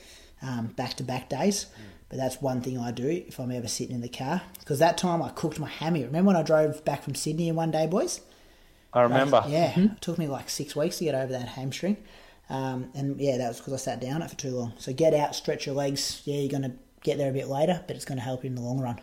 [0.76, 1.66] back to back days.
[2.12, 4.42] But that's one thing I do if I'm ever sitting in the car.
[4.58, 6.04] Because that time I cooked my hammy.
[6.04, 8.20] Remember when I drove back from Sydney in one day, boys?
[8.92, 9.42] I remember.
[9.48, 11.96] Yeah, it took me like six weeks to get over that hamstring.
[12.50, 14.74] Um, and yeah, that was because I sat down it for too long.
[14.76, 16.20] So get out, stretch your legs.
[16.26, 16.72] Yeah, you're going to
[17.02, 19.00] get there a bit later, but it's going to help you in the long run.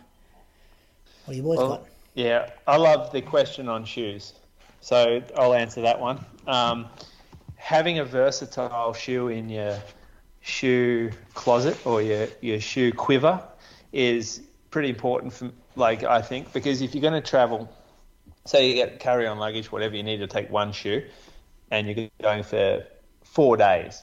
[1.24, 1.86] What do you boys Well, got?
[2.14, 4.34] yeah, I love the question on shoes.
[4.80, 6.24] So I'll answer that one.
[6.46, 6.86] Um,
[7.56, 9.76] having a versatile shoe in your
[10.40, 13.42] shoe closet or your, your shoe quiver
[13.92, 17.70] is pretty important for like I think because if you're going to travel,
[18.44, 21.04] say you get carry on luggage, whatever, you need to take one shoe.
[21.70, 22.84] and you're going for
[23.22, 24.02] four days.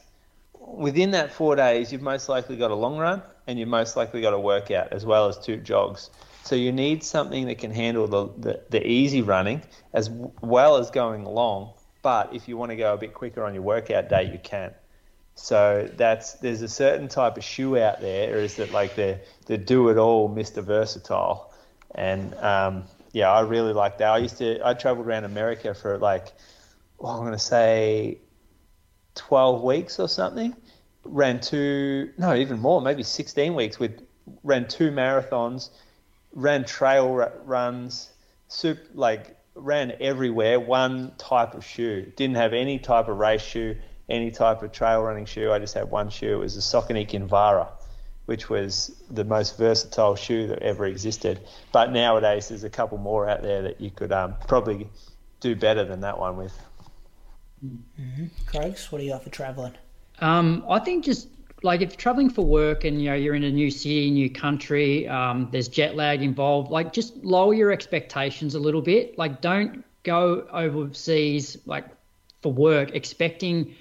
[0.59, 4.22] Within that four days, you've most likely got a long run and you've most likely
[4.22, 6.09] got a workout as well as two jogs.
[6.43, 9.61] So you need something that can handle the, the, the easy running
[9.93, 11.73] as well as going long.
[12.01, 14.73] But if you want to go a bit quicker on your workout day, you can.
[15.39, 19.55] So that's there's a certain type of shoe out there, is that like the the
[19.55, 21.53] do it all, Mister Versatile,
[21.93, 24.09] and um, yeah, I really like that.
[24.09, 26.34] I used to I traveled around America for like,
[26.97, 28.18] well, I'm gonna say,
[29.14, 30.55] twelve weeks or something.
[31.03, 33.77] Ran two, no, even more, maybe sixteen weeks.
[33.77, 34.01] With
[34.43, 35.69] ran two marathons,
[36.34, 37.14] ran trail
[37.45, 38.09] runs,
[38.47, 40.59] soup like ran everywhere.
[40.59, 43.76] One type of shoe, didn't have any type of race shoe
[44.09, 45.51] any type of trail running shoe.
[45.51, 46.34] I just had one shoe.
[46.34, 47.67] It was a Saucony Kinvara,
[48.25, 51.39] which was the most versatile shoe that ever existed.
[51.71, 54.88] But nowadays, there's a couple more out there that you could um, probably
[55.39, 56.57] do better than that one with.
[57.65, 58.25] Mm-hmm.
[58.45, 59.73] Croaks, what do you got for traveling?
[60.19, 61.27] Um, I think just
[61.63, 64.29] like if you're traveling for work and you know you're in a new city, new
[64.29, 66.71] country, um, there's jet lag involved.
[66.71, 69.17] Like just lower your expectations a little bit.
[69.17, 71.85] Like don't go overseas like
[72.41, 73.75] for work expecting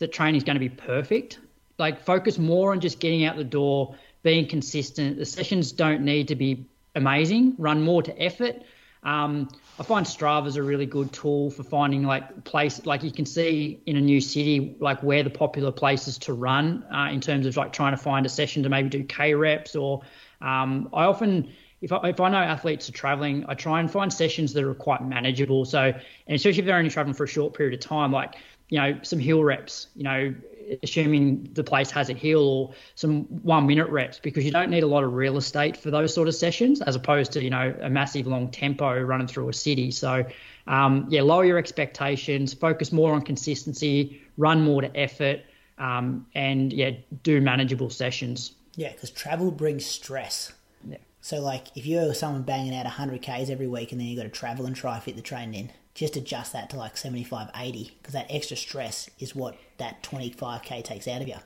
[0.00, 1.38] that training is going to be perfect.
[1.78, 5.18] Like focus more on just getting out the door, being consistent.
[5.18, 7.54] The sessions don't need to be amazing.
[7.58, 8.56] Run more to effort.
[9.02, 9.48] Um,
[9.78, 13.24] I find Strava is a really good tool for finding like place like you can
[13.24, 17.46] see in a new city like where the popular places to run uh, in terms
[17.46, 20.02] of like trying to find a session to maybe do K reps or
[20.42, 21.50] um, I often
[21.80, 24.74] if I, if I know athletes are traveling, I try and find sessions that are
[24.74, 25.64] quite manageable.
[25.64, 28.34] So, and especially if they're only traveling for a short period of time, like
[28.70, 30.34] you know, some hill reps, you know,
[30.82, 34.84] assuming the place has a hill or some one minute reps because you don't need
[34.84, 37.74] a lot of real estate for those sort of sessions as opposed to, you know,
[37.82, 39.90] a massive long tempo running through a city.
[39.90, 40.24] So,
[40.68, 45.40] um, yeah, lower your expectations, focus more on consistency, run more to effort,
[45.78, 46.92] um, and yeah,
[47.24, 48.52] do manageable sessions.
[48.76, 50.52] Yeah, because travel brings stress.
[50.88, 50.98] Yeah.
[51.20, 54.24] So, like, if you're someone banging out 100 Ks every week and then you've got
[54.24, 57.92] to travel and try fit the train in, just adjust that to like 75, 80,
[57.98, 61.36] because that extra stress is what that 25k takes out of you.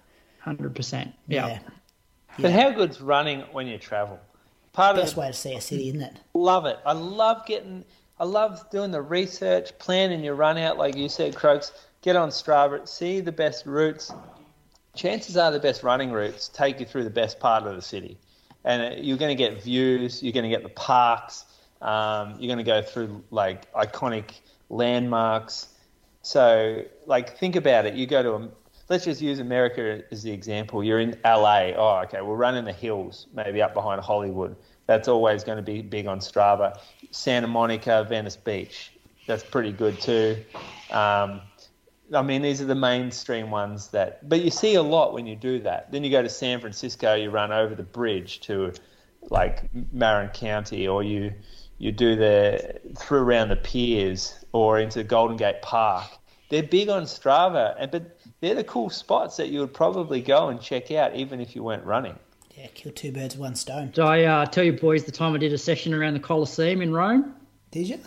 [0.44, 1.12] 100%.
[1.28, 1.46] Yeah.
[1.46, 1.58] yeah.
[2.38, 4.18] But how good's running when you travel?
[4.72, 6.20] Part Best of the, way to see a city, isn't it?
[6.34, 6.78] Love it.
[6.84, 7.84] I love getting,
[8.18, 11.72] I love doing the research, planning your run out, like you said, Croaks.
[12.02, 14.12] Get on Strava, see the best routes.
[14.94, 18.18] Chances are the best running routes take you through the best part of the city.
[18.64, 21.44] And uh, you're going to get views, you're going to get the parks,
[21.82, 24.30] um, you're going to go through like iconic
[24.68, 25.68] landmarks.
[26.22, 27.94] So, like, think about it.
[27.94, 28.48] You go to, a,
[28.88, 30.82] let's just use America as the example.
[30.82, 31.72] You're in LA.
[31.76, 34.56] Oh, okay, we'll run in the hills, maybe up behind Hollywood.
[34.86, 36.78] That's always going to be big on Strava.
[37.10, 38.92] Santa Monica, Venice Beach.
[39.26, 40.36] That's pretty good too.
[40.90, 41.40] Um,
[42.12, 45.36] I mean, these are the mainstream ones that, but you see a lot when you
[45.36, 45.90] do that.
[45.90, 48.72] Then you go to San Francisco, you run over the bridge to
[49.30, 51.32] like Marin County, or you
[51.78, 56.06] you do the through around the piers or into Golden Gate Park.
[56.50, 60.48] They're big on Strava, and but they're the cool spots that you would probably go
[60.48, 62.18] and check out even if you weren't running.
[62.56, 63.90] Yeah, kill two birds with one stone.
[63.90, 66.82] Did I uh, tell you boys the time I did a session around the Colosseum
[66.82, 67.34] in Rome?
[67.70, 68.00] Did you?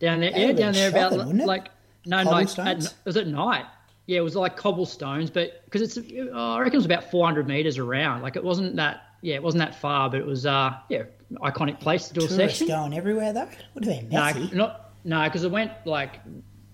[0.00, 1.70] Down there, yeah, down there shocking, about like
[2.06, 3.64] no, no, at, was at night.
[4.06, 7.48] Yeah, it was like cobblestones, but because it's, uh, I reckon it was about 400
[7.48, 8.20] meters around.
[8.20, 11.04] Like it wasn't that, yeah, it wasn't that far, but it was, uh, yeah,
[11.42, 12.66] iconic place to do Tourists a session.
[12.68, 13.48] going everywhere though.
[13.72, 14.50] What do they messy?
[14.52, 16.20] No, not no, because it went like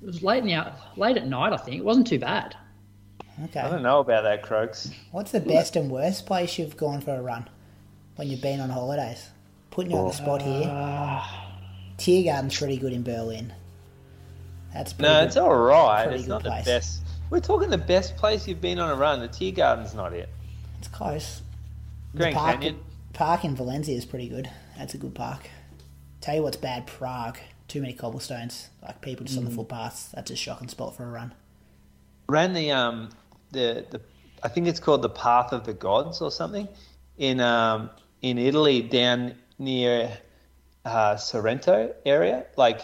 [0.03, 1.53] it was late in the late at night.
[1.53, 2.57] I think it wasn't too bad.
[3.45, 3.61] Okay.
[3.61, 4.91] I don't know about that, Croaks.
[5.13, 7.49] What's the best and worst place you've gone for a run
[8.17, 9.31] when you've been on holidays?
[9.71, 10.69] Putting you on the spot here.
[10.69, 11.25] Uh,
[11.97, 13.53] Tiergarten's pretty good in Berlin.
[14.75, 16.13] That's no, good, it's all right.
[16.13, 16.65] It's not place.
[16.65, 17.03] the best.
[17.31, 19.21] We're talking the best place you've been on a run.
[19.21, 20.29] The Tiergarten's not it.
[20.79, 21.43] It's close.
[22.17, 22.81] Grand Canyon
[23.21, 24.49] park in Valencia is pretty good.
[24.79, 25.51] That's a good park.
[26.23, 27.37] Tell you what's bad, Prague.
[27.69, 28.71] Too many cobblestones.
[28.83, 29.41] Like people just mm.
[29.41, 29.57] on the mm.
[29.57, 30.09] footpaths.
[30.15, 31.35] That's a shocking spot for a run.
[32.29, 33.11] Ran the um
[33.51, 34.01] the the
[34.43, 36.67] I think it's called the Path of the Gods or something
[37.19, 37.91] in um
[38.23, 40.17] in Italy down near
[40.87, 42.47] uh, Sorrento area.
[42.57, 42.81] Like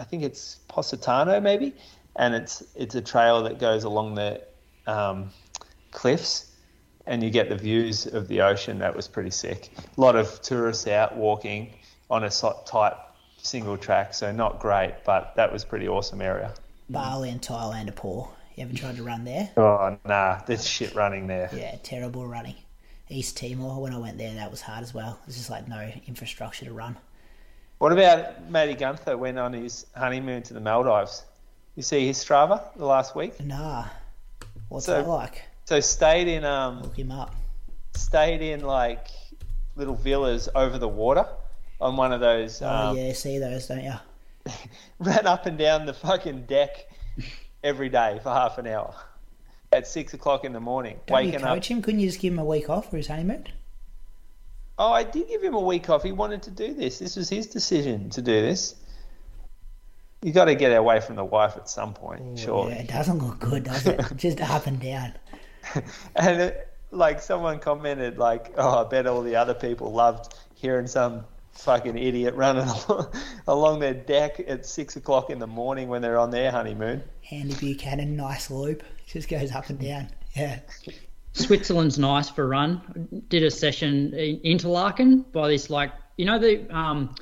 [0.00, 1.74] I think it's Positano maybe,
[2.16, 4.42] and it's it's a trail that goes along the
[4.88, 5.30] um,
[5.92, 6.49] cliffs
[7.10, 8.78] and you get the views of the ocean.
[8.78, 9.70] That was pretty sick.
[9.98, 11.74] A lot of tourists out walking
[12.08, 12.94] on a tight
[13.36, 16.54] single track, so not great, but that was pretty awesome area.
[16.88, 18.30] Bali and Thailand are poor.
[18.54, 19.50] You ever tried to run there?
[19.56, 21.50] Oh nah, there's shit running there.
[21.52, 22.54] Yeah, terrible running.
[23.08, 25.18] East Timor, when I went there, that was hard as well.
[25.26, 26.96] There's just like no infrastructure to run.
[27.78, 31.24] What about Matty Gunther went on his honeymoon to the Maldives?
[31.74, 33.40] You see his Strava the last week.
[33.44, 33.86] Nah.
[34.68, 35.42] What's So- that like?
[35.70, 37.32] So stayed in um Look him up.
[37.94, 39.06] stayed in like
[39.76, 41.24] little villas over the water
[41.80, 42.60] on one of those.
[42.60, 43.92] Oh um, yeah, see those, don't you?
[44.98, 46.90] Ran up and down the fucking deck
[47.62, 48.92] every day for half an hour
[49.70, 51.76] at six o'clock in the morning, Don't you waking coach up.
[51.76, 51.82] him?
[51.82, 53.46] Couldn't you just give him a week off for his honeymoon?
[54.76, 56.02] Oh, I did give him a week off.
[56.02, 56.98] He wanted to do this.
[56.98, 58.74] This was his decision to do this.
[60.20, 62.68] You got to get away from the wife at some point, sure.
[62.68, 64.00] Yeah, it doesn't look good, does it?
[64.16, 65.12] just up and down.
[66.16, 70.86] And it, like someone commented, like, "Oh, I bet all the other people loved hearing
[70.86, 73.12] some fucking idiot running along,
[73.46, 77.54] along their deck at six o'clock in the morning when they're on their honeymoon." Andy
[77.54, 78.82] Buchanan, nice loop.
[79.06, 80.08] Just goes up and down.
[80.34, 80.60] Yeah.
[81.32, 83.24] Switzerland's nice for a run.
[83.28, 87.14] Did a session in Interlaken by this like you know the um,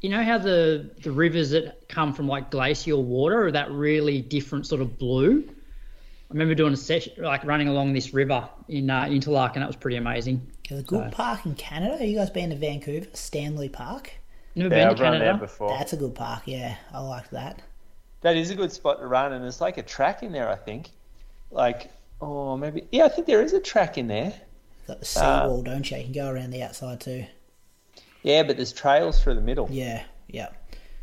[0.00, 4.20] you know how the the rivers that come from like glacial water are that really
[4.20, 5.48] different sort of blue.
[6.28, 9.60] I remember doing a session like running along this river in uh, Interlaken.
[9.60, 10.44] That was pretty amazing.
[10.68, 12.04] There's a good So- park in Canada.
[12.04, 13.06] You guys been to Vancouver?
[13.12, 14.10] Stanley Park?
[14.56, 15.38] Never Yeah, been I've to run there Canada.
[15.44, 15.68] before.
[15.70, 16.76] That's a good park, yeah.
[16.92, 17.62] I like that.
[18.22, 20.48] That is a good spot to run, and there's like a track in there.
[20.48, 20.90] I think,
[21.50, 24.32] like, oh, maybe, yeah, I think there is a track in there.
[24.88, 25.98] Got the seawall, don't you?
[25.98, 27.26] You can go around the outside too.
[28.22, 29.68] Yeah, but there's trails through the middle.
[29.70, 30.48] Yeah, yeah.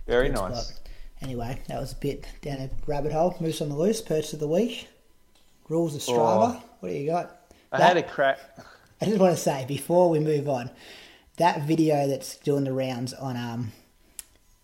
[0.08, 0.68] Very nice.
[0.68, 0.80] spot.
[1.22, 3.38] Anyway, that was a bit down a rabbit hole.
[3.40, 4.88] Moose on the loose, perch of the week.
[5.70, 6.56] Rules of Strava.
[6.60, 6.64] Oh.
[6.80, 7.40] What do you got?
[7.72, 8.40] I That- had a crack.
[9.02, 10.70] I just want to say before we move on,
[11.38, 13.72] that video that's doing the rounds on um,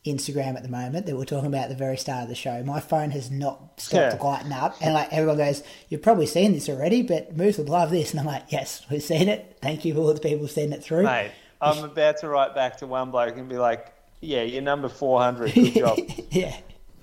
[0.05, 2.63] Instagram at the moment that we're talking about at the very start of the show,
[2.63, 4.23] my phone has not stopped Yeah.
[4.23, 7.89] lighting up, and like everyone goes, "You've probably seen this already, but Moose would love
[7.91, 9.57] this," and I'm like, "Yes, we've seen it.
[9.61, 12.55] Thank you for all the people who sent it through." Mate, I'm about to write
[12.55, 15.53] back to one bloke and be like, "Yeah, you're number 400.
[15.53, 15.99] Good job."
[16.31, 16.55] yeah,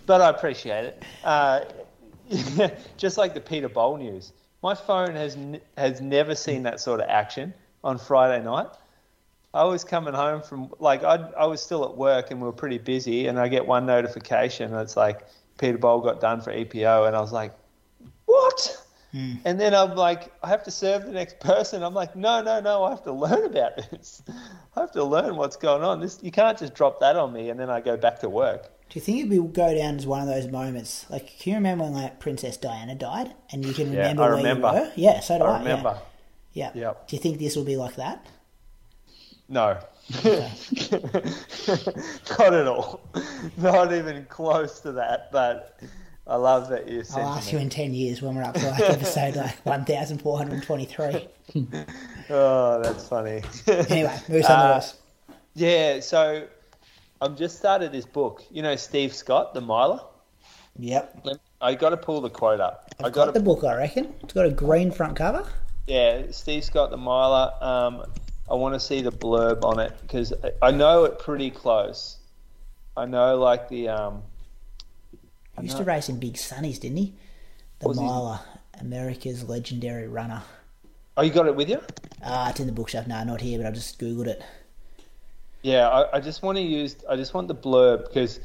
[0.07, 1.03] but I appreciate it.
[1.23, 1.61] Uh,
[2.97, 4.33] just like the Peter Bol news,
[4.63, 7.55] my phone has n- has never seen that sort of action
[7.85, 8.69] on Friday night.
[9.55, 12.53] I was coming home from like I I was still at work and we were
[12.53, 15.27] pretty busy, and I get one notification and it's like
[15.59, 17.55] Peter Bol got done for EPO, and I was like,
[18.27, 18.83] what?
[19.13, 19.35] Hmm.
[19.45, 21.83] And then I'm like, I have to serve the next person.
[21.83, 24.23] I'm like, no, no, no, I have to learn about this.
[24.77, 26.01] I have to learn what's going on.
[26.01, 28.71] This you can't just drop that on me and then I go back to work.
[28.89, 31.07] Do you think it will go down as one of those moments?
[31.11, 34.27] Like, can you remember when like Princess Diana died, and you can Yeah, remember I
[34.29, 34.69] where remember.
[34.69, 34.93] you were?
[34.95, 35.57] Yeah, so do I.
[35.57, 35.99] I remember.
[36.53, 36.71] Yeah.
[36.75, 36.81] yeah.
[36.83, 37.09] Yep.
[37.09, 38.25] Do you think this will be like that?
[39.49, 39.79] No.
[40.25, 40.51] Not
[42.55, 43.01] at all.
[43.57, 45.31] Not even close to that.
[45.33, 45.81] But
[46.27, 48.71] I love that you said I'll ask you in ten years when we're up to
[48.71, 51.29] like episode like one thousand four hundred twenty-three.
[52.29, 53.41] Oh, that's funny.
[53.69, 54.97] Anyway, moves on Uh, list.
[55.55, 56.49] yeah, so
[57.21, 58.45] I've just started this book.
[58.51, 60.01] You know Steve Scott, the miler?
[60.79, 61.27] Yep,
[61.61, 62.91] I got to pull the quote up.
[63.01, 63.65] I I've got got the book.
[63.65, 65.47] I reckon it's got a green front cover.
[65.87, 67.53] yeah, Steve Scott, the miler.
[67.63, 68.05] Um,
[68.51, 70.33] I want to see the blurb on it because
[70.63, 72.19] I, I know it pretty close.
[72.97, 74.23] I know like the um,
[75.59, 77.15] He used to race in big sunnies, didn't he?
[77.81, 78.41] The miler,
[78.81, 80.43] America's legendary runner.
[81.17, 81.81] oh, you got it with you?
[82.23, 83.07] Ah, it's in the bookshelf.
[83.07, 84.43] No, not here, but I just googled it.
[85.67, 86.95] Yeah, I, I just want to use.
[87.11, 88.39] I just want the blurb because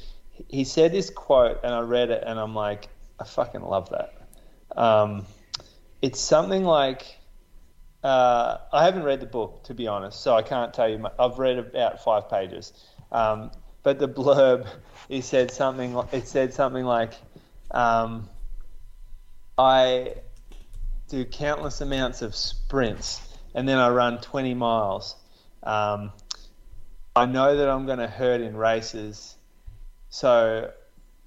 [0.48, 2.90] he said this quote, and I read it, and I'm like,
[3.20, 4.12] I fucking love that.
[4.76, 5.28] Um,
[6.02, 7.20] it's something like,
[8.04, 11.06] uh, I haven't read the book to be honest, so I can't tell you.
[11.20, 12.74] I've read about five pages,
[13.12, 13.52] um,
[13.84, 14.68] but the blurb,
[15.08, 15.96] he said something.
[16.12, 17.14] It said something like,
[17.70, 18.30] um,
[19.60, 20.16] I
[21.08, 23.22] do countless amounts of sprints,
[23.54, 25.16] and then I run 20 miles.
[25.62, 26.12] Um,
[27.16, 29.36] I know that I'm going to hurt in races,
[30.10, 30.72] so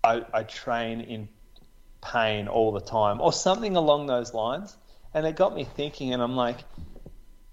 [0.02, 1.28] I, I train in
[2.00, 4.76] pain all the time, or something along those lines.
[5.12, 6.58] And it got me thinking, and I'm like,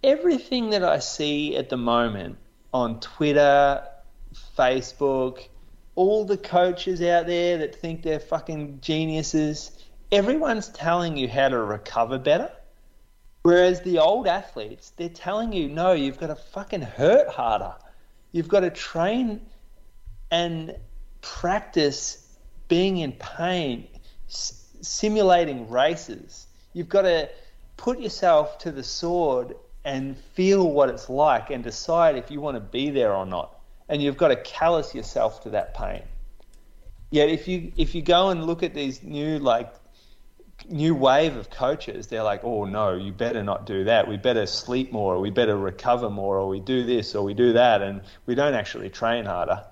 [0.03, 2.37] everything that I see at the moment
[2.73, 3.83] on Twitter,
[4.57, 5.47] Facebook,
[5.95, 9.71] all the coaches out there that think they're fucking geniuses,
[10.11, 12.51] everyone's telling you how to recover better.
[13.43, 17.73] Whereas the old athletes, they're telling you, no, you've got to fucking hurt harder.
[18.31, 19.41] You've got to train
[20.29, 20.75] and
[21.21, 22.25] practice
[22.67, 23.87] being in pain,
[24.29, 26.47] s- simulating races.
[26.73, 27.29] You've got to
[27.77, 32.55] put yourself to the sword and feel what it's like and decide if you want
[32.55, 33.59] to be there or not.
[33.89, 36.03] And you've got to callous yourself to that pain.
[37.09, 39.73] Yet if you if you go and look at these new like
[40.69, 44.07] new wave of coaches, they're like, oh no, you better not do that.
[44.07, 47.33] We better sleep more, or we better recover more, or we do this, or we
[47.33, 49.65] do that, and we don't actually train harder.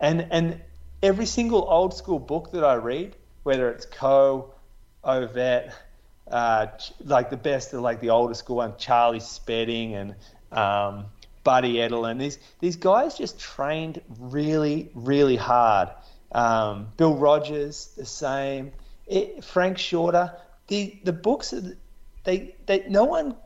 [0.00, 0.60] And and
[1.02, 3.16] every single old school book that I read
[3.46, 4.52] whether it's Coe,
[5.04, 5.72] Ovett,
[6.28, 6.66] uh,
[7.04, 10.16] like the best of like the older school one, Charlie Spedding and
[10.50, 11.06] um,
[11.44, 12.18] Buddy Edelen.
[12.18, 15.90] These these guys just trained really, really hard.
[16.32, 18.72] Um, Bill Rodgers, the same.
[19.06, 20.36] It, Frank Shorter.
[20.68, 21.54] The the books,
[22.24, 23.36] they they no one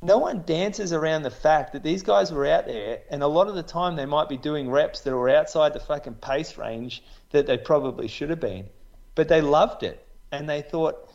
[0.00, 3.48] no one dances around the fact that these guys were out there, and a lot
[3.48, 7.02] of the time they might be doing reps that were outside the fucking pace range
[7.30, 8.68] that they probably should have been,
[9.16, 11.12] but they loved it and they thought,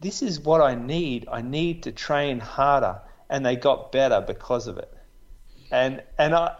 [0.00, 1.26] this is what I need.
[1.30, 4.92] I need to train harder, and they got better because of it.
[5.70, 6.54] And and I,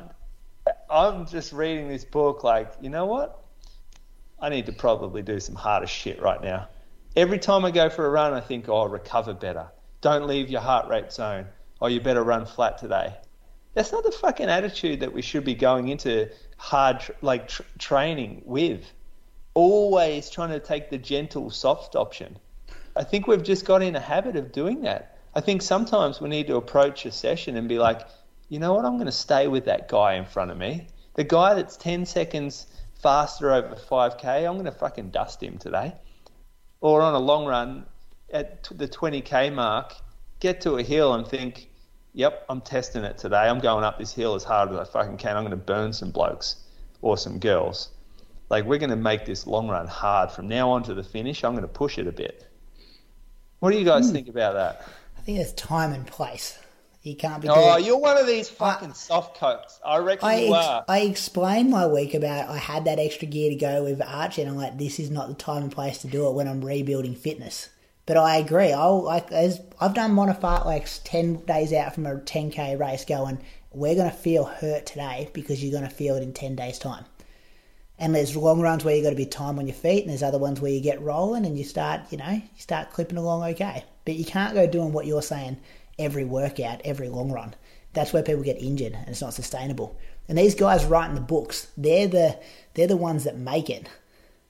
[0.90, 3.41] I'm just reading this book like, you know what?
[4.42, 6.68] I need to probably do some harder shit right now.
[7.14, 9.68] Every time I go for a run, I think, oh, recover better.
[10.00, 11.46] Don't leave your heart rate zone.
[11.80, 13.14] Oh, you better run flat today.
[13.74, 18.42] That's not the fucking attitude that we should be going into hard like tr- training
[18.44, 18.84] with.
[19.54, 22.36] Always trying to take the gentle, soft option.
[22.96, 25.18] I think we've just got in a habit of doing that.
[25.36, 28.00] I think sometimes we need to approach a session and be like,
[28.48, 30.88] you know what, I'm going to stay with that guy in front of me.
[31.14, 32.66] The guy that's 10 seconds
[33.02, 35.92] faster over 5K, I'm going to fucking dust him today.
[36.80, 37.84] Or on a long run,
[38.32, 39.94] at the 20K mark,
[40.40, 41.68] get to a hill and think,
[42.14, 43.48] yep, I'm testing it today.
[43.48, 45.36] I'm going up this hill as hard as I fucking can.
[45.36, 46.56] I'm going to burn some blokes
[47.02, 47.90] or some girls.
[48.48, 50.30] Like, we're going to make this long run hard.
[50.30, 52.46] From now on to the finish, I'm going to push it a bit.
[53.60, 54.12] What do you guys mm.
[54.12, 54.86] think about that?
[55.16, 56.58] I think there's time and place.
[57.02, 57.48] You can't be.
[57.48, 57.84] Oh, doing...
[57.84, 59.80] you're one of these fucking I, soft coats.
[59.84, 60.84] I reckon I you ex- are.
[60.88, 64.50] I explained my week about I had that extra gear to go with Archie, and
[64.50, 67.16] I'm like, this is not the time and place to do it when I'm rebuilding
[67.16, 67.70] fitness.
[68.06, 68.72] But I agree.
[68.72, 73.38] I'll like as I've done Mona fartleks ten days out from a 10k race, going,
[73.72, 76.78] we're going to feel hurt today because you're going to feel it in 10 days
[76.78, 77.04] time.
[77.98, 80.22] And there's long runs where you got to be time on your feet, and there's
[80.22, 83.44] other ones where you get rolling and you start, you know, you start clipping along
[83.50, 83.84] okay.
[84.04, 85.58] But you can't go doing what you're saying
[85.98, 87.54] every workout, every long run.
[87.92, 89.96] That's where people get injured, and it's not sustainable.
[90.28, 92.38] And these guys writing the books, they're the
[92.74, 93.88] they're the ones that make it.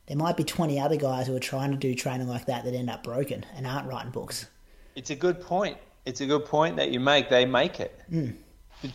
[0.06, 2.74] There might be 20 other guys who are trying to do training like that that
[2.74, 4.47] end up broken and aren't writing books.
[4.94, 5.78] It's a good point.
[6.05, 7.31] It's a good point that you make.
[7.31, 7.98] They make it.
[8.10, 8.36] Mm.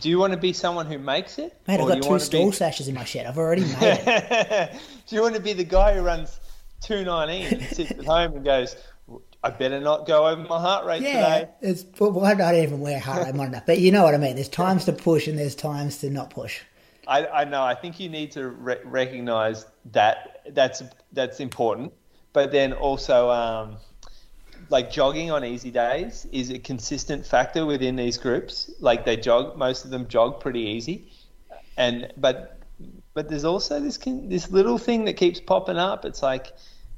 [0.00, 1.58] Do you want to be someone who makes it?
[1.66, 2.56] Mate, I've got two stall be...
[2.56, 3.26] sashes in my shed.
[3.26, 4.72] I've already made it.
[5.06, 6.38] Do you want to be the guy who runs
[6.82, 8.76] 219 and sits at home and goes,
[9.42, 11.50] I better not go over my heart rate yeah, today?
[11.60, 13.62] It's, well, I don't even wear heart rate monitor.
[13.64, 14.34] But you know what I mean.
[14.34, 16.60] There's times to push and there's times to not push.
[17.08, 17.62] I, I know.
[17.62, 20.82] I think you need to re- recognize that that's
[21.12, 21.92] that's important,
[22.34, 23.78] but then also um,
[24.68, 28.70] like jogging on easy days is a consistent factor within these groups.
[28.80, 31.10] Like they jog, most of them jog pretty easy,
[31.78, 32.60] and but
[33.14, 36.04] but there's also this this little thing that keeps popping up.
[36.04, 36.52] It's like,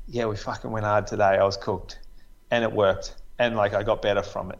[0.08, 1.38] yeah, we fucking went hard today.
[1.38, 1.99] I was cooked,
[2.50, 4.58] and it worked, and like I got better from it.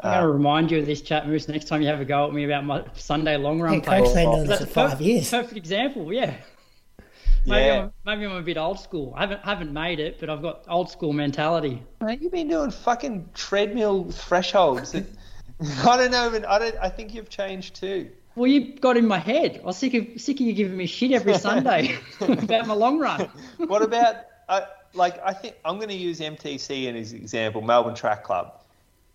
[0.00, 2.28] I'm going to remind you of this chat, Moose, next time you have a go
[2.28, 3.74] at me about my Sunday long run.
[3.74, 5.28] Yeah, Coach been doing this for five years.
[5.28, 6.34] Perfect example, yeah.
[7.46, 7.82] Maybe, yeah.
[7.82, 9.14] I'm, maybe I'm a bit old school.
[9.16, 11.82] I haven't haven't made it, but I've got old school mentality.
[12.02, 14.94] Mate, you've been doing fucking treadmill thresholds.
[15.60, 16.76] I don't know, but I don't.
[16.76, 18.10] I think you've changed too.
[18.34, 19.60] Well, you got in my head.
[19.62, 22.98] I was sick of sick of you giving me shit every Sunday about my long
[22.98, 23.30] run.
[23.56, 24.16] what about
[24.48, 24.62] uh,
[24.94, 28.60] like I think I'm going to use MTC in his example, Melbourne Track Club.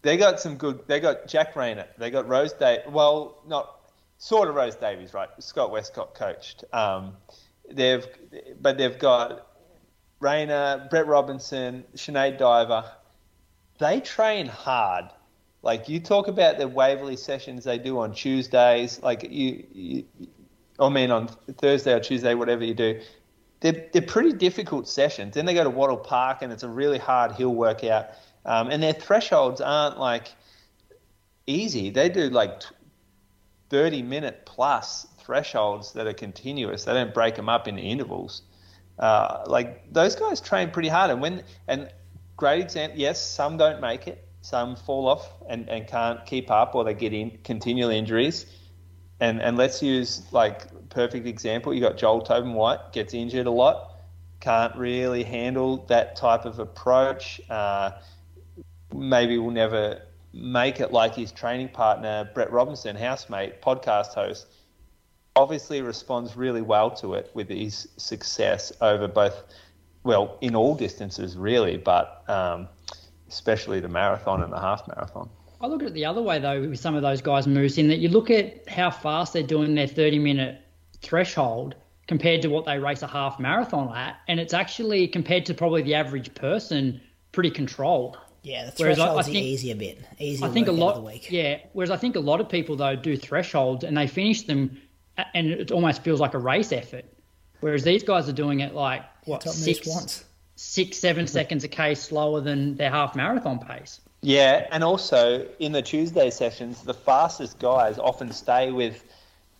[0.01, 0.85] They got some good.
[0.87, 1.87] They got Jack Rayner.
[1.97, 2.83] They got Rose Day.
[2.87, 3.79] Well, not
[4.17, 5.29] sort of Rose Davies, right?
[5.39, 6.63] Scott Westcott coached.
[6.73, 7.13] Um,
[7.69, 8.05] they've
[8.61, 9.47] but they've got
[10.19, 12.85] Rayner, Brett Robinson, Sinead Diver.
[13.79, 15.05] They train hard.
[15.61, 20.05] Like you talk about the Waverley sessions they do on Tuesdays, like you, you
[20.79, 21.27] I mean on
[21.57, 22.99] Thursday or Tuesday, whatever you do.
[23.63, 25.35] They're, they're pretty difficult sessions.
[25.35, 28.07] Then they go to Wattle Park and it's a really hard hill workout.
[28.45, 30.33] Um, and their thresholds aren't like
[31.47, 31.89] easy.
[31.89, 32.61] They do like
[33.69, 36.83] 30 minute plus thresholds that are continuous.
[36.83, 38.41] They don't break them up into intervals.
[38.99, 41.89] Uh, like those guys train pretty hard, and when and
[42.35, 42.99] great example.
[42.99, 44.27] Yes, some don't make it.
[44.41, 48.45] Some fall off and, and can't keep up, or they get in continual injuries.
[49.23, 51.73] And and let's use like perfect example.
[51.73, 53.91] You got Joel Tobin White gets injured a lot,
[54.41, 57.39] can't really handle that type of approach.
[57.49, 57.91] Uh,
[58.93, 60.01] maybe will never
[60.33, 64.47] make it like his training partner Brett Robinson, housemate, podcast host
[65.35, 69.43] obviously responds really well to it with his success over both,
[70.03, 72.67] well, in all distances really, but um,
[73.29, 75.29] especially the marathon and the half marathon.
[75.63, 77.87] I look at it the other way though with some of those guys, Moose, in
[77.87, 80.59] that you look at how fast they're doing their 30 minute
[81.01, 81.75] threshold
[82.05, 85.81] compared to what they race a half marathon at, and it's actually compared to probably
[85.81, 86.99] the average person
[87.31, 88.17] pretty controlled.
[88.41, 89.99] Yeah, the threshold's think- easier bit.
[90.19, 91.31] Easier I think a lot, of the week.
[91.31, 91.59] yeah.
[91.71, 94.81] Whereas I think a lot of people though do thresholds and they finish them,
[95.33, 97.05] and it almost feels like a race effort.
[97.61, 100.25] Whereas these guys are doing it like what six, once.
[100.57, 104.01] six, seven seconds a k slower than their half marathon pace.
[104.23, 109.03] Yeah, and also in the Tuesday sessions, the fastest guys often stay with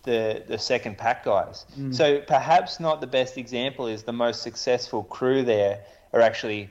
[0.04, 1.66] the the second pack guys.
[1.92, 5.80] So perhaps not the best example is the most successful crew there
[6.12, 6.70] are actually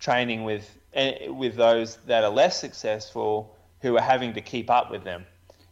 [0.00, 4.90] training with eh, with those that are less successful who are having to keep up
[4.90, 5.24] with them.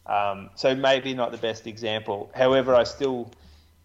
[0.06, 2.30] Um, so maybe not the best example.
[2.34, 3.30] However, I still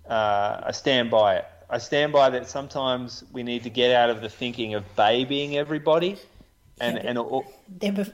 [0.08, 1.46] uh, I stand by it.
[1.70, 2.48] I stand by that.
[2.50, 6.18] Sometimes we need to get out of the thinking of babying everybody,
[6.80, 7.46] and Yeah, and all-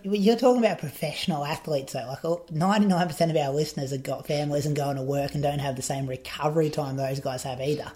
[0.03, 2.06] You're talking about professional athletes, though.
[2.07, 5.34] Like oh, ninety nine percent of our listeners have got families and going to work
[5.34, 7.91] and don't have the same recovery time those guys have either.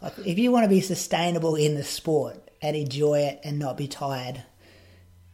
[0.00, 3.76] Like, if you want to be sustainable in the sport and enjoy it and not
[3.76, 4.42] be tired,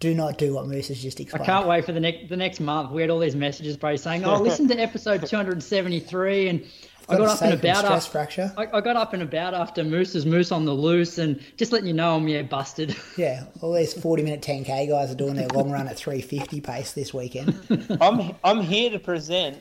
[0.00, 1.42] do not do what Moose has just explained.
[1.44, 2.90] I can't wait for the next the next month.
[2.90, 6.64] We had all these messages, bro, saying, "Oh, listen to episode 273," and
[7.08, 8.52] I got up and about after, fracture.
[8.56, 11.86] I, I got up and about after Moose's Moose on the loose, and just letting
[11.86, 12.96] you know, I'm yeah busted.
[13.16, 16.20] Yeah, all these forty minute ten k guys are doing their long run at three
[16.20, 17.58] fifty pace this weekend.
[18.00, 19.58] I'm I'm here to present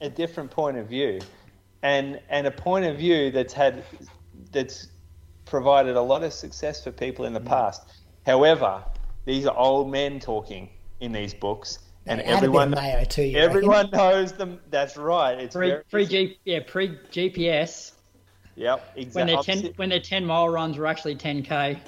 [0.00, 1.20] a different point of view,
[1.82, 3.84] and and a point of view that's had
[4.52, 4.88] that's
[5.44, 7.46] provided a lot of success for people in the mm.
[7.46, 7.82] past.
[8.24, 8.82] However,
[9.24, 13.04] these are old men talking in these books, and Add a bit everyone of mayo
[13.04, 13.22] too.
[13.22, 13.50] you reckon?
[13.50, 14.60] everyone knows them.
[14.70, 15.38] That's right.
[15.38, 17.92] It's Pre very, pre G yeah pre GPS
[18.56, 19.34] Yep, when exactly.
[19.34, 21.78] their ten when their ten mile runs were actually 10k.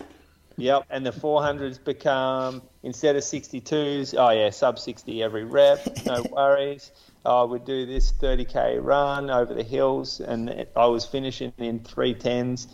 [0.60, 6.22] Yep, and the 400s become instead of 62s, oh yeah, sub 60 every rep, no
[6.32, 6.90] worries.
[7.24, 11.80] Oh, I would do this 30k run over the hills, and I was finishing in
[11.80, 12.66] 310s.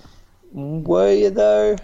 [0.52, 1.76] Were you though?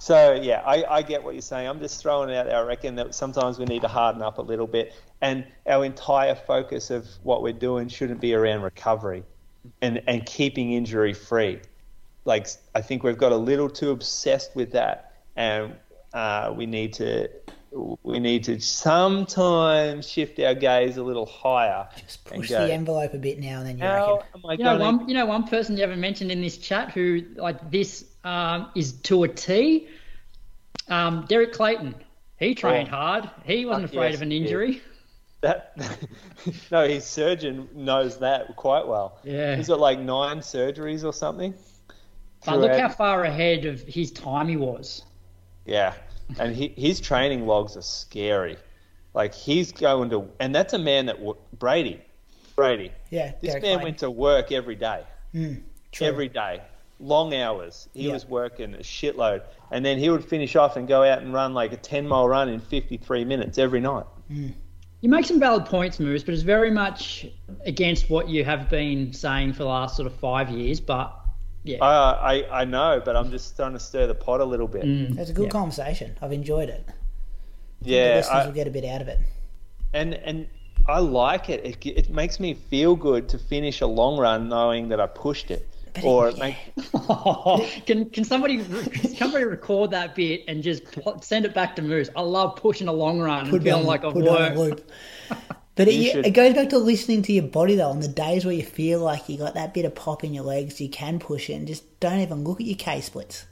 [0.00, 1.68] So yeah, I, I get what you're saying.
[1.68, 2.56] I'm just throwing it out there.
[2.56, 6.34] I reckon that sometimes we need to harden up a little bit, and our entire
[6.34, 9.22] focus of what we're doing shouldn't be around recovery,
[9.80, 11.60] and and keeping injury free
[12.24, 15.74] like I think we've got a little too obsessed with that, and
[16.12, 17.28] uh, we need to
[18.02, 23.14] we need to sometimes shift our gaze a little higher Just push go, the envelope
[23.14, 23.78] a bit now and then.
[23.78, 24.28] You How reckon?
[24.34, 26.90] am I You know one you know one person you haven't mentioned in this chat
[26.90, 29.88] who like this um, is to a T.
[30.88, 31.94] Um, Derek Clayton.
[32.38, 32.96] He trained Oh.
[32.96, 33.30] hard.
[33.44, 34.46] He wasn't Fuck afraid yes, of an he did.
[34.46, 34.82] injury.
[35.42, 35.74] That
[36.70, 39.18] no, his surgeon knows that quite well.
[39.24, 39.56] Yeah.
[39.56, 41.54] he's got like nine surgeries or something.
[42.44, 45.02] But look how far ahead of his time he was.
[45.64, 45.94] Yeah,
[46.38, 48.58] and he, his training logs are scary.
[49.14, 51.16] Like he's going to, and that's a man that
[51.58, 52.02] Brady,
[52.54, 52.92] Brady.
[53.08, 53.82] Yeah, This Derek man Clayton.
[53.82, 55.04] went to work every day.
[55.32, 56.06] True.
[56.06, 56.60] every day,
[57.00, 57.88] long hours.
[57.94, 58.12] He Yeah.
[58.12, 61.54] was working a shitload, and then he would finish off and go out and run
[61.54, 64.04] like a ten mile run in fifty three minutes every night.
[64.28, 67.26] You make some valid points, Moose, but it's very much
[67.64, 70.78] against what you have been saying for the last sort of five years.
[70.78, 71.12] But
[71.64, 74.68] yeah, Uh, I I know, but I'm just trying to stir the pot a little
[74.68, 74.84] bit.
[74.84, 75.50] It's a good Yeah.
[75.50, 76.16] conversation.
[76.20, 76.86] I've enjoyed it.
[77.82, 79.18] the Yeah, listeners I, will get a bit out of it.
[79.94, 80.46] and and
[80.86, 81.64] I like it.
[81.64, 81.86] it.
[81.86, 85.66] It makes me feel good to finish a long run knowing that I pushed it.
[85.94, 90.84] But Or it- it make, can can somebody can somebody record that bit and just
[90.84, 92.08] pl- send it back to Moose?
[92.16, 94.30] I love pushing a long run and Put it feeling on, like I've put a
[94.30, 94.56] worked.
[94.56, 94.90] loop.
[95.76, 97.88] But it, You you- should- it goes back to listening to your body though.
[97.90, 100.44] On the days where you feel like you got that bit of pop in your
[100.44, 103.46] legs, you can push it, and just don't even look at your K splits.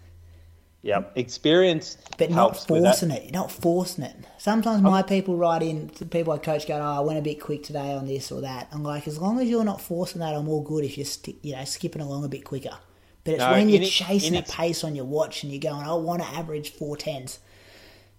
[0.82, 2.90] Yeah, experience But not helps with that.
[2.90, 3.24] forcing it.
[3.24, 4.14] You're not forcing it.
[4.38, 7.64] Sometimes my people write in, people I coach, going, "Oh, I went a bit quick
[7.64, 10.48] today on this or that." I'm like, as long as you're not forcing that, I'm
[10.48, 10.84] all good.
[10.84, 12.78] If you're, sti you know, skipping along a bit quicker.
[13.24, 15.60] But it's No, when you're inex- chasing a inex- pace on your watch and you're
[15.60, 17.40] going, "I want to average four tens."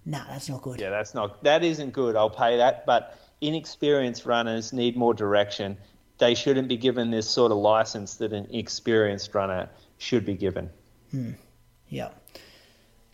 [0.06, 0.80] No, that's not good.
[0.80, 2.16] Yeah, that's not that isn't good.
[2.16, 5.78] I'll pay that, but inexperienced runners need more direction.
[6.18, 10.70] They shouldn't be given this sort of license that an experienced runner should be given.
[11.12, 11.32] Hmm.
[11.88, 12.10] Yeah.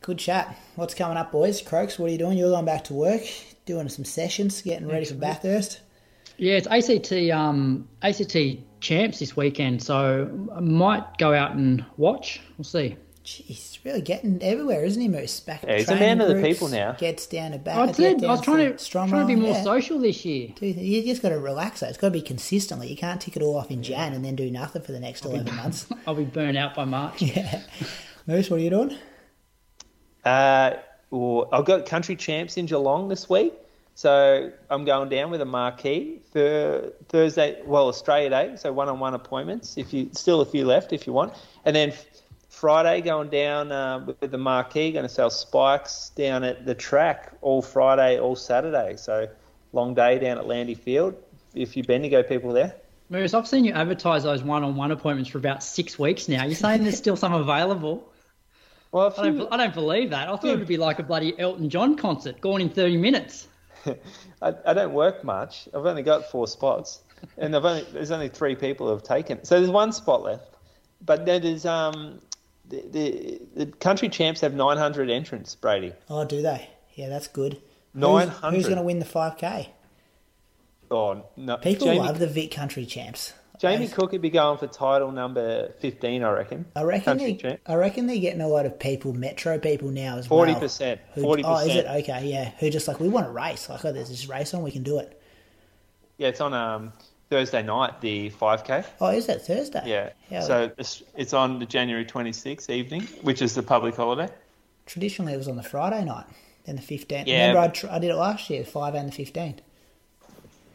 [0.05, 0.55] Good chat.
[0.75, 1.63] What's coming up, boys?
[1.63, 2.37] Croaks, what are you doing?
[2.37, 3.23] You're going back to work,
[3.65, 5.81] doing some sessions, getting ready for Bathurst.
[6.37, 8.37] Yeah, it's ACT um ACT
[8.81, 12.39] champs this weekend, so I might go out and watch.
[12.55, 12.97] We'll see.
[13.23, 15.39] Jeez, he's really getting everywhere, isn't he, Moose?
[15.39, 16.91] Back at Yeah, he's a training man of the people now.
[16.91, 17.75] Gets down to back.
[17.75, 18.23] I did.
[18.23, 19.63] I was trying to trying to be more yeah.
[19.63, 20.49] social this year.
[20.55, 21.87] Dude, you just got to relax though.
[21.87, 22.89] It's got to be consistently.
[22.89, 25.25] You can't tick it all off in Jan and then do nothing for the next
[25.25, 25.87] 11 months.
[26.05, 27.19] I'll be burnt out by March.
[27.23, 27.63] yeah.
[28.27, 28.95] Moose, what are you doing?
[30.25, 30.73] Uh,
[31.13, 33.53] I've got country champs in Geelong this week,
[33.95, 39.77] So I'm going down with a marquee for Thursday, well Australia Day, so one-on-one appointments.
[39.77, 41.33] If you still a few left, if you want,
[41.63, 41.93] and then
[42.49, 47.31] Friday going down uh, with the marquee, going to sell spikes down at the track
[47.41, 48.97] all Friday, all Saturday.
[48.97, 49.29] So
[49.71, 51.15] long day down at Landy Field.
[51.53, 52.75] If you Bendigo people there.
[53.09, 56.43] Moose, I've seen you advertise those one-on-one appointments for about six weeks now.
[56.43, 58.11] You're saying there's still some available?
[58.95, 60.29] Well, I don't, I don't believe that.
[60.29, 63.49] I thought it would be like a bloody Elton John concert, gone in 30 minutes.
[64.41, 65.67] I, I don't work much.
[65.73, 67.01] I've only got four spots,
[67.37, 69.43] and I've only there's only three people who have taken.
[69.43, 70.55] So there's one spot left,
[71.05, 72.21] but then there's um
[72.69, 75.55] the, the the country champs have 900 entrants.
[75.55, 75.91] Brady.
[76.09, 76.69] Oh, do they?
[76.93, 77.61] Yeah, that's good.
[77.93, 78.55] Who's- 900.
[78.55, 79.67] Who's, going to win the 5K?
[80.89, 81.57] Oh no!
[81.57, 83.33] People Jamie, love the Vic Country Champs.
[83.59, 86.65] Jamie Cook would be going for title number 15, I reckon.
[86.75, 87.59] I reckon Country they, champ.
[87.65, 90.99] I reckon they're getting a lot of people, Metro people now as 40%, well.
[91.37, 92.25] who- Oh, is it okay?
[92.27, 93.69] Yeah, who just like we want to race?
[93.69, 95.21] Like, oh, there's this race on, we can do it.
[96.17, 96.93] Yeah, it's on um,
[97.29, 98.85] Thursday night, the 5K.
[99.01, 99.83] Oh, is it Thursday?
[99.85, 100.09] Yeah.
[100.29, 100.41] Yeah.
[100.41, 104.29] So it's, it's on the January 26th evening, which is the public holiday.
[104.85, 106.25] Traditionally, it was on the Friday night,
[106.65, 107.23] then the 15th.
[107.25, 109.61] Yeah, Remember, I, tr- I did it last year, the 5 and the fifteenth.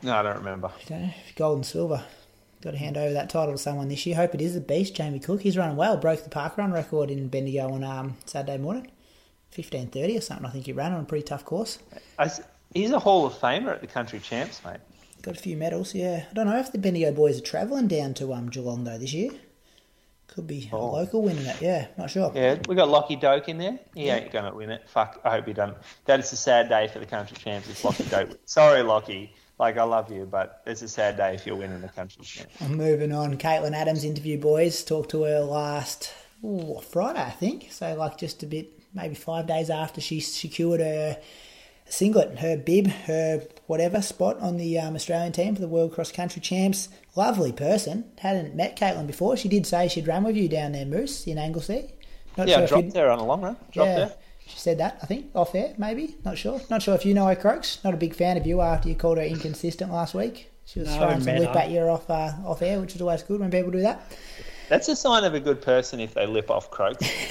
[0.03, 0.71] No, I don't remember.
[0.85, 2.03] Okay, gold and silver.
[2.63, 4.17] Got to hand over that title to someone this year.
[4.17, 5.41] Hope it is the beast, Jamie Cook.
[5.41, 5.97] He's running well.
[5.97, 8.91] Broke the park run record in Bendigo on um, Saturday morning.
[9.57, 11.79] 15.30 or something, I think he ran on a pretty tough course.
[12.73, 14.77] He's a Hall of Famer at the country champs, mate.
[15.23, 16.27] Got a few medals, yeah.
[16.31, 19.13] I don't know if the Bendigo boys are travelling down to um, Geelong though this
[19.13, 19.33] year.
[20.29, 20.93] Could be a Oh.
[20.93, 21.89] local winning it, yeah.
[21.99, 22.31] Not sure.
[22.35, 23.81] Yeah, we got Lockie Doke in there.
[23.95, 24.89] He ain't going to win it.
[24.89, 25.77] Fuck, I hope he doesn't.
[26.05, 27.69] That is a sad day for the country champs.
[27.69, 28.39] It's Lockie Doke.
[28.45, 29.35] Sorry, Lockie.
[29.61, 32.25] Like, I love you, but it's a sad day if you're winning the country.
[32.63, 33.37] I'm moving on.
[33.37, 34.83] Caitlin Adams interview, boys.
[34.83, 36.11] Talked to her last
[36.43, 37.69] ooh, Friday, I think.
[37.71, 41.19] So, like, just a bit, maybe five days after she secured her
[41.91, 46.13] singlet, her bib, her whatever spot on the um, Australian team for the World Cross
[46.13, 46.89] Country Champs.
[47.15, 48.07] Lovely person.
[48.19, 49.37] Hadn't met Caitlin before.
[49.37, 51.93] She did say she'd run with you down there, Moose, in Anglesea.
[52.39, 53.57] Not Yeah, I if dropped you'd- there on a long run.
[53.73, 54.15] Dropped yeah, there.
[54.51, 54.99] She said that.
[55.03, 56.17] I think off air, maybe.
[56.25, 56.61] Not sure.
[56.71, 57.79] Not sure if you know her, Croaks.
[57.85, 60.51] Not a big fan of you after you called her inconsistent last week.
[60.67, 61.59] She was No, I throwing some lip her.
[61.59, 64.01] at you off uh, off air, which is always good when people do that.
[64.69, 67.03] That's a sign of a good person if they lip off croaks.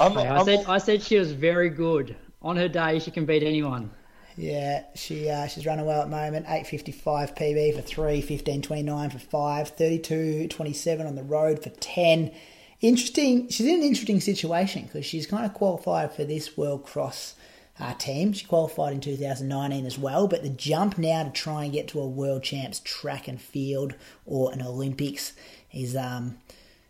[0.00, 2.16] I'm, Hey, I I'm- said I said she was very good.
[2.42, 3.90] On her day, she can beat anyone.
[4.36, 6.44] Yeah, she uh, she's running well at the moment.
[6.48, 11.06] Eight fifty five PB for three, fifteen twenty nine for five, thirty two twenty seven
[11.06, 12.32] on the road for ten.
[12.80, 13.48] Interesting.
[13.48, 17.34] She's in an interesting situation because she's kind of qualified for this World Cross
[17.78, 18.32] uh, team.
[18.32, 22.00] She qualified in 2019 as well, but the jump now to try and get to
[22.00, 23.94] a World Champs track and field
[24.24, 25.32] or an Olympics
[25.72, 26.38] is um,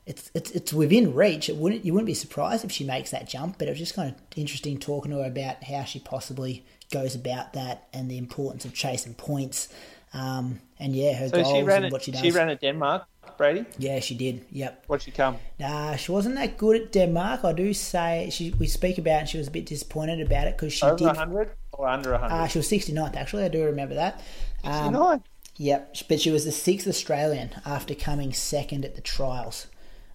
[0.06, 1.48] it's it's it's within reach.
[1.48, 3.94] It wouldn't you wouldn't be surprised if she makes that jump, but it was just
[3.94, 8.18] kind of interesting talking to her about how she possibly goes about that and the
[8.18, 9.68] importance of chasing points.
[10.14, 11.92] Um, and yeah, her so goals and it.
[11.92, 12.20] what she does.
[12.20, 13.66] She ran at Denmark, Brady.
[13.78, 14.44] yeah, she did.
[14.50, 14.84] Yep.
[14.86, 15.38] What'd she come?
[15.58, 17.44] Nah, she wasn't that good at Denmark.
[17.44, 20.46] I do say she we speak about, it and she was a bit disappointed about
[20.48, 21.06] it because she Over did.
[21.06, 22.34] 100 or under 100?
[22.34, 23.44] Uh, she was 69th actually.
[23.44, 24.22] I do remember that.
[24.64, 25.22] Um, 69.
[25.58, 29.66] Yep, but she was the sixth Australian after coming second at the trials.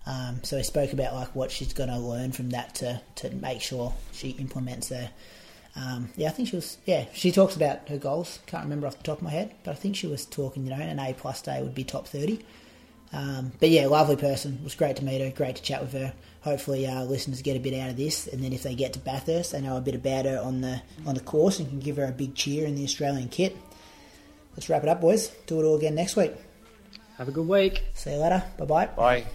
[0.05, 3.29] Um, so we spoke about like what she's going to learn from that to to
[3.31, 5.09] make sure she implements her.
[5.75, 6.77] Um, yeah, I think she was.
[6.85, 8.39] Yeah, she talks about her goals.
[8.45, 10.65] Can't remember off the top of my head, but I think she was talking.
[10.65, 12.43] You know, an A plus day would be top thirty.
[13.13, 14.57] Um, but yeah, lovely person.
[14.61, 15.29] It was great to meet her.
[15.31, 16.13] Great to chat with her.
[16.41, 18.99] Hopefully, uh, listeners get a bit out of this, and then if they get to
[18.99, 21.97] Bathurst, they know a bit about her on the on the course and can give
[21.97, 23.55] her a big cheer in the Australian kit.
[24.53, 25.27] Let's wrap it up, boys.
[25.45, 26.33] Do it all again next week.
[27.17, 27.83] Have a good week.
[27.93, 28.43] See you later.
[28.57, 29.25] Bye bye bye.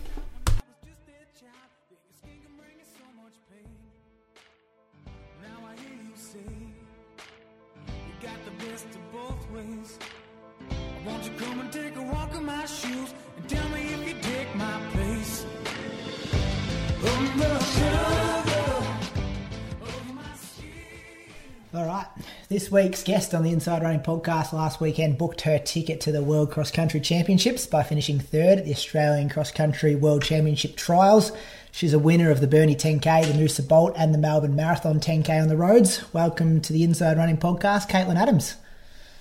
[22.57, 26.23] This week's guest on the Inside Running podcast last weekend booked her ticket to the
[26.23, 31.33] World Cross Country Championships by finishing third at the Australian Cross Country World Championship trials.
[31.71, 35.43] She's a winner of the Burnie 10K, the Noosa Bolt, and the Melbourne Marathon 10K
[35.43, 36.03] on the roads.
[36.15, 38.57] Welcome to the Inside Running podcast, Caitlin Adams.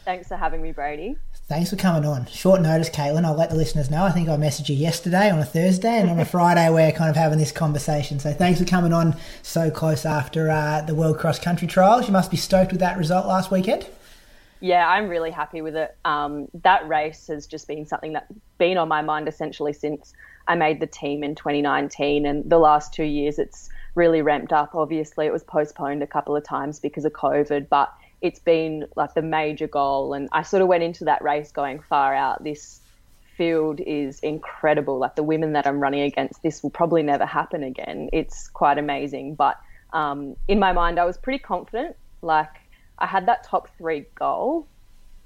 [0.05, 1.17] Thanks for having me, Brady.
[1.47, 2.25] Thanks for coming on.
[2.25, 3.23] Short notice, Caitlin.
[3.23, 4.03] I'll let the listeners know.
[4.03, 7.07] I think I messaged you yesterday on a Thursday, and on a Friday we're kind
[7.07, 8.19] of having this conversation.
[8.19, 12.07] So thanks for coming on so close after uh, the World Cross Country Trials.
[12.07, 13.85] You must be stoked with that result last weekend.
[14.59, 15.95] Yeah, I'm really happy with it.
[16.03, 20.13] Um, that race has just been something that's been on my mind essentially since
[20.47, 24.73] I made the team in 2019, and the last two years it's really ramped up.
[24.73, 27.93] Obviously, it was postponed a couple of times because of COVID, but
[28.25, 30.13] it's been like the major goal.
[30.13, 32.43] And I sort of went into that race going far out.
[32.43, 32.81] This
[33.37, 34.97] field is incredible.
[34.97, 38.09] Like the women that I'm running against, this will probably never happen again.
[38.11, 39.35] It's quite amazing.
[39.35, 39.57] But
[39.93, 41.95] um, in my mind, I was pretty confident.
[42.23, 42.49] Like
[42.97, 44.67] I had that top three goal,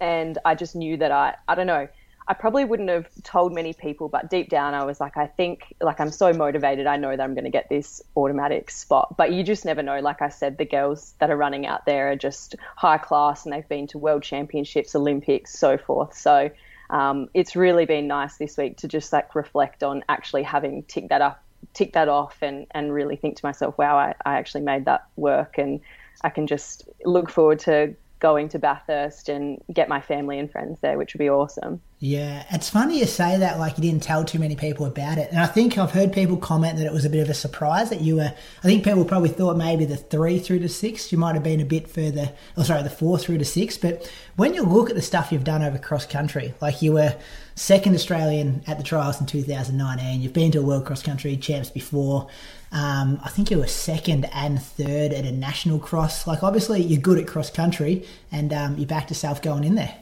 [0.01, 1.87] and I just knew that I, I don't know,
[2.29, 5.73] I probably wouldn't have told many people, but deep down I was like, I think,
[5.81, 6.85] like, I'm so motivated.
[6.85, 9.17] I know that I'm going to get this automatic spot.
[9.17, 9.99] But you just never know.
[9.99, 13.53] Like I said, the girls that are running out there are just high class and
[13.53, 16.15] they've been to world championships, Olympics, so forth.
[16.15, 16.51] So
[16.91, 21.09] um, it's really been nice this week to just like reflect on actually having ticked
[21.09, 21.43] that up,
[21.73, 25.07] tick that off, and, and really think to myself, wow, I, I actually made that
[25.15, 25.57] work.
[25.57, 25.81] And
[26.21, 30.79] I can just look forward to going to Bathurst and get my family and friends
[30.81, 31.81] there, which would be awesome.
[32.01, 35.29] Yeah, it's funny you say that like you didn't tell too many people about it.
[35.31, 37.89] And I think I've heard people comment that it was a bit of a surprise
[37.89, 41.17] that you were, I think people probably thought maybe the three through to six, you
[41.17, 43.77] might have been a bit further, or sorry, the four through to six.
[43.77, 47.15] But when you look at the stuff you've done over cross country, like you were
[47.55, 51.69] second Australian at the trials in 2019, you've been to a world cross country champs
[51.69, 52.29] before.
[52.71, 56.27] Um, I think you were second and third at a national cross.
[56.27, 59.95] Like, obviously, you're good at cross country, and um, you backed yourself going in there.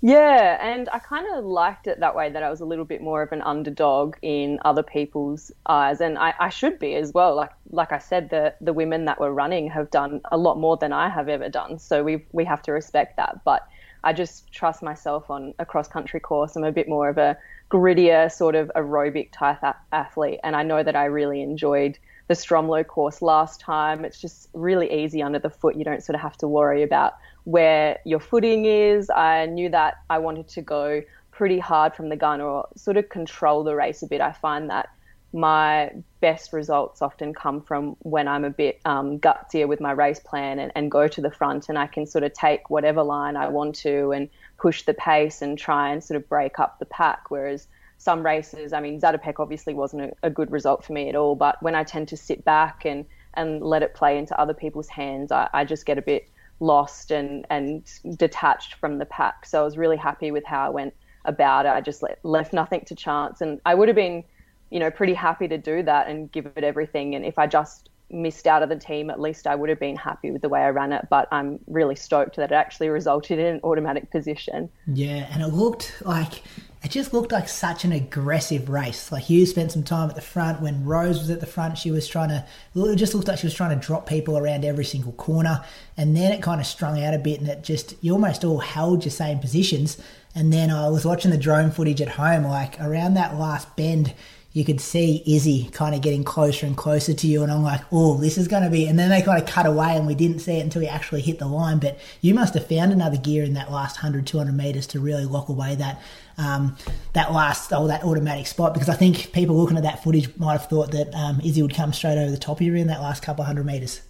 [0.00, 3.02] Yeah, and I kind of liked it that way that I was a little bit
[3.02, 7.34] more of an underdog in other people's eyes, and I, I, should be as well.
[7.34, 10.76] Like like I said, the the women that were running have done a lot more
[10.76, 13.42] than I have ever done, so we we have to respect that.
[13.44, 13.66] But
[14.04, 16.54] I just trust myself on a cross country course.
[16.54, 17.36] I'm a bit more of a
[17.70, 19.62] grittier sort of aerobic type
[19.92, 24.04] athlete, and I know that I really enjoyed the Stromlo course last time.
[24.04, 25.76] It's just really easy under the foot.
[25.76, 27.14] You don't sort of have to worry about
[27.44, 29.10] where your footing is.
[29.10, 33.08] I knew that I wanted to go pretty hard from the gun or sort of
[33.08, 34.20] control the race a bit.
[34.20, 34.88] I find that
[35.32, 35.90] my
[36.20, 40.58] best results often come from when I'm a bit um, gutsier with my race plan
[40.58, 43.48] and, and go to the front and I can sort of take whatever line I
[43.48, 44.28] want to and
[44.58, 47.30] push the pace and try and sort of break up the pack.
[47.30, 47.68] Whereas
[47.98, 51.34] some races, I mean, Zatopek obviously wasn't a, a, good result for me at all,
[51.34, 53.04] but when I tend to sit back and,
[53.34, 56.28] and let it play into other people's hands, I, I just get a bit
[56.60, 57.84] lost and, and
[58.16, 59.46] detached from the pack.
[59.46, 61.70] So I was really happy with how I went about it.
[61.70, 63.40] I just let, left nothing to chance.
[63.40, 64.24] And I would have been,
[64.70, 67.14] you know, pretty happy to do that and give it everything.
[67.14, 69.96] And if I just missed out of the team, at least I would have been
[69.96, 71.06] happy with the way I ran it.
[71.10, 74.68] But I'm really stoked that it actually resulted in an automatic position.
[74.86, 76.42] Yeah, and it looked like
[76.82, 79.10] it just looked like such an aggressive race.
[79.10, 81.76] Like you spent some time at the front when Rose was at the front.
[81.76, 82.46] She was trying to,
[82.76, 85.64] it just looked like she was trying to drop people around every single corner.
[85.96, 88.60] And then it kind of strung out a bit and it just, you almost all
[88.60, 90.00] held your same positions.
[90.36, 94.14] And then I was watching the drone footage at home, like around that last bend,
[94.52, 97.42] you could see Izzy kind of getting closer and closer to you.
[97.42, 98.86] And I'm like, oh, this is going to be.
[98.86, 101.20] And then they kind of cut away and we didn't see it until we actually
[101.20, 101.78] hit the line.
[101.78, 105.26] But you must have found another gear in that last 100, 200 metres to really
[105.26, 106.00] lock away that.
[106.38, 106.76] Um,
[107.14, 110.52] that last oh that automatic spot because I think people looking at that footage might
[110.52, 113.00] have thought that um, Izzy would come straight over the top of you in that
[113.00, 114.02] last couple of hundred meters.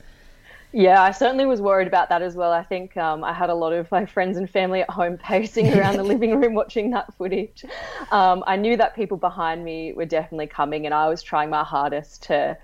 [0.73, 2.53] Yeah, I certainly was worried about that as well.
[2.53, 5.73] I think um, I had a lot of my friends and family at home pacing
[5.73, 7.65] around the living room watching that footage.
[8.13, 11.65] Um, I knew that people behind me were definitely coming, and I was trying my
[11.65, 12.59] hardest to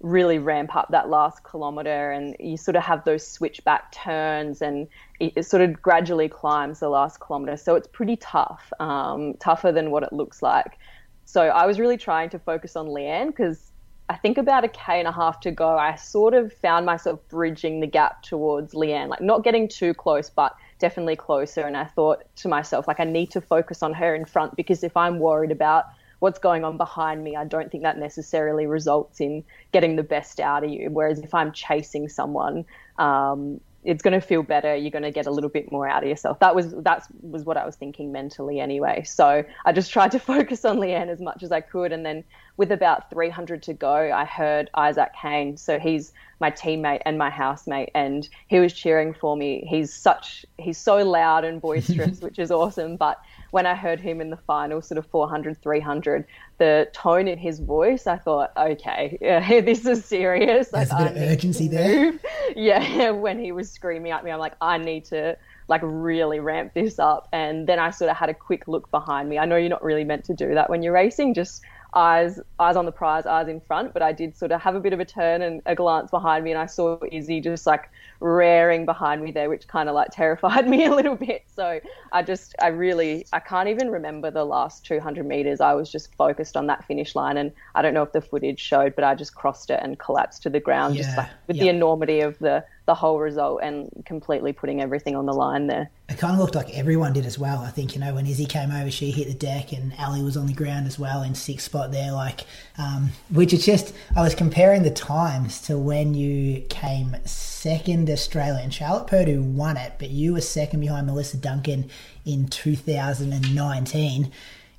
[0.00, 2.10] really ramp up that last kilometre.
[2.10, 4.88] And you sort of have those switchback turns, and
[5.18, 7.58] it, sort of gradually climbs the last kilometre.
[7.58, 10.78] So it's pretty tough, um, tougher than what it looks like.
[11.26, 13.69] So I was really trying to focus on Leanne because
[14.10, 17.20] I think about a K and a half to go, I sort of found myself
[17.28, 21.60] bridging the gap towards Leanne, like not getting too close, but definitely closer.
[21.60, 24.82] And I thought to myself, like, I need to focus on her in front because
[24.82, 25.84] if I'm worried about
[26.18, 30.40] what's going on behind me, I don't think that necessarily results in getting the best
[30.40, 30.90] out of you.
[30.90, 32.64] Whereas if I'm chasing someone,
[32.98, 34.76] um, it's going to feel better.
[34.76, 36.38] You're going to get a little bit more out of yourself.
[36.40, 39.02] That was that was what I was thinking mentally anyway.
[39.04, 42.24] So I just tried to focus on Leanne as much as I could, and then
[42.56, 45.56] with about 300 to go, I heard Isaac Kane.
[45.56, 49.66] So he's my teammate and my housemate, and he was cheering for me.
[49.66, 52.96] He's such he's so loud and boisterous, which is awesome.
[52.96, 53.18] But
[53.50, 56.24] when I heard him in the final, sort of 400, 300,
[56.58, 60.68] the tone in his voice, I thought, okay, yeah, this is serious.
[60.68, 62.12] There's like, a bit of urgency there.
[62.56, 65.36] Yeah, when he was screaming at me, I'm like, I need to
[65.68, 67.28] like really ramp this up.
[67.32, 69.38] And then I sort of had a quick look behind me.
[69.38, 71.62] I know you're not really meant to do that when you're racing, just
[71.94, 73.92] eyes eyes on the prize, eyes in front.
[73.92, 76.44] But I did sort of have a bit of a turn and a glance behind
[76.44, 77.90] me, and I saw Izzy just like
[78.20, 81.42] rearing behind me there, which kind of like terrified me a little bit.
[81.54, 81.80] So
[82.12, 85.60] I just, I really, I can't even remember the last 200 meters.
[85.60, 88.60] I was just focused on that finish line, and I don't know if the footage
[88.60, 91.56] showed, but I just crossed it and collapsed to the ground, yeah, just like with
[91.56, 91.64] yeah.
[91.64, 95.88] the enormity of the the whole result and completely putting everything on the line there.
[96.08, 97.60] It kind of looked like everyone did as well.
[97.60, 100.36] I think you know when Izzy came over, she hit the deck, and Ali was
[100.36, 102.10] on the ground as well in sixth spot there.
[102.10, 102.40] Like,
[102.78, 108.70] um, which is just I was comparing the times to when you came second Australian.
[108.70, 111.88] Charlotte Purdue won it, but you were second behind Melissa Duncan
[112.26, 114.32] in 2019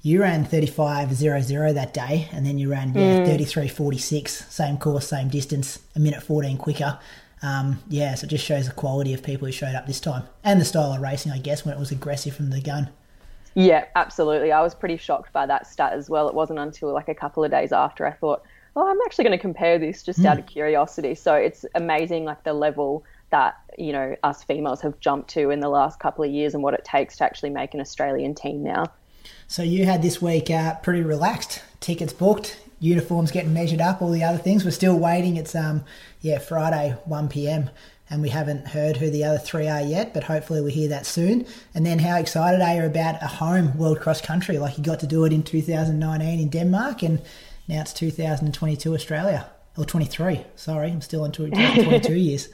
[0.04, 3.38] you ran 35.00 that day, and then you ran yeah, mm.
[3.38, 6.98] 33.46, same course, same distance, a minute 14 quicker.
[7.43, 10.23] Um, yeah, so it just shows the quality of people who showed up this time
[10.43, 12.89] and the style of racing, I guess, when it was aggressive from the gun.
[13.55, 14.51] Yeah, absolutely.
[14.51, 16.30] I was pretty shocked by that stat as well.
[16.30, 18.43] It wasn't until like a couple of days after I thought,
[18.76, 20.26] oh, I'm actually going to compare this just mm.
[20.26, 21.15] out of curiosity.
[21.15, 25.61] So it's amazing, like the level that you know us females have jumped to in
[25.61, 28.61] the last couple of years and what it takes to actually make an Australian team
[28.61, 28.85] now.
[29.47, 31.61] So you had this week uh, pretty relaxed.
[31.80, 34.66] Tickets booked, uniforms getting measured up, all the other things.
[34.66, 35.38] We're still waiting.
[35.38, 35.86] It's um
[36.20, 37.70] yeah Friday 1 p.m.
[38.10, 41.06] and we haven't heard who the other three are yet, but hopefully we hear that
[41.06, 41.45] soon.
[41.74, 44.58] And then how excited are you about a home World Cross Country?
[44.58, 47.22] Like you got to do it in 2019 in Denmark, and
[47.70, 49.48] now it's 2022 Australia
[49.78, 50.44] or 23.
[50.56, 52.49] Sorry, I'm still in 2022 years.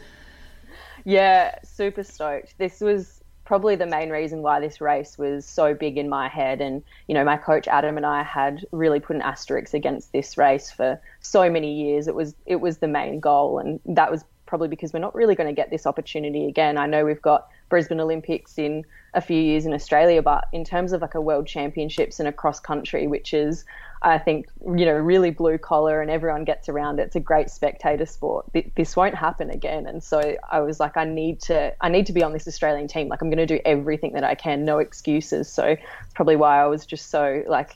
[1.06, 2.58] Yeah, super stoked.
[2.58, 3.16] This was
[3.48, 6.60] probably the main reason why this race was so big in my head.
[6.60, 10.38] And, you know, my coach Adam and I had really put an asterisk against this
[10.38, 12.10] race for so many years.
[12.10, 15.34] It was it was the main goal and that was probably because we're not really
[15.34, 16.78] going to get this opportunity again.
[16.78, 18.84] I know we've got Brisbane Olympics in
[19.14, 22.34] a few years in Australia, but in terms of like a world championships and a
[22.34, 23.64] cross country, which is
[24.02, 27.03] I think you know really blue collar and everyone gets around it.
[27.03, 28.45] It's a great spectator sport.
[28.76, 32.14] This won't happen again, and so I was like, I need to, I need to
[32.14, 33.07] be on this Australian team.
[33.07, 35.49] Like I'm going to do everything that I can, no excuses.
[35.52, 37.76] So it's probably why I was just so like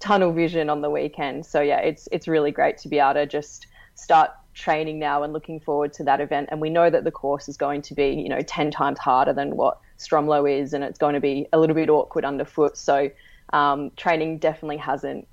[0.00, 1.44] tunnel vision on the weekend.
[1.44, 5.32] So yeah, it's it's really great to be able to just start training now and
[5.32, 6.48] looking forward to that event.
[6.50, 9.34] And we know that the course is going to be you know ten times harder
[9.34, 12.78] than what Stromlo is, and it's going to be a little bit awkward underfoot.
[12.78, 13.10] So
[13.52, 15.26] um, training definitely hasn't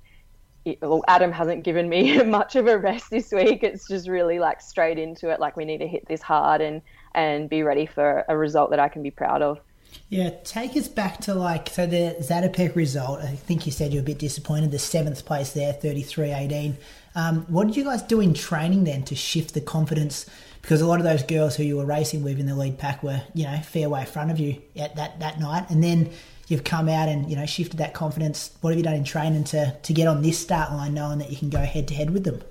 [0.80, 3.62] well, Adam hasn't given me much of a rest this week.
[3.62, 5.40] It's just really like straight into it.
[5.40, 6.82] Like we need to hit this hard and
[7.14, 9.60] and be ready for a result that I can be proud of.
[10.08, 13.20] Yeah, take us back to like so the Zatopek result.
[13.20, 14.70] I think you said you were a bit disappointed.
[14.70, 16.76] The seventh place there, thirty three eighteen.
[17.14, 20.26] Um, what did you guys do in training then to shift the confidence?
[20.60, 23.02] Because a lot of those girls who you were racing with in the lead pack
[23.02, 26.10] were, you know, fair way front of you at that that night, and then
[26.48, 28.56] you've come out and you know shifted that confidence.
[28.60, 31.30] What have you done in training to to get on this start line, knowing that
[31.30, 32.42] you can go head to head with them?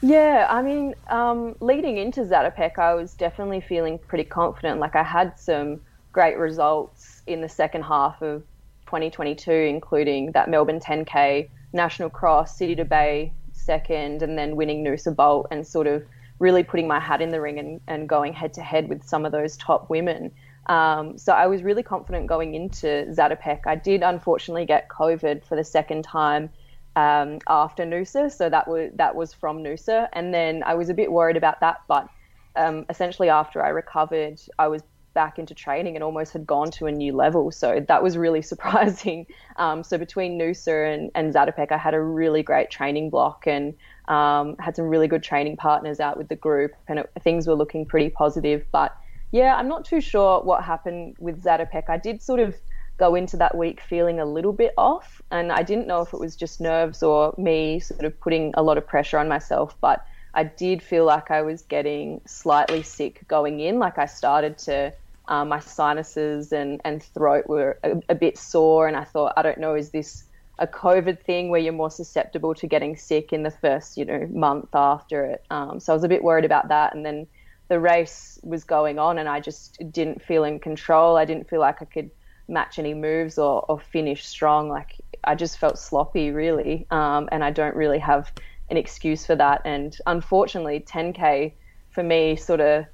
[0.00, 4.78] Yeah, I mean, um, leading into Zatopek, I was definitely feeling pretty confident.
[4.78, 5.80] Like I had some
[6.12, 8.42] great results in the second half of
[8.86, 15.14] 2022, including that Melbourne 10K, National Cross, City to Bay second, and then winning Noosa
[15.14, 16.04] Bolt and sort of
[16.38, 19.26] really putting my hat in the ring and, and going head to head with some
[19.26, 20.30] of those top women.
[20.68, 23.60] Um, so I was really confident going into Zatopek.
[23.66, 26.50] I did unfortunately get COVID for the second time
[26.94, 30.94] um, after Noosa, so that was that was from Noosa, and then I was a
[30.94, 31.80] bit worried about that.
[31.86, 32.08] But
[32.56, 34.82] um, essentially, after I recovered, I was
[35.14, 37.50] back into training and almost had gone to a new level.
[37.50, 39.26] So that was really surprising.
[39.56, 43.74] Um, so between Noosa and, and Zatopek, I had a really great training block and
[44.06, 47.54] um, had some really good training partners out with the group, and it, things were
[47.54, 48.64] looking pretty positive.
[48.70, 48.96] But
[49.32, 51.84] yeah, I'm not too sure what happened with Zatopek.
[51.88, 52.56] I did sort of
[52.98, 56.20] go into that week feeling a little bit off, and I didn't know if it
[56.20, 60.04] was just nerves or me sort of putting a lot of pressure on myself, but
[60.34, 63.78] I did feel like I was getting slightly sick going in.
[63.78, 64.92] Like I started to,
[65.28, 69.42] uh, my sinuses and, and throat were a, a bit sore, and I thought, I
[69.42, 70.24] don't know, is this
[70.58, 74.26] a COVID thing where you're more susceptible to getting sick in the first, you know,
[74.32, 75.44] month after it?
[75.50, 77.26] Um, so I was a bit worried about that, and then
[77.68, 81.16] the race was going on and I just didn't feel in control.
[81.16, 82.10] I didn't feel like I could
[82.48, 84.68] match any moves or, or finish strong.
[84.68, 86.86] Like I just felt sloppy, really.
[86.90, 88.32] Um, and I don't really have
[88.70, 89.62] an excuse for that.
[89.64, 91.52] And unfortunately, 10K
[91.90, 92.86] for me sort of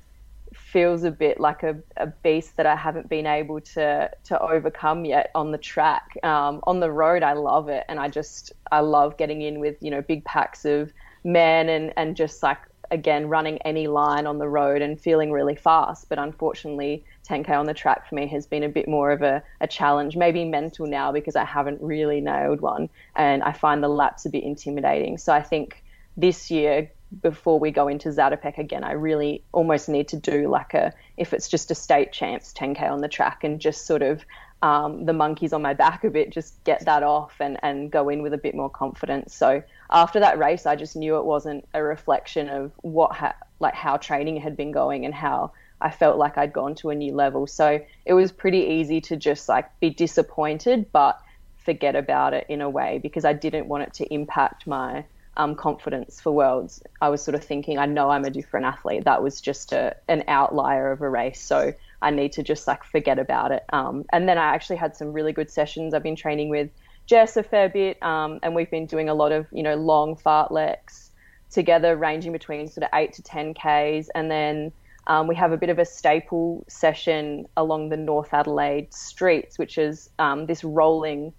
[0.55, 5.05] feels a bit like a, a beast that I haven't been able to to overcome
[5.05, 6.17] yet on the track.
[6.23, 9.77] Um, on the road, I love it, and I just I love getting in with
[9.81, 10.93] you know big packs of
[11.25, 12.59] men and and just like
[12.95, 16.09] again running any line on the road and feeling really fast.
[16.09, 19.43] But unfortunately, 10k on the track for me has been a bit more of a,
[19.61, 23.89] a challenge, maybe mental now because I haven't really nailed one and I find the
[23.89, 25.19] laps a bit intimidating.
[25.19, 25.83] So I think
[26.17, 26.91] this year,
[27.21, 31.33] before we go into Zatopek again, I really almost need to do like a, if
[31.33, 34.25] it's just a state champs 10k on the track and just sort of
[34.63, 38.09] um, the monkeys on my back a bit, just get that off and, and go
[38.09, 39.35] in with a bit more confidence.
[39.35, 43.75] So after that race, I just knew it wasn't a reflection of what ha- like
[43.75, 47.15] how training had been going and how I felt like I'd gone to a new
[47.15, 47.47] level.
[47.47, 51.21] So it was pretty easy to just like be disappointed, but
[51.59, 55.05] forget about it in a way because I didn't want it to impact my
[55.37, 56.83] um, confidence for Worlds.
[57.01, 59.05] I was sort of thinking, I know I'm a different athlete.
[59.05, 61.41] That was just a, an outlier of a race.
[61.41, 61.75] So
[62.05, 63.65] I need to just like forget about it.
[63.73, 65.95] Um, and then I actually had some really good sessions.
[65.95, 66.71] I've been training with
[67.07, 70.15] Jess a fair bit, um, and we've been doing a lot of, you know, long
[70.15, 71.09] fartleks
[71.51, 74.11] together, ranging between sort of eight to 10 Ks.
[74.15, 74.73] And then
[75.07, 79.79] um, we have a bit of a staple session along the North Adelaide streets, which
[79.79, 81.33] is um, this rolling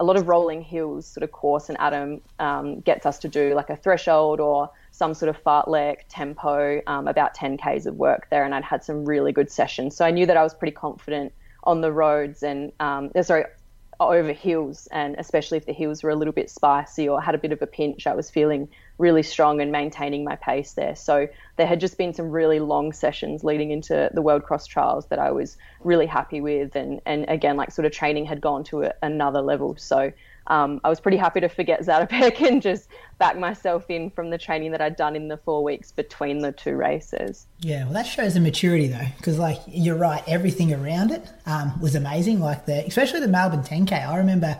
[0.00, 3.54] a lot of rolling hills sort of course, and Adam um, gets us to do
[3.54, 8.26] like a threshold or some sort of fartlek tempo, um, about 10 Ks of work
[8.30, 8.44] there.
[8.44, 9.96] And I'd had some really good sessions.
[9.96, 13.44] So I knew that I was pretty confident on the roads and, um, sorry,
[14.00, 17.38] over hills, and especially if the hills were a little bit spicy or had a
[17.38, 20.94] bit of a pinch, I was feeling really strong and maintaining my pace there.
[20.94, 25.06] So there had just been some really long sessions leading into the World Cross Trials
[25.06, 28.64] that I was really happy with, and and again, like sort of training had gone
[28.64, 29.76] to a, another level.
[29.76, 30.12] So
[30.48, 32.88] um, I was pretty happy to forget Zatopek and just
[33.18, 36.52] back myself in from the training that I'd done in the four weeks between the
[36.52, 37.46] two races.
[37.60, 41.78] Yeah, well, that shows the maturity though, because like you're right, everything around it um,
[41.80, 42.40] was amazing.
[42.40, 44.08] Like the, especially the Melbourne 10K.
[44.08, 44.58] I remember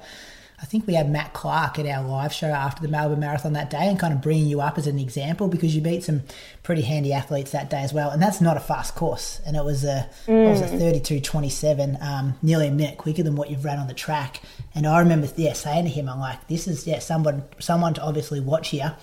[0.60, 3.70] I think we had Matt Clark at our live show after the Melbourne Marathon that
[3.70, 6.22] day and kind of bringing you up as an example because you beat some
[6.64, 8.10] pretty handy athletes that day as well.
[8.10, 9.40] And that's not a fast course.
[9.46, 10.46] And it was a, mm.
[10.46, 11.00] it was a mm.
[11.00, 14.42] 32.27, um, nearly a minute quicker than what you've run on the track.
[14.74, 18.02] And I remember, yeah, saying to him, I'm like, this is, yeah, someone, someone to
[18.02, 18.96] obviously watch here.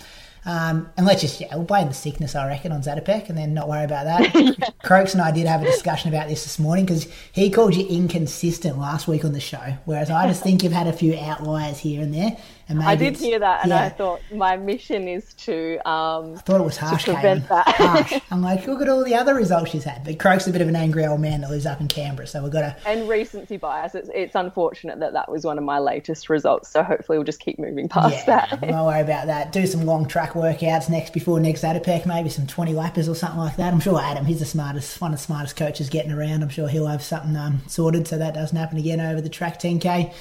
[0.45, 3.53] Um, and let's just, yeah, we'll blame the sickness, I reckon, on Zatopek and then
[3.55, 4.35] not worry about that.
[4.35, 4.69] yeah.
[4.83, 7.87] Croaks and I did have a discussion about this this morning because he called you
[7.87, 11.79] inconsistent last week on the show, whereas I just think you've had a few outliers
[11.79, 12.37] here and there.
[12.67, 13.83] And I did hear that, and yeah.
[13.83, 15.77] I thought my mission is to.
[15.87, 17.05] Um, I thought it was harsh.
[17.05, 17.67] To prevent that.
[17.67, 18.13] harsh.
[18.31, 20.03] I'm like, look at all the other results she's had.
[20.03, 22.41] But Croak's a bit of an angry old man that lives up in Canberra, so
[22.41, 22.89] we've got to.
[22.89, 23.93] And recency bias.
[23.93, 26.69] It's, it's unfortunate that that was one of my latest results.
[26.69, 28.61] So hopefully we'll just keep moving past yeah, that.
[28.61, 29.51] Don't worry about that.
[29.51, 33.39] Do some long track workouts next before next Zatopek, maybe some 20 lappers or something
[33.39, 33.73] like that.
[33.73, 36.41] I'm sure Adam, he's the smartest, one of the smartest coaches getting around.
[36.41, 39.59] I'm sure he'll have something um, sorted so that doesn't happen again over the track
[39.59, 40.13] 10k.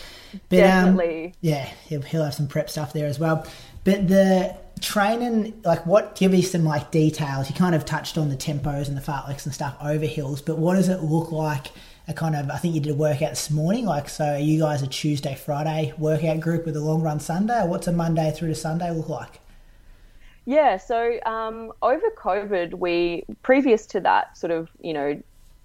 [0.48, 1.26] But, um, Definitely.
[1.26, 3.46] Um, yeah, he'll, he'll have some prep stuff there as well.
[3.84, 7.48] But the training, like, what give me some like details?
[7.48, 10.58] You kind of touched on the tempos and the fartleks and stuff over hills, but
[10.58, 11.68] what does it look like?
[12.06, 13.86] A kind of, I think you did a workout this morning.
[13.86, 17.66] Like, so you guys a Tuesday, Friday workout group with a long run Sunday?
[17.66, 19.40] what's a Monday through to Sunday look like?
[20.44, 25.22] Yeah, so um, over COVID, we previous to that, sort of, you know,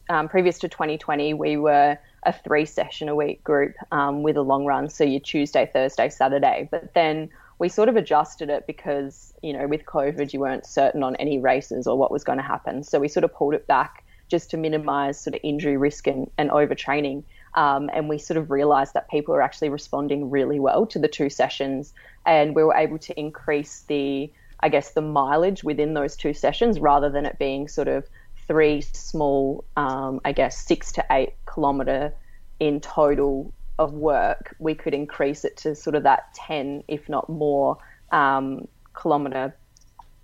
[0.09, 4.41] um, previous to 2020, we were a three session a week group um, with a
[4.41, 4.89] long run.
[4.89, 6.67] So you Tuesday, Thursday, Saturday.
[6.69, 7.29] But then
[7.59, 11.39] we sort of adjusted it because, you know, with COVID, you weren't certain on any
[11.39, 12.83] races or what was going to happen.
[12.83, 16.29] So we sort of pulled it back just to minimize sort of injury risk and,
[16.37, 17.23] and overtraining.
[17.55, 21.07] Um, and we sort of realized that people were actually responding really well to the
[21.07, 21.93] two sessions.
[22.25, 24.31] And we were able to increase the,
[24.61, 28.07] I guess, the mileage within those two sessions rather than it being sort of
[28.49, 32.15] three small, um, I guess, six to eight kilometre
[32.59, 37.29] in total of work, we could increase it to sort of that 10, if not
[37.29, 37.77] more,
[38.11, 38.67] um,
[38.99, 39.55] kilometre,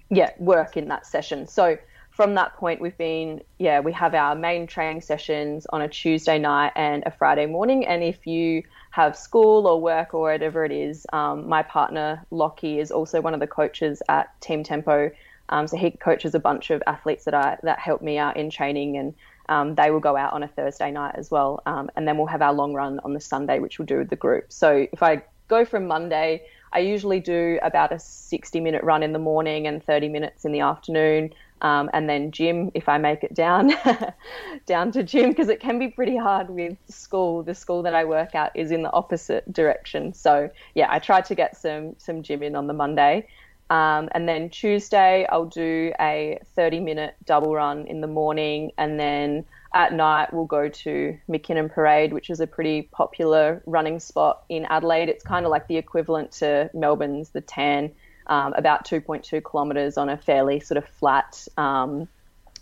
[0.10, 1.48] yeah, work in that session.
[1.48, 1.78] So
[2.10, 6.40] from that point, we've been, yeah, we have our main training sessions on a Tuesday
[6.40, 7.86] night and a Friday morning.
[7.86, 12.80] And if you have school or work or whatever it is, um, my partner Lockie
[12.80, 15.12] is also one of the coaches at Team Tempo
[15.50, 18.98] um, so he coaches a bunch of athletes that that help me out in training,
[18.98, 19.14] and
[19.50, 21.62] um, they will go out on a Thursday night as well.
[21.66, 24.10] Um, and then we'll have our long run on the Sunday, which we'll do with
[24.10, 24.52] the group.
[24.52, 26.44] So if I go from Monday,
[26.74, 30.52] I usually do about a 60 minute run in the morning and 30 minutes in
[30.52, 31.34] the afternoon.
[31.62, 33.72] Um, and then gym if I make it down
[34.66, 37.44] down to gym because it can be pretty hard with school.
[37.44, 41.22] The school that I work at is in the opposite direction, so yeah, I try
[41.22, 43.28] to get some some gym in on the Monday,
[43.70, 48.72] um, and then Tuesday, I'll do a 30 minute double run in the morning.
[48.78, 54.00] And then at night, we'll go to Mackinnon Parade, which is a pretty popular running
[54.00, 55.10] spot in Adelaide.
[55.10, 57.92] It's kind of like the equivalent to Melbourne's The Tan,
[58.28, 62.08] um, about 2.2 kilometres on a fairly sort of flat, um,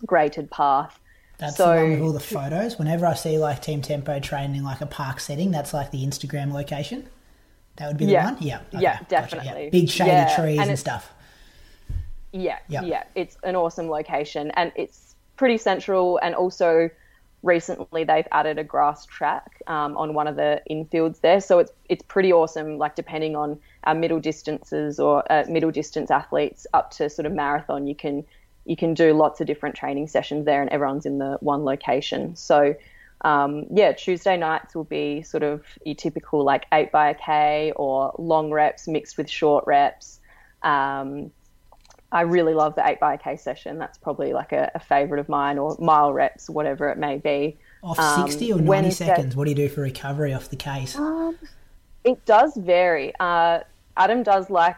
[0.06, 1.00] graded path.
[1.38, 2.80] That's so, the one with all the photos.
[2.80, 6.06] Whenever I see like Team Tempo training in like a park setting, that's like the
[6.06, 7.10] Instagram location.
[7.78, 8.28] That would be yeah.
[8.28, 8.44] the one?
[8.44, 8.60] Yeah.
[8.74, 8.84] Okay.
[8.84, 9.48] Yeah, definitely.
[9.48, 9.64] Gotcha.
[9.64, 9.70] Yeah.
[9.70, 10.36] Big shady yeah.
[10.36, 11.12] trees and, and stuff.
[12.32, 12.84] Yeah, yep.
[12.86, 13.04] yeah.
[13.16, 16.90] It's an awesome location and it's pretty central and also
[17.44, 21.72] recently they've added a grass track um, on one of the infields there, so it's
[21.90, 22.78] it's pretty awesome.
[22.78, 27.34] Like depending on our middle distances or uh, middle distance athletes up to sort of
[27.34, 28.24] marathon, you can
[28.66, 32.36] you can do lots of different training sessions there, and everyone's in the one location.
[32.36, 32.76] So
[33.24, 37.72] um, yeah, Tuesday nights will be sort of your typical like eight by a K
[37.76, 40.20] or long reps mixed with short reps.
[40.62, 41.32] Um,
[42.12, 43.80] I really love the eight by a K session.
[43.80, 47.58] That's probably like a, a favorite of mine, or mile reps, whatever it may be.
[47.82, 49.36] Off um, sixty or ninety Wednesday, seconds.
[49.36, 50.96] What do you do for recovery off the case?
[50.96, 51.38] Um,
[52.04, 53.14] it does vary.
[53.20, 53.62] Uh,
[53.98, 54.78] Adam does like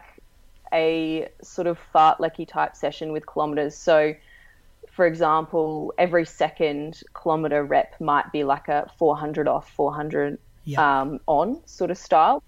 [0.72, 3.76] a sort of fartlecky type session with kilometers.
[3.76, 4.14] So
[4.96, 10.78] for example, every second kilometer rep might be like a 400 off, 400 yep.
[10.78, 12.42] um, on sort of style.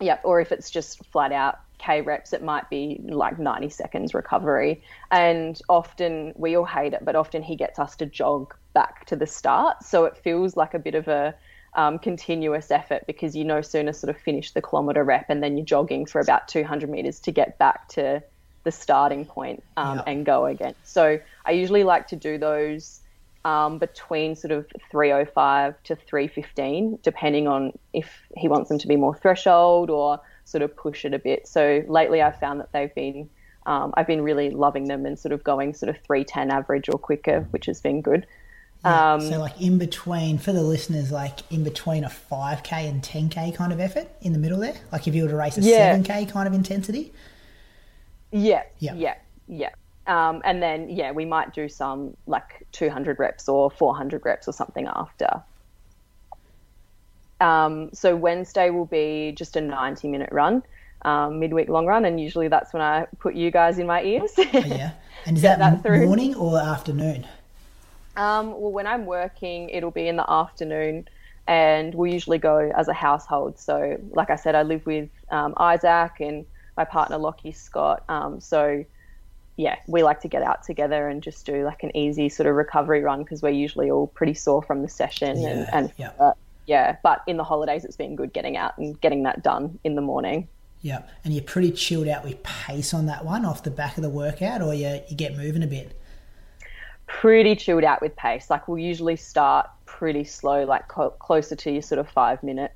[0.00, 0.22] Yep.
[0.24, 4.82] Or if it's just flat out K reps, it might be like 90 seconds recovery.
[5.10, 9.14] And often we all hate it, but often he gets us to jog back to
[9.14, 9.82] the start.
[9.82, 11.34] So it feels like a bit of a
[11.74, 15.58] um, continuous effort because you no sooner sort of finish the kilometer rep and then
[15.58, 18.22] you're jogging for about 200 meters to get back to
[18.64, 20.74] the starting point, um, and go again.
[20.82, 23.00] So I usually like to do those
[23.44, 28.96] um, between sort of 305 to 315, depending on if he wants them to be
[28.96, 31.46] more threshold or sort of push it a bit.
[31.46, 33.28] So lately I've found that they've been,
[33.66, 36.98] um, I've been really loving them and sort of going sort of 310 average or
[36.98, 38.26] quicker, which has been good.
[38.82, 43.02] Yeah, um, so like in between for the listeners, like in between a 5k and
[43.02, 45.62] 10k kind of effort in the middle there, like if you were to race a
[45.62, 45.96] yeah.
[45.96, 47.12] 7k kind of intensity.
[48.34, 49.14] Yeah, yeah, yeah,
[49.46, 49.70] yeah.
[50.08, 54.52] Um, and then yeah, we might do some like 200 reps or 400 reps or
[54.52, 55.42] something after.
[57.40, 60.64] Um, so Wednesday will be just a 90 minute run,
[61.02, 64.32] um, midweek long run, and usually that's when I put you guys in my ears.
[64.36, 64.92] oh, yeah,
[65.26, 67.28] and is that, that morning or afternoon?
[68.16, 71.06] Um, well, when I'm working, it'll be in the afternoon,
[71.46, 73.60] and we usually go as a household.
[73.60, 76.46] So, like I said, I live with um, Isaac and
[76.76, 78.04] my partner Lockie Scott.
[78.08, 78.84] Um, so
[79.56, 82.56] yeah, we like to get out together and just do like an easy sort of
[82.56, 86.10] recovery run because we're usually all pretty sore from the session yeah, and, and yeah.
[86.18, 86.32] Uh,
[86.66, 86.96] yeah.
[87.02, 90.00] But in the holidays, it's been good getting out and getting that done in the
[90.00, 90.48] morning.
[90.80, 94.02] Yeah, and you're pretty chilled out with pace on that one off the back of
[94.02, 95.98] the workout, or you you get moving a bit.
[97.06, 98.50] Pretty chilled out with pace.
[98.50, 102.72] Like we'll usually start pretty slow, like co- closer to your sort of five minute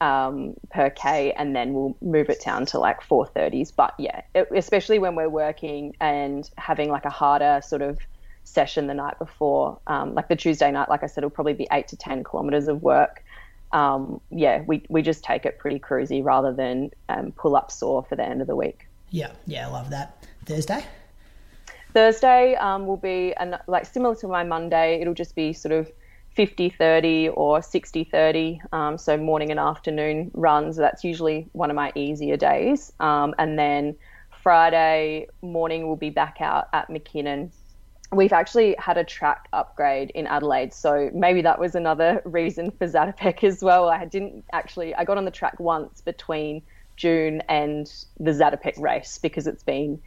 [0.00, 3.72] um, per K, and then we'll move it down to like 430s.
[3.74, 7.98] But yeah, it, especially when we're working and having like a harder sort of
[8.44, 11.68] session the night before, um, like the Tuesday night, like I said, it'll probably be
[11.72, 13.22] eight to 10 kilometers of work.
[13.72, 18.02] Um, yeah, we, we just take it pretty cruisy rather than um, pull up sore
[18.02, 18.86] for the end of the week.
[19.10, 20.24] Yeah, yeah, I love that.
[20.46, 20.84] Thursday?
[21.92, 25.00] Thursday um, will be an, like similar to my Monday.
[25.00, 25.90] It'll just be sort of
[26.40, 30.74] 50 30 or 60 30, um, so morning and afternoon runs.
[30.74, 32.94] That's usually one of my easier days.
[32.98, 33.94] Um, and then
[34.42, 37.52] Friday morning, we'll be back out at Mackinnon.
[38.10, 42.88] We've actually had a track upgrade in Adelaide, so maybe that was another reason for
[42.88, 43.90] Zatopek as well.
[43.90, 46.62] I didn't actually, I got on the track once between
[46.96, 50.00] June and the Zatopek race because it's been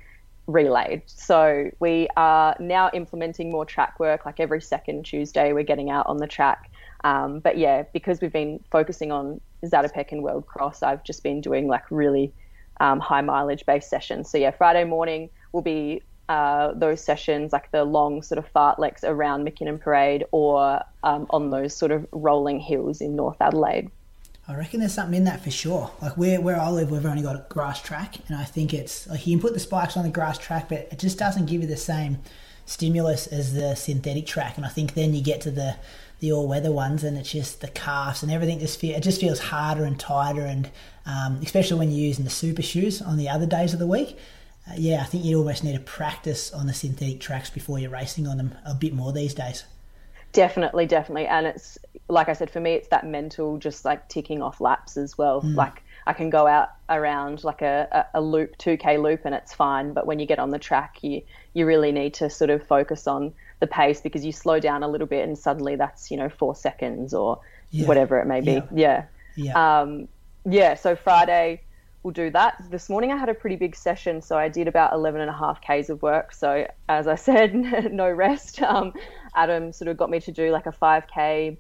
[0.48, 1.04] relayed.
[1.06, 4.26] So we are now implementing more track work.
[4.26, 6.70] Like every second Tuesday, we're getting out on the track.
[7.04, 11.42] Um, but yeah, because we've been focusing on Zatopek and World Cross, I've just been
[11.42, 12.34] doing like really
[12.80, 14.30] um, high mileage based sessions.
[14.30, 19.04] So yeah, Friday morning will be uh, those sessions, like the long sort of fartleks
[19.04, 23.92] around Mackinnon Parade or um, on those sort of rolling hills in North Adelaide.
[24.46, 25.92] I reckon there's something in that for sure.
[26.02, 29.08] Like where where I live, we've only got a grass track, and I think it's
[29.08, 31.62] like you can put the spikes on the grass track, but it just doesn't give
[31.62, 32.20] you the same
[32.66, 34.58] stimulus as the synthetic track.
[34.58, 35.78] And I think then you get to the
[36.20, 38.60] the all weather ones, and it's just the calves and everything.
[38.60, 40.70] Just feel it just feels harder and tighter, and
[41.06, 44.18] um, especially when you're using the super shoes on the other days of the week.
[44.70, 47.92] Uh, yeah, I think you almost need to practice on the synthetic tracks before you're
[47.92, 49.64] racing on them a bit more these days.
[50.34, 51.28] Definitely, definitely.
[51.28, 51.78] And it's
[52.10, 55.42] like I said, for me, it's that mental, just like ticking off laps as well.
[55.42, 55.56] Mm.
[55.56, 59.94] Like I can go out around like a, a, loop, 2K loop, and it's fine.
[59.94, 61.22] But when you get on the track, you,
[61.54, 64.88] you really need to sort of focus on the pace because you slow down a
[64.88, 67.40] little bit and suddenly that's, you know, four seconds or
[67.72, 67.88] yeah.
[67.88, 68.54] whatever it may be.
[68.54, 68.66] Yeah.
[68.74, 69.06] Yeah.
[69.36, 69.82] Yeah.
[69.82, 70.08] Um,
[70.46, 70.76] yeah.
[70.76, 71.62] So Friday,
[72.04, 72.62] we'll do that.
[72.70, 75.34] This morning I had a pretty big session, so I did about 11 and a
[75.34, 76.34] half Ks of work.
[76.34, 78.62] So as I said, no rest.
[78.62, 78.94] Um,
[79.36, 81.58] Adam sort of got me to do like a 5K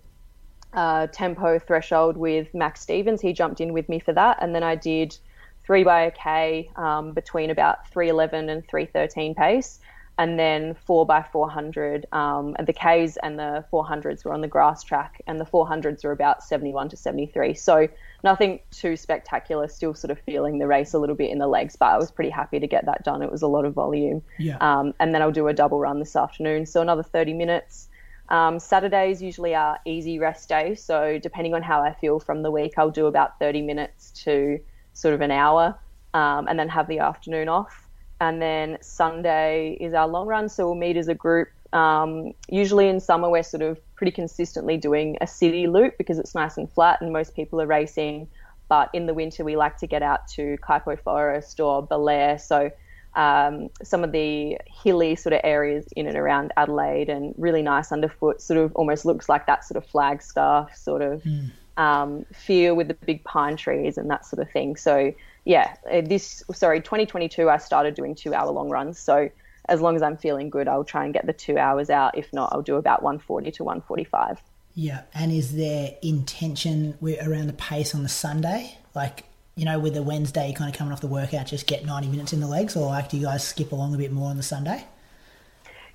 [0.74, 3.22] uh, tempo threshold with Max Stevens.
[3.22, 4.38] He jumped in with me for that.
[4.42, 5.18] And then I did
[5.66, 9.80] three by a K um, between about 311 and 313 pace.
[10.20, 12.06] And then four by 400.
[12.12, 16.04] Um, and the Ks and the 400s were on the grass track, and the 400s
[16.04, 17.56] were about 71 to 73.
[17.56, 17.88] So
[18.24, 19.68] nothing too spectacular.
[19.68, 22.12] Still sort of feeling the race a little bit in the legs, but I was
[22.12, 23.24] pretty happy to get that done.
[23.24, 24.22] It was a lot of volume.
[24.38, 24.58] Yeah.
[24.62, 27.90] Um, and then I'll do a double run this afternoon, so another 30 minutes.
[28.30, 32.52] Um, Saturdays usually are easy rest day, so depending on how I feel from the
[32.52, 34.60] week, I'll do about 30 minutes to
[34.94, 35.78] sort of an hour,
[36.14, 37.83] um, and then have the afternoon off
[38.20, 40.50] and then Sunday is our long run.
[40.50, 41.50] So we'll meet as a group.
[41.74, 46.36] Um, usually in summer, we're sort of pretty consistently doing a city loop because it's
[46.36, 48.28] nice and flat and most people are racing.
[48.70, 52.38] But in the winter, we like to get out to Kuitpo Forest or Belair.
[52.38, 52.72] So
[53.16, 57.92] um, some of the hilly sort of areas in and around Adelaide and really nice
[57.92, 61.52] underfoot, sort of almost looks like that sort of Flagstaff sort of mm.
[61.78, 64.76] um, feel with the big pine trees and that sort of thing.
[64.76, 65.14] So
[65.46, 68.98] yeah, uh, this sorry, 2022, I started doing two hour long runs.
[69.00, 69.30] So
[69.70, 72.18] as long as I'm feeling good, I'll try and get the two hours out.
[72.18, 74.42] If not, I'll do about 140 to 145.
[74.76, 78.78] Yeah, and is there intention around the pace on the Sunday?
[78.96, 79.24] Like,
[79.56, 82.34] you know, with the Wednesday kind of coming off the workout, just get 90 minutes
[82.34, 84.44] in the legs, or like do you guys skip along a bit more on the
[84.44, 84.86] Sunday?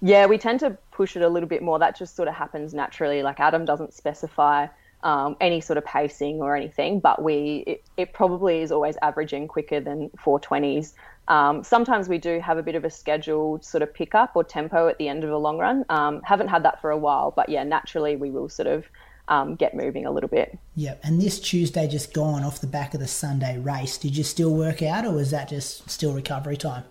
[0.00, 1.78] Yeah, we tend to push it a little bit more.
[1.78, 3.22] That just sort of happens naturally.
[3.22, 4.68] Like Adam doesn't specify
[5.02, 9.46] um, any sort of pacing or anything, but we it, it, probably is always averaging
[9.46, 10.94] quicker than 420s.
[11.28, 14.88] Um, sometimes we do have a bit of a scheduled sort of pickup or tempo
[14.88, 15.84] at the end of a long run.
[15.88, 18.86] Um, haven't had that for a while, but yeah, naturally we will sort of
[19.28, 20.58] um, get moving a little bit.
[20.74, 23.98] Yeah, and this Tuesday just gone off the back of the Sunday race.
[23.98, 26.84] Did you still work out, or was that just still recovery time?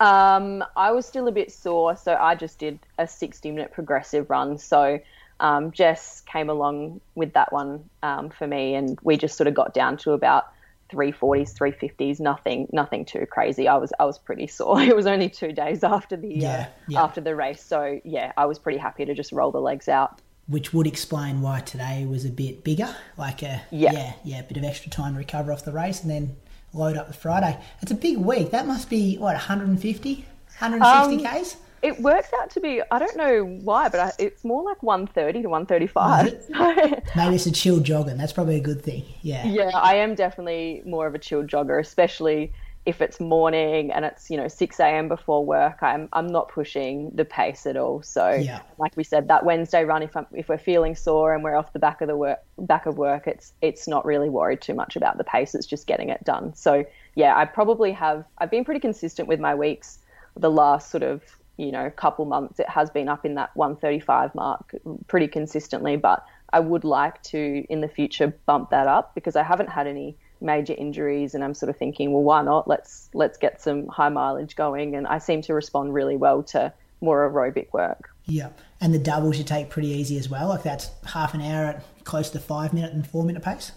[0.00, 4.28] Um, I was still a bit sore, so I just did a 60 minute progressive
[4.30, 4.58] run.
[4.58, 4.98] So
[5.42, 9.54] um, Jess came along with that one um, for me, and we just sort of
[9.54, 10.52] got down to about
[10.90, 13.66] 340s, 350s, nothing, nothing too crazy.
[13.66, 14.80] I was, I was pretty sore.
[14.92, 17.02] It was only two days after the, yeah, uh, yeah.
[17.02, 20.20] after the race, so yeah, I was pretty happy to just roll the legs out.
[20.46, 24.42] Which would explain why today was a bit bigger, like a yeah, yeah, yeah, a
[24.44, 26.36] bit of extra time to recover off the race, and then
[26.72, 27.58] load up the Friday.
[27.80, 28.52] It's a big week.
[28.52, 30.14] That must be what 150,
[30.58, 34.44] 160 um, k's it works out to be I don't know why, but I, it's
[34.44, 36.50] more like 130 to 135.
[37.16, 38.16] Maybe it's a chill jogging.
[38.16, 39.04] That's probably a good thing.
[39.22, 39.46] Yeah.
[39.46, 42.52] Yeah, I am definitely more of a chill jogger, especially
[42.84, 45.08] if it's morning and it's you know 6 a.m.
[45.08, 45.82] before work.
[45.82, 48.02] I'm I'm not pushing the pace at all.
[48.02, 48.60] So yeah.
[48.78, 51.72] like we said, that Wednesday run, if I'm, if we're feeling sore and we're off
[51.72, 54.96] the back of the work back of work, it's it's not really worried too much
[54.96, 55.54] about the pace.
[55.54, 56.54] It's just getting it done.
[56.54, 56.84] So
[57.14, 58.24] yeah, I probably have.
[58.38, 59.98] I've been pretty consistent with my weeks
[60.36, 61.22] the last sort of
[61.56, 64.74] you know couple months it has been up in that 135 mark
[65.06, 69.42] pretty consistently but i would like to in the future bump that up because i
[69.42, 72.68] haven't had any major injuries and i'm sort of thinking well why not?
[72.68, 74.96] Let's let's get some high mileage going.
[74.96, 78.10] And i seem to respond really well to more aerobic work.
[78.26, 78.50] Yeah.
[78.80, 80.48] And the doubles you take pretty easy as well.
[80.48, 83.72] Like that's half an hour at close to five minute and four minute pace.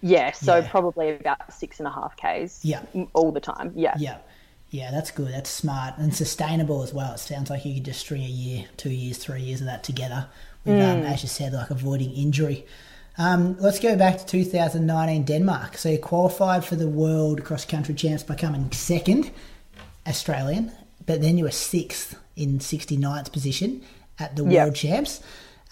[0.00, 0.32] Yeah.
[0.32, 0.70] So yeah.
[0.70, 2.82] probably about six and a half k's yeah.
[3.14, 3.72] all the time.
[3.74, 3.94] Yeah.
[3.98, 4.18] Yeah
[4.70, 5.32] yeah, that's good.
[5.32, 7.14] That's smart and sustainable as well.
[7.14, 9.82] It sounds like you could just string a year, two years, three years of that
[9.82, 10.26] together
[10.64, 11.00] with, um, mm.
[11.00, 12.66] um, as you said, like avoiding injury.
[13.16, 15.76] Um, let's go back to 2019 Denmark.
[15.76, 19.30] So you qualified for the World Cross Country Champs by coming second,
[20.06, 20.70] Australian,
[21.04, 23.82] but then you were sixth in 69th position
[24.18, 24.66] at the yep.
[24.66, 25.20] World Champs.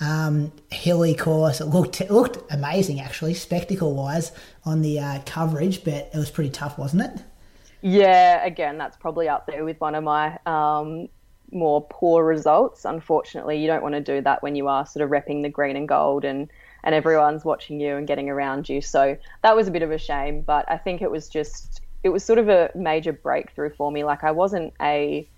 [0.01, 1.61] Um, hilly course.
[1.61, 4.33] It looked it looked amazing actually, spectacle wise
[4.65, 7.23] on the uh, coverage, but it was pretty tough, wasn't it?
[7.89, 11.07] Yeah, again, that's probably up there with one of my um,
[11.53, 12.85] more poor results.
[12.85, 15.77] Unfortunately, you don't want to do that when you are sort of repping the green
[15.77, 16.51] and gold and
[16.83, 18.81] and everyone's watching you and getting around you.
[18.81, 22.09] So that was a bit of a shame, but I think it was just it
[22.09, 24.03] was sort of a major breakthrough for me.
[24.03, 25.29] Like I wasn't a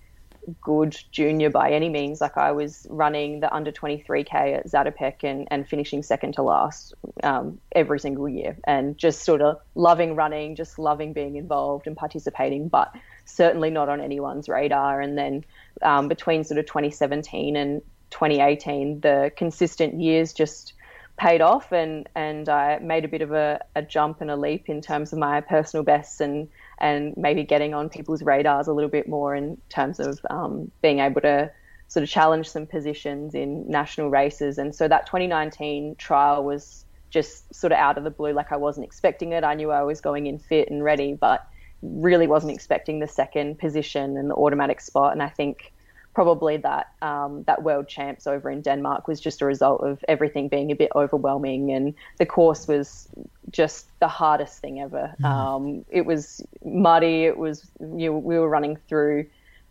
[0.60, 2.20] good junior by any means.
[2.20, 6.94] Like I was running the under 23k at Zatopek and, and finishing second to last
[7.22, 11.96] um, every single year and just sort of loving running, just loving being involved and
[11.96, 12.92] participating, but
[13.24, 15.00] certainly not on anyone's radar.
[15.00, 15.44] And then
[15.82, 20.72] um, between sort of 2017 and 2018, the consistent years just
[21.18, 24.68] paid off and, and I made a bit of a, a jump and a leap
[24.68, 26.48] in terms of my personal bests and
[26.80, 31.00] and maybe getting on people's radars a little bit more in terms of um, being
[31.00, 31.50] able to
[31.88, 34.58] sort of challenge some positions in national races.
[34.58, 38.56] And so that 2019 trial was just sort of out of the blue, like I
[38.56, 39.42] wasn't expecting it.
[39.42, 41.46] I knew I was going in fit and ready, but
[41.82, 45.12] really wasn't expecting the second position and the automatic spot.
[45.12, 45.72] And I think
[46.18, 50.48] probably that um, that world champs over in Denmark was just a result of everything
[50.48, 53.06] being a bit overwhelming, and the course was
[53.52, 55.14] just the hardest thing ever.
[55.22, 55.24] Mm.
[55.24, 57.22] Um, it was muddy.
[57.26, 59.26] It was you know, we were running through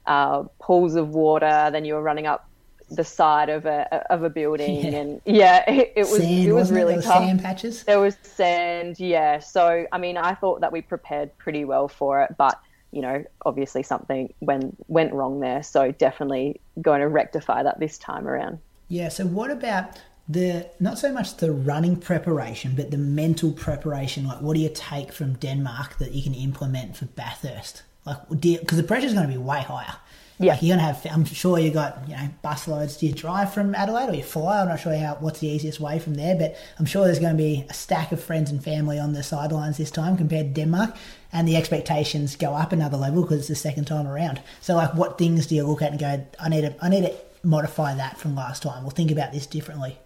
[0.05, 1.67] uh, pools of water.
[1.69, 2.47] Then you were running up
[2.89, 4.99] the side of a of a building, yeah.
[4.99, 7.03] and yeah, it, it was sand, it was really it?
[7.03, 7.25] tough.
[7.25, 7.83] Sand patches.
[7.83, 9.39] There was sand, yeah.
[9.39, 12.57] So I mean, I thought that we prepared pretty well for it, but
[12.91, 15.63] you know, obviously something went went wrong there.
[15.63, 18.59] So definitely going to rectify that this time around.
[18.87, 19.09] Yeah.
[19.09, 19.99] So what about
[20.29, 24.27] the not so much the running preparation, but the mental preparation?
[24.27, 27.83] Like, what do you take from Denmark that you can implement for Bathurst?
[28.05, 29.95] Like, because the pressure is going to be way higher.
[30.39, 31.05] Yeah, like you're gonna have.
[31.11, 32.97] I'm sure you got you know bus loads.
[32.97, 34.61] Do you drive from Adelaide or you fly?
[34.61, 37.35] I'm not sure how what's the easiest way from there, but I'm sure there's going
[37.35, 40.61] to be a stack of friends and family on the sidelines this time compared to
[40.61, 40.95] Denmark,
[41.31, 44.41] and the expectations go up another level because it's the second time around.
[44.61, 47.01] So like, what things do you look at and go, I need to I need
[47.01, 47.13] to
[47.43, 49.97] modify that from last time, or think about this differently?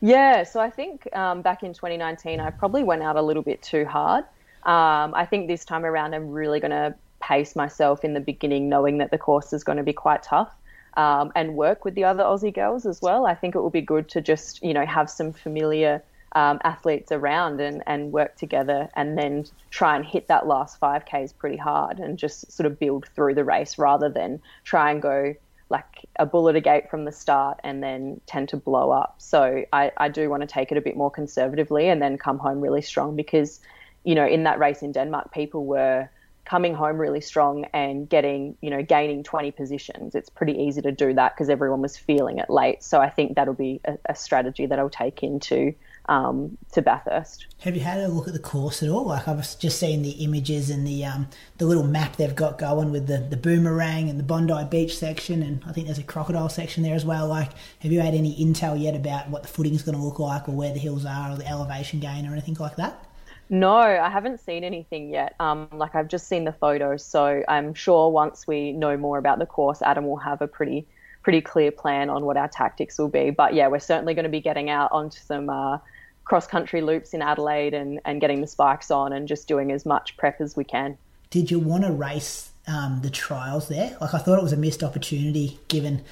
[0.00, 3.62] Yeah, so I think um, back in 2019, I probably went out a little bit
[3.62, 4.24] too hard.
[4.64, 8.68] Um, I think this time around, I'm really going to pace myself in the beginning,
[8.68, 10.52] knowing that the course is going to be quite tough.
[10.94, 13.24] Um, and work with the other Aussie girls as well.
[13.24, 16.02] I think it will be good to just, you know, have some familiar
[16.34, 21.36] um, athletes around and, and work together and then try and hit that last 5Ks
[21.36, 25.34] pretty hard and just sort of build through the race rather than try and go
[25.68, 29.14] like a bullet a gate from the start and then tend to blow up.
[29.18, 32.38] So I, I do want to take it a bit more conservatively and then come
[32.38, 33.60] home really strong because,
[34.04, 36.08] you know, in that race in Denmark, people were–
[36.44, 40.14] coming home really strong and getting, you know, gaining 20 positions.
[40.14, 42.82] It's pretty easy to do that because everyone was feeling it late.
[42.82, 45.74] So I think that'll be a, a strategy that I'll take into
[46.06, 47.46] um, to Bathurst.
[47.60, 49.06] Have you had a look at the course at all?
[49.06, 52.90] Like I've just seen the images and the um, the little map they've got going
[52.90, 56.48] with the, the boomerang and the Bondi Beach section, and I think there's a crocodile
[56.48, 57.28] section there as well.
[57.28, 57.50] Like,
[57.80, 60.48] have you had any intel yet about what the footing is going to look like,
[60.48, 63.06] or where the hills are, or the elevation gain, or anything like that?
[63.48, 65.34] No, I haven't seen anything yet.
[65.38, 69.38] Um, like I've just seen the photos, so I'm sure once we know more about
[69.38, 70.86] the course, Adam will have a pretty
[71.22, 73.30] pretty clear plan on what our tactics will be.
[73.30, 75.78] But yeah, we're certainly going to be getting out onto some uh,
[76.24, 79.86] cross country loops in Adelaide and and getting the spikes on and just doing as
[79.86, 80.96] much prep as we can.
[81.30, 83.96] Did you want to race um, the trials there?
[84.00, 86.02] Like I thought it was a missed opportunity given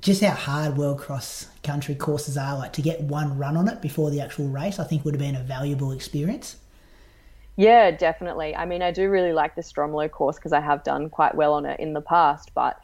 [0.00, 2.58] just how hard world cross country courses are.
[2.58, 5.20] Like to get one run on it before the actual race, I think would have
[5.20, 6.56] been a valuable experience.
[7.56, 8.56] Yeah, definitely.
[8.56, 11.52] I mean, I do really like the Stromlo course because I have done quite well
[11.52, 12.52] on it in the past.
[12.54, 12.80] But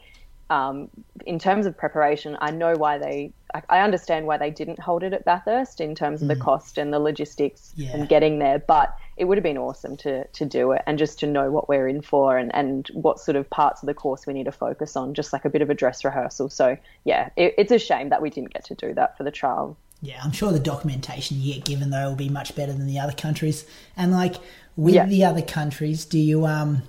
[0.49, 0.89] um,
[1.25, 3.33] in terms of preparation, I know why they.
[3.67, 6.35] I understand why they didn't hold it at Bathurst in terms of mm.
[6.35, 7.95] the cost and the logistics yeah.
[7.95, 8.59] and getting there.
[8.59, 11.67] But it would have been awesome to to do it and just to know what
[11.67, 14.51] we're in for and and what sort of parts of the course we need to
[14.51, 16.49] focus on, just like a bit of a dress rehearsal.
[16.49, 19.31] So yeah, it, it's a shame that we didn't get to do that for the
[19.31, 19.77] trial.
[20.01, 22.99] Yeah, I'm sure the documentation you get given though will be much better than the
[22.99, 23.65] other countries.
[23.97, 24.35] And like
[24.75, 25.05] with yeah.
[25.05, 26.83] the other countries, do you um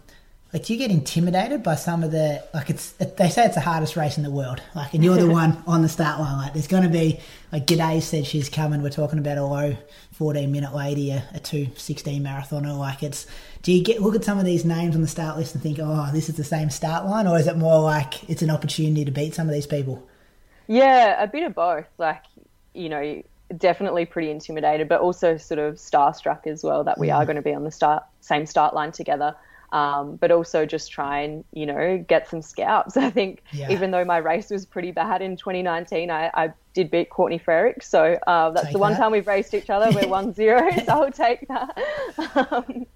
[0.52, 3.60] like do you get intimidated by some of the like it's they say it's the
[3.60, 4.60] hardest race in the world.
[4.74, 6.38] Like and you're the one on the start line.
[6.38, 7.20] Like there's going to be
[7.52, 8.82] like Gidey said she's coming.
[8.82, 9.76] We're talking about a low
[10.12, 13.26] 14 minute lady a, a 216 marathoner like it's
[13.62, 15.78] do you get look at some of these names on the start list and think
[15.80, 17.26] oh this is the same start line?
[17.26, 20.06] Or is it more like it's an opportunity to beat some of these people?
[20.66, 21.86] Yeah a bit of both.
[21.96, 22.24] Like
[22.74, 23.22] you know,
[23.56, 27.14] definitely pretty intimidated, but also sort of starstruck as well that we mm.
[27.14, 29.34] are going to be on the start same start line together.
[29.72, 32.96] Um, but also just try and you know get some scalps.
[32.96, 33.70] I think yeah.
[33.70, 37.84] even though my race was pretty bad in 2019, I, I did beat Courtney Frerichs,
[37.84, 38.98] so uh, that's take the one that.
[38.98, 39.90] time we've raced each other.
[39.94, 41.78] We're one zero, so I'll take that.
[42.50, 42.86] Um,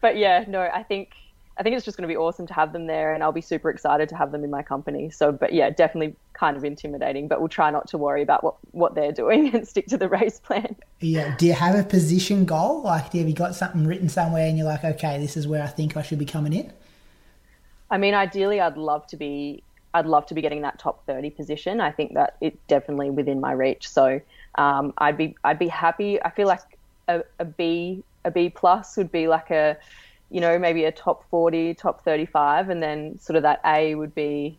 [0.00, 1.10] but yeah, no, I think
[1.56, 3.40] I think it's just going to be awesome to have them there, and I'll be
[3.40, 5.10] super excited to have them in my company.
[5.10, 8.56] So, but yeah, definitely kind of intimidating, but we'll try not to worry about what,
[8.72, 10.74] what they're doing and stick to the race plan.
[11.00, 11.36] Yeah.
[11.36, 12.82] Do you have a position goal?
[12.82, 15.68] Like, have you got something written somewhere and you're like, okay, this is where I
[15.68, 16.72] think I should be coming in?
[17.90, 19.62] I mean, ideally, I'd love to be.
[19.92, 21.80] I'd love to be getting that top 30 position.
[21.80, 23.88] I think that it's definitely within my reach.
[23.88, 24.20] So
[24.56, 26.20] um, I'd be I'd be happy.
[26.20, 26.62] I feel like
[27.06, 29.76] a, a B a B plus would be like a
[30.30, 34.14] you know, maybe a top 40, top 35, and then sort of that A would
[34.14, 34.56] be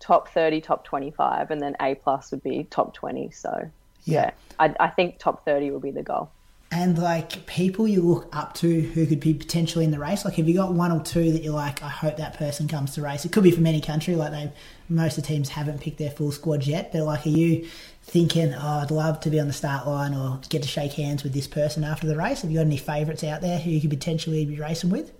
[0.00, 3.30] top 30, top 25, and then A plus would be top 20.
[3.30, 3.70] So,
[4.04, 6.30] yeah, yeah I, I think top 30 will be the goal.
[6.70, 10.34] And like people you look up to who could be potentially in the race, like
[10.34, 13.02] have you got one or two that you're like, I hope that person comes to
[13.02, 13.24] race?
[13.24, 14.52] It could be from any country, like they
[14.90, 17.66] most of the teams haven't picked their full squad yet, but like are you
[18.08, 21.22] thinking, oh, I'd love to be on the start line or get to shake hands
[21.22, 22.42] with this person after the race?
[22.42, 25.12] Have you got any favourites out there who you could potentially be racing with?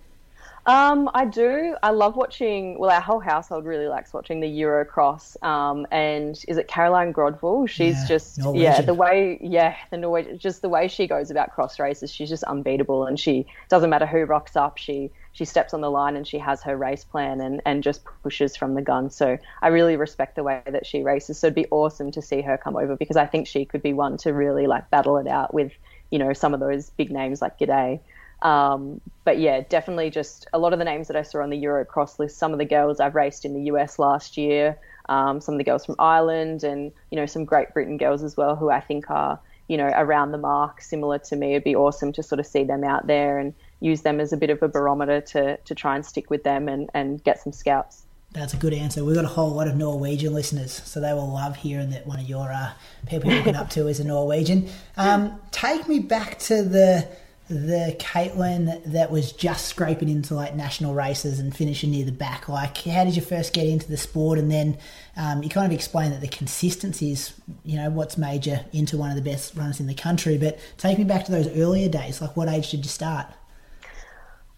[0.68, 1.76] Um, I do.
[1.82, 2.78] I love watching.
[2.78, 5.42] Well, our whole household really likes watching the Eurocross.
[5.42, 7.66] Um, and is it Karoline Grøvdal?
[7.68, 8.62] She's yeah, just Norwegian.
[8.62, 12.12] yeah the way yeah the Norwegian just the way she goes about cross races.
[12.12, 14.76] She's just unbeatable, and she doesn't matter who rocks up.
[14.76, 18.02] She she steps on the line and she has her race plan and, and just
[18.24, 19.08] pushes from the gun.
[19.08, 21.38] So I really respect the way that she races.
[21.38, 23.92] So it'd be awesome to see her come over because I think she could be
[23.92, 25.70] one to really like battle it out with,
[26.10, 28.00] you know, some of those big names like Gidey.
[28.42, 31.62] Um, but yeah, definitely just a lot of the names that I saw on the
[31.62, 32.36] Eurocross list.
[32.36, 34.76] Some of the girls I've raced in the US last year,
[35.08, 38.36] um, some of the girls from Ireland, and you know some Great Britain girls as
[38.36, 39.38] well, who I think are
[39.68, 41.52] you know around the mark, similar to me.
[41.52, 44.36] It'd be awesome to sort of see them out there and use them as a
[44.36, 47.52] bit of a barometer to to try and stick with them and and get some
[47.52, 48.04] scouts.
[48.32, 49.04] That's a good answer.
[49.04, 52.20] We've got a whole lot of Norwegian listeners, so they will love hearing that one
[52.20, 52.72] of your uh,
[53.06, 54.68] people you're looking up to is a Norwegian.
[54.98, 57.08] Um, take me back to the
[57.48, 62.46] the Caitlin that was just scraping into like national races and finishing near the back.
[62.46, 64.38] Like, how did you first get into the sport?
[64.38, 64.76] And then
[65.16, 67.32] um, you kind of explained that the consistency is,
[67.64, 70.36] you know, what's made you into one of the best runners in the country.
[70.36, 72.20] But take me back to those earlier days.
[72.20, 73.26] Like, what age did you start?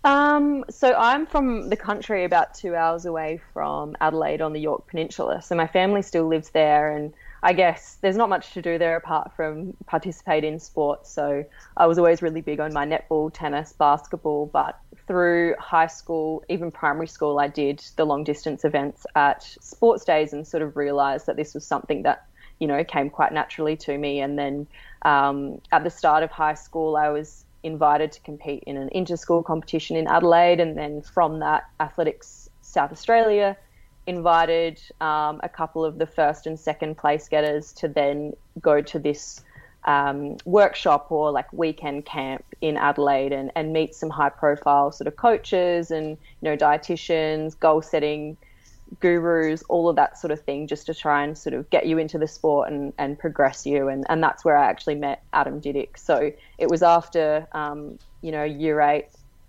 [0.03, 4.87] Um, so I'm from the country about two hours away from Adelaide on the Yorke
[4.87, 5.43] Peninsula.
[5.43, 7.13] So my family still lives there and
[7.43, 11.11] I guess there's not much to do there apart from participate in sports.
[11.11, 11.45] So
[11.77, 14.47] I was always really big on my netball, tennis, basketball.
[14.47, 20.05] But through high school, even primary school, I did the long distance events at sports
[20.05, 22.27] days and sort of realised that this was something that
[22.59, 24.21] you know came quite naturally to me.
[24.21, 24.67] And then
[25.03, 29.43] um, at the start of high school, I was invited to compete in an inter-school
[29.43, 33.57] competition in Adelaide, and then from that, Athletics South Australia
[34.07, 38.99] invited um, a couple of the first and second place getters to then go to
[38.99, 39.43] this
[39.85, 45.09] um, workshop or like weekend camp in Adelaide and, and meet some high profile sort
[45.09, 48.37] of coaches and you know dietitians, goal setting
[48.99, 51.99] gurus, all of that sort of thing, just to try and sort of get you
[51.99, 53.89] into the sport and, and progress you.
[53.89, 55.97] And, and that's where I actually met Adam Didyk.
[55.97, 59.07] So it was after, um, you know, year eight,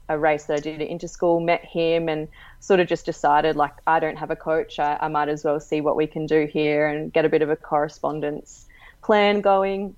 [0.10, 2.28] a race that I did at Interschool, met him and
[2.60, 4.78] sort of just decided like I don't have a coach.
[4.78, 7.42] I, I might as well see what we can do here and get a bit
[7.42, 8.68] of a correspondence
[9.02, 9.96] plan going.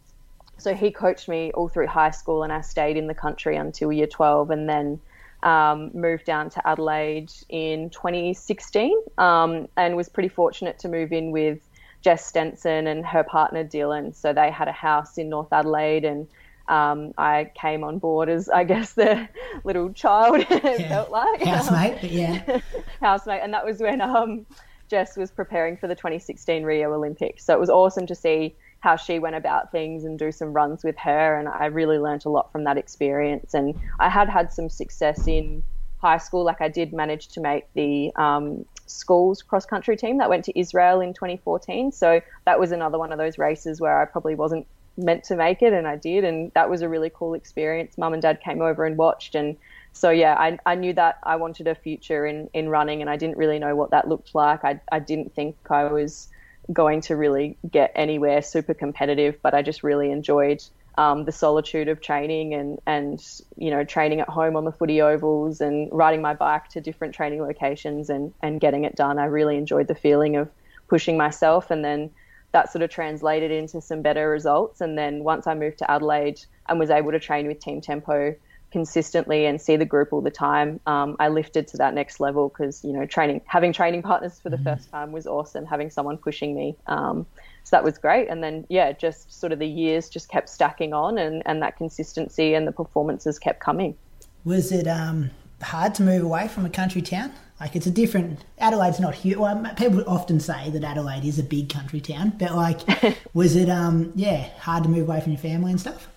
[0.57, 3.91] So he coached me all through high school, and I stayed in the country until
[3.91, 4.99] year 12, and then
[5.43, 11.31] um, moved down to Adelaide in 2016, um, and was pretty fortunate to move in
[11.31, 11.59] with
[12.01, 14.15] Jess Stenson and her partner Dylan.
[14.15, 16.27] So they had a house in North Adelaide, and
[16.67, 19.27] um, I came on board as, I guess, the
[19.63, 20.89] little child it yeah.
[20.89, 22.59] felt like housemate, but yeah,
[23.01, 24.45] housemate, and that was when um,
[24.89, 27.45] Jess was preparing for the 2016 Rio Olympics.
[27.45, 30.84] So it was awesome to see how she went about things and do some runs
[30.84, 33.53] with her, and I really learned a lot from that experience.
[33.53, 35.64] And I had had some success in
[35.99, 40.30] high school, like I did manage to make the um, school's cross country team that
[40.30, 41.93] went to Israel in 2014.
[41.93, 45.61] So that was another one of those races where I probably wasn't meant to make
[45.61, 47.97] it and I did and that was a really cool experience.
[47.97, 49.55] Mum and dad came over and watched and
[49.93, 53.15] so yeah, I, I knew that I wanted a future in, in running and I
[53.15, 54.65] didn't really know what that looked like.
[54.65, 56.27] I, I didn't think I was
[56.72, 60.64] going to really get anywhere super competitive, but I just really enjoyed
[60.98, 63.26] um, the solitude of training and, and,
[63.57, 67.15] you know, training at home on the footy ovals and riding my bike to different
[67.15, 69.18] training locations and, and getting it done.
[69.18, 70.49] I really enjoyed the feeling of
[70.88, 72.11] pushing myself and then
[72.52, 74.81] that sort of translated into some better results.
[74.81, 78.35] And then once I moved to Adelaide and was able to train with Team Tempo
[78.73, 82.49] consistently and see the group all the time, um, I lifted to that next level
[82.49, 84.65] because you know training, having training partners for the mm-hmm.
[84.65, 85.65] first time was awesome.
[85.65, 87.25] Having someone pushing me, um,
[87.63, 88.27] so that was great.
[88.29, 91.77] And then yeah, just sort of the years just kept stacking on, and and that
[91.77, 93.95] consistency and the performances kept coming.
[94.43, 95.29] Was it um,
[95.61, 97.31] hard to move away from a country town?
[97.59, 98.43] Like it's a different.
[98.57, 99.37] Adelaide's not huge.
[99.37, 102.79] Well, people often say that Adelaide is a big country town, but like,
[103.35, 106.07] was it um yeah hard to move away from your family and stuff?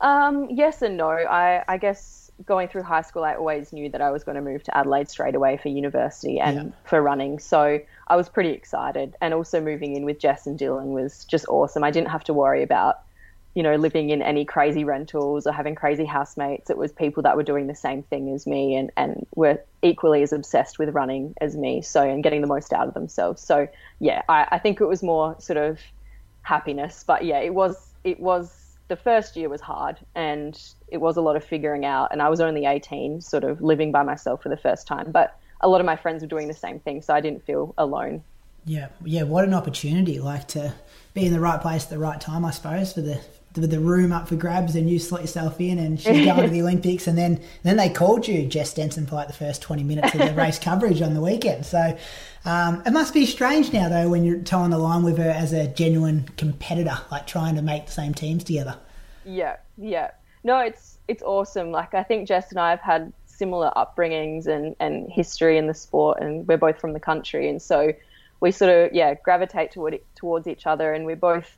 [0.00, 1.10] Um, yes and no.
[1.10, 4.42] I I guess going through high school, I always knew that I was going to
[4.42, 6.74] move to Adelaide straight away for university and yeah.
[6.84, 7.38] for running.
[7.38, 11.46] So I was pretty excited, and also moving in with Jess and Dylan was just
[11.48, 11.84] awesome.
[11.84, 13.02] I didn't have to worry about
[13.54, 16.70] you know, living in any crazy rentals or having crazy housemates.
[16.70, 20.22] It was people that were doing the same thing as me and, and were equally
[20.22, 21.82] as obsessed with running as me.
[21.82, 23.42] So, and getting the most out of themselves.
[23.42, 23.66] So,
[23.98, 25.80] yeah, I, I think it was more sort of
[26.42, 27.02] happiness.
[27.04, 28.59] But yeah, it was, it was,
[28.90, 32.08] the first year was hard and it was a lot of figuring out.
[32.10, 35.12] And I was only 18, sort of living by myself for the first time.
[35.12, 37.00] But a lot of my friends were doing the same thing.
[37.00, 38.24] So I didn't feel alone.
[38.66, 39.22] Yeah, yeah.
[39.22, 40.18] What an opportunity!
[40.18, 40.74] Like to
[41.14, 43.18] be in the right place at the right time, I suppose, for the
[43.56, 46.48] with the room up for grabs and you slot yourself in and she's going to
[46.48, 49.82] the Olympics and then then they called you Jess Stenson for like the first 20
[49.82, 51.66] minutes of the race coverage on the weekend.
[51.66, 51.96] So
[52.44, 55.52] um, it must be strange now though when you're toeing the line with her as
[55.52, 58.76] a genuine competitor like trying to make the same teams together.
[59.24, 60.10] Yeah yeah.
[60.44, 61.70] No it's it's awesome.
[61.72, 65.74] Like I think Jess and I have had similar upbringings and, and history in the
[65.74, 67.92] sport, and we're both from the country, and so
[68.40, 71.56] we sort of yeah gravitate toward towards each other, and we're both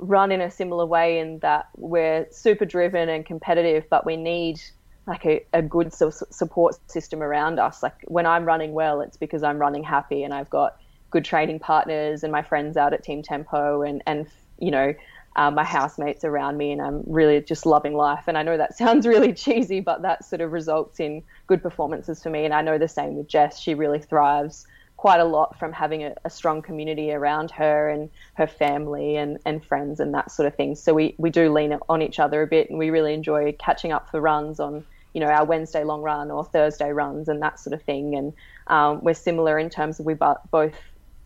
[0.00, 4.60] run in a similar way in that we're super driven and competitive, but we need
[5.06, 7.82] like a, a good support system around us.
[7.82, 10.76] Like when I'm running well, it's because I'm running happy and I've got
[11.10, 14.28] good training partners and my friends out at Team Tempo and and
[14.58, 14.94] you know
[15.36, 18.24] uh, my housemates around me, and I'm really just loving life.
[18.26, 22.22] And I know that sounds really cheesy, but that sort of results in good performances
[22.22, 22.44] for me.
[22.44, 23.58] And I know the same with Jess.
[23.60, 24.66] She really thrives
[25.00, 29.38] quite a lot from having a, a strong community around her and her family and,
[29.46, 30.74] and friends and that sort of thing.
[30.74, 33.92] So we, we do lean on each other a bit, and we really enjoy catching
[33.92, 37.58] up for runs on you know our Wednesday long run or Thursday runs and that
[37.58, 38.14] sort of thing.
[38.14, 38.34] And
[38.66, 40.74] um, we're similar in terms of we both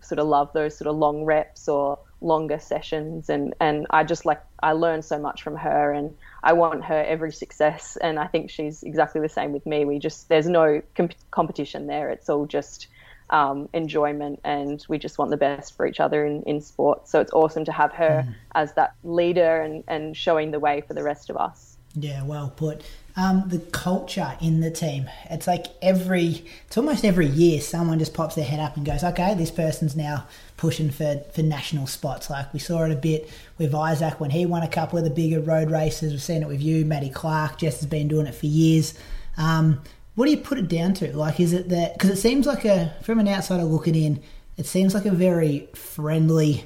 [0.01, 4.25] sort of love those sort of long reps or longer sessions and and I just
[4.25, 8.29] like I learn so much from her and I want her every success and I
[8.29, 12.31] think she's exactly the same with me we just there's no comp- competition there it's
[12.31, 12.87] all just
[13.35, 17.21] um, enjoyment and we just want the best for each other in, in sport so
[17.21, 18.35] it's awesome to have her mm.
[18.55, 22.53] as that leader and, and showing the way for the rest of us yeah well
[22.57, 22.85] put
[23.17, 25.09] um, the culture in the team.
[25.31, 29.05] It's like every, it's almost every year someone just pops their head up and goes,
[29.05, 32.29] okay, this person's now pushing for, for national spots.
[32.29, 35.11] Like we saw it a bit with Isaac when he won a couple of the
[35.11, 36.11] bigger road races.
[36.11, 37.59] We've seen it with you, Maddie Clark.
[37.59, 38.95] Jess has been doing it for years.
[39.37, 39.81] Um,
[40.15, 41.17] what do you put it down to?
[41.17, 44.23] Like, is it that, because it seems like a, from an outsider looking in,
[44.57, 46.65] it seems like a very friendly,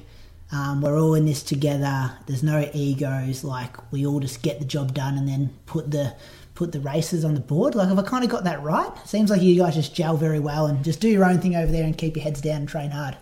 [0.51, 2.11] um, we're all in this together.
[2.27, 3.43] There's no egos.
[3.43, 6.15] Like we all just get the job done and then put the
[6.59, 7.73] put the races on the board?
[7.73, 8.91] Like, have I kind of got that right?
[9.07, 11.71] Seems like you guys just gel very well and just do your own thing over
[11.71, 13.15] there and keep your heads down and train hard.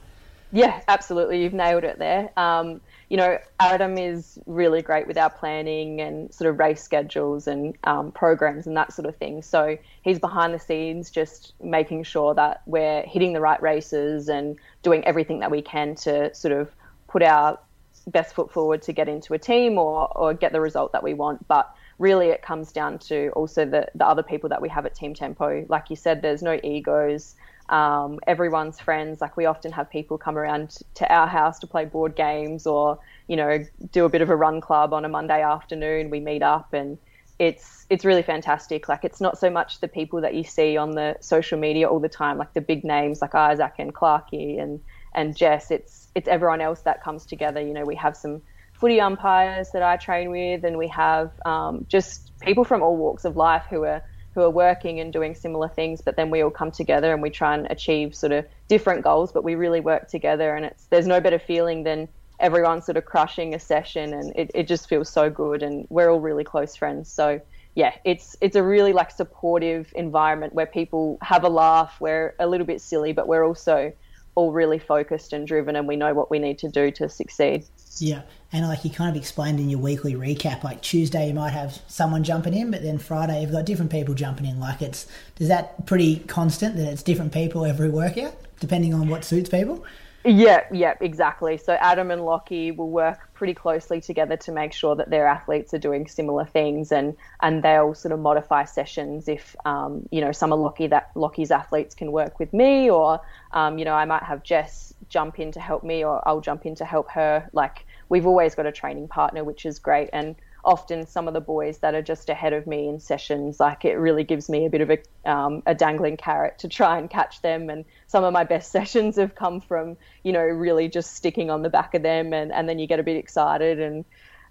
[0.52, 1.44] Yeah, absolutely.
[1.44, 2.32] You've nailed it there.
[2.38, 2.80] Um,
[3.10, 7.78] you know, Adam is really great with our planning and sort of race schedules and
[7.84, 9.42] um, programs and that sort of thing.
[9.42, 14.58] So he's behind the scenes just making sure that we're hitting the right races and
[14.84, 16.74] doing everything that we can to sort of
[17.08, 17.60] put our
[18.08, 21.14] best foot forward to get into a team or, or get the result that we
[21.14, 21.46] want.
[21.50, 24.96] But really it comes down to also the, the other people that we have at
[24.96, 25.66] Team Tempo.
[25.68, 27.36] Like you said, there's no egos.
[27.70, 29.22] Um, everyone's friends.
[29.22, 33.00] Like we often have people come around to our house to play board games or,
[33.28, 36.10] you know, do a bit of a run club on a Monday afternoon.
[36.10, 36.98] We meet up and
[37.40, 38.90] it's it's really fantastic.
[38.90, 42.00] Like it's not so much the people that you see on the social media all
[42.00, 44.82] the time, like the big names like Isaac and Clarky and
[45.14, 45.72] and Jess.
[45.72, 47.62] It's it's everyone else that comes together.
[47.62, 48.42] You know, we have some
[48.74, 53.26] footy umpires that I train with, and we have um, just people from all walks
[53.26, 54.04] of life who are
[54.38, 56.00] who are working and doing similar things.
[56.00, 59.32] But then we all come together and we try and achieve sort of different goals,
[59.32, 60.56] but we really work together.
[60.56, 62.08] And it's there's no better feeling than
[62.40, 65.64] everyone sort of crushing a session, and it, it just feels so good.
[65.64, 67.42] And we're all really close friends, so
[67.74, 71.96] yeah, it's it's a really like supportive environment where people have a laugh.
[72.00, 73.92] We're a little bit silly, but we're also
[74.36, 77.66] all really focused and driven, and we know what we need to do to succeed.
[77.98, 81.52] Yeah, and like you kind of explained in your weekly recap, like Tuesday you might
[81.52, 84.60] have someone jumping in, but then Friday you've got different people jumping in.
[84.60, 85.08] Like it's
[85.40, 89.86] is that pretty constant that it's different people every workout, depending on what suits people.
[90.28, 91.58] Yeah, yeah, exactly.
[91.58, 95.74] So Adam and Lockie will work pretty closely together to make sure that their athletes
[95.74, 100.32] are doing similar things, and and they'll sort of modify sessions if um, you know
[100.32, 103.22] some of Lockie that Lockie's athletes can work with me, or
[103.52, 106.66] um, you know I might have Jess jump in to help me, or I'll jump
[106.66, 107.50] in to help her.
[107.54, 110.10] Like we've always got a training partner, which is great.
[110.14, 113.86] And often some of the boys that are just ahead of me in sessions, like
[113.86, 117.10] it really gives me a bit of a, um, a dangling carrot to try and
[117.10, 117.70] catch them.
[117.70, 121.62] And some of my best sessions have come from, you know, really just sticking on
[121.62, 122.34] the back of them.
[122.34, 124.06] And, and then you get a bit excited and,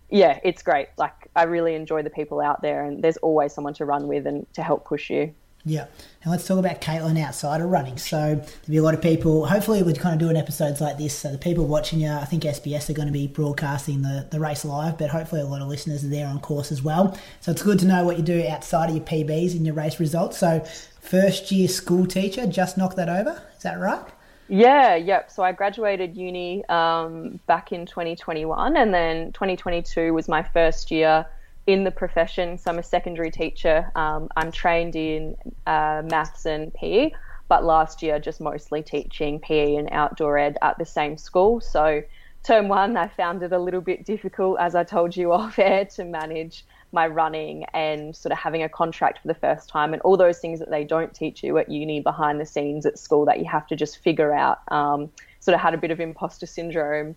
[0.09, 0.89] yeah, it's great.
[0.97, 4.27] Like I really enjoy the people out there, and there's always someone to run with
[4.27, 5.35] and to help push you.
[5.67, 5.87] Yeah.
[6.23, 7.99] And let's talk about Caitlin outside of running.
[7.99, 11.19] So there'll be a lot of people, hopefully we're kind of doing episodes like this.
[11.19, 14.39] So the people watching you, I think SBS are going to be broadcasting the, the
[14.39, 17.19] race live, but hopefully a lot of listeners are there on course as well.
[17.41, 19.99] So it's good to know what you do outside of your PBs and your race
[19.99, 20.39] results.
[20.39, 20.65] So
[21.01, 23.43] first year school teacher, just knocked that over.
[23.57, 24.07] Is that right?
[24.49, 25.33] Yeah, yep.
[25.33, 31.27] So I graduated uni um, back in 2021, and then 2022 was my first year
[31.67, 32.59] in the profession.
[32.59, 33.91] So I'm a secondary teacher.
[33.97, 35.37] Um, I'm trained in
[35.67, 37.11] uh, maths and PE,
[37.49, 41.61] but last year just mostly teaching PE and outdoor ed at the same school.
[41.61, 42.03] So
[42.45, 45.85] term one, I found it a little bit difficult, as I told you off air,
[45.97, 50.01] to manage my running and sort of having a contract for the first time and
[50.03, 53.25] all those things that they don't teach you at uni behind the scenes at school
[53.25, 54.61] that you have to just figure out.
[54.73, 55.11] Um,
[55.41, 57.17] sort of had a bit of imposter syndrome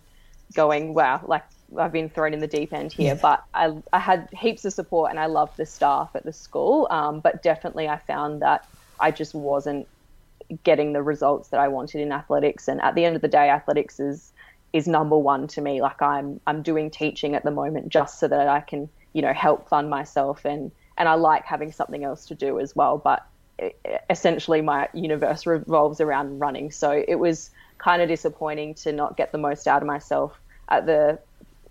[0.54, 1.44] going, wow, like
[1.78, 3.20] I've been thrown in the deep end here, yeah.
[3.20, 6.86] but I, I had heaps of support and I loved the staff at the school.
[6.90, 8.66] Um, but definitely, I found that
[8.98, 9.86] I just wasn't
[10.64, 12.68] getting the results that I wanted in athletics.
[12.68, 14.32] And at the end of the day, athletics is
[14.72, 15.82] is number one to me.
[15.82, 19.32] Like I'm I'm doing teaching at the moment just so that I can you know
[19.32, 22.98] help fund myself and and I like having something else to do as well.
[22.98, 23.26] But
[24.08, 26.70] essentially, my universe revolves around running.
[26.70, 30.38] So it was kind of disappointing to not get the most out of myself
[30.68, 31.18] at the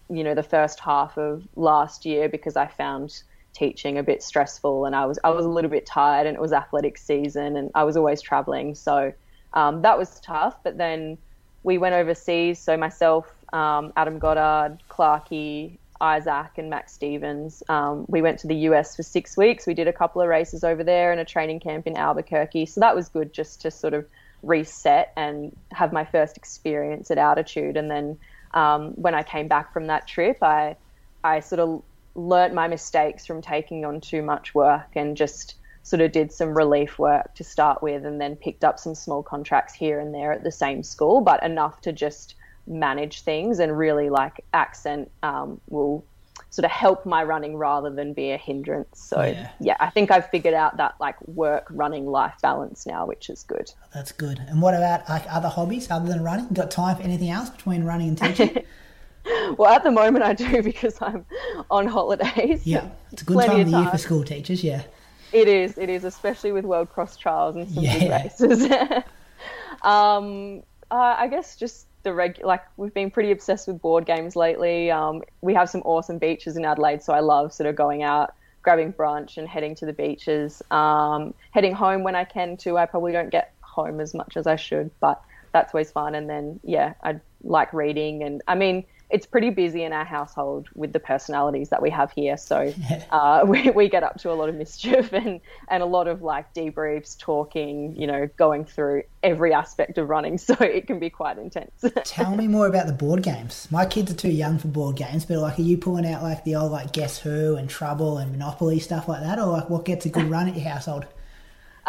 [0.09, 3.21] you know the first half of last year because I found
[3.53, 6.41] teaching a bit stressful and I was I was a little bit tired and it
[6.41, 8.75] was athletic season and I was always traveling.
[8.75, 9.13] So
[9.53, 11.17] um, that was tough but then
[11.63, 12.59] we went overseas.
[12.59, 18.55] So myself um, Adam Goddard Clarkey Isaac and Max Stevens um, we went to the
[18.55, 19.67] US for six weeks.
[19.67, 22.65] We did a couple of races over there and a training camp in Albuquerque.
[22.67, 24.05] So that was good just to sort of
[24.41, 27.75] reset and have my first experience at altitude.
[27.77, 28.17] And then
[28.53, 30.75] um, when I came back from that trip I
[31.23, 31.83] I sort of
[32.15, 36.55] learnt my mistakes from taking on too much work and just sort of did some
[36.55, 40.31] relief work to start with and then picked up some small contracts here and there
[40.31, 42.35] at the same school, but enough to just
[42.67, 46.05] manage things and really like accent um, will
[46.51, 48.99] sort of help my running rather than be a hindrance.
[48.99, 49.51] So yeah.
[49.59, 49.77] yeah.
[49.79, 53.71] I think I've figured out that like work running life balance now, which is good.
[53.93, 54.39] That's good.
[54.47, 56.47] And what about like other hobbies other than running?
[56.47, 58.63] Got time for anything else between running and teaching?
[59.57, 61.25] well, at the moment I do because I'm
[61.69, 62.65] on holidays.
[62.65, 64.63] Yeah, it's a good time of the year for school teachers.
[64.63, 64.83] Yeah,
[65.31, 65.77] it is.
[65.77, 67.99] It is, especially with World Cross trials and some yeah.
[67.99, 68.63] big races.
[69.83, 74.35] um, uh, I guess just the reg like we've been pretty obsessed with board games
[74.35, 74.89] lately.
[74.89, 78.33] Um, we have some awesome beaches in Adelaide, so I love sort of going out,
[78.63, 80.61] grabbing brunch, and heading to the beaches.
[80.71, 82.77] Um, heading home when I can too.
[82.77, 85.21] I probably don't get home as much as I should, but
[85.53, 86.15] that's always fun.
[86.15, 90.67] And then yeah, I like reading, and I mean it's pretty busy in our household
[90.75, 92.37] with the personalities that we have here.
[92.37, 92.73] So
[93.11, 96.21] uh, we, we get up to a lot of mischief and, and a lot of
[96.21, 100.37] like debriefs, talking, you know, going through every aspect of running.
[100.49, 101.83] So it can be quite intense.
[102.05, 103.67] Tell me more about the board games.
[103.69, 106.43] My kids are too young for board games, but like, are you pulling out like
[106.43, 109.85] the old like Guess Who and Trouble and Monopoly stuff like that, or like what
[109.85, 111.05] gets a good run at your household?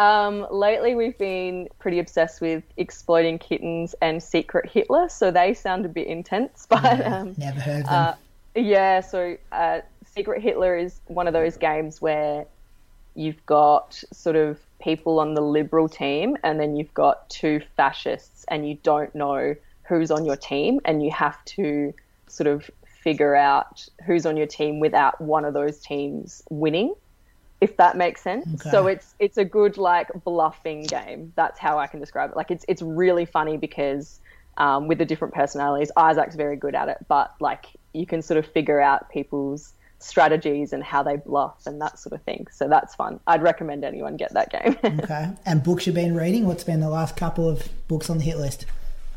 [0.00, 5.84] Um, lately, we've been pretty obsessed with exploding kittens and Secret Hitler, so they sound
[5.84, 6.66] a bit intense.
[6.70, 7.92] But yeah, um, never heard them.
[7.92, 8.14] Uh,
[8.54, 12.46] yeah, so uh, Secret Hitler is one of those games where
[13.14, 18.46] you've got sort of people on the liberal team, and then you've got two fascists,
[18.48, 21.92] and you don't know who's on your team, and you have to
[22.26, 22.70] sort of
[23.02, 26.94] figure out who's on your team without one of those teams winning
[27.60, 28.46] if that makes sense.
[28.60, 28.70] Okay.
[28.70, 31.32] So it's it's a good like bluffing game.
[31.36, 32.36] That's how I can describe it.
[32.36, 34.20] Like it's it's really funny because
[34.56, 38.38] um, with the different personalities, Isaac's very good at it, but like you can sort
[38.38, 42.46] of figure out people's strategies and how they bluff and that sort of thing.
[42.50, 43.20] So that's fun.
[43.26, 44.76] I'd recommend anyone get that game.
[45.00, 45.30] okay.
[45.44, 46.46] And books you've been reading?
[46.46, 48.64] What's been the last couple of books on the hit list?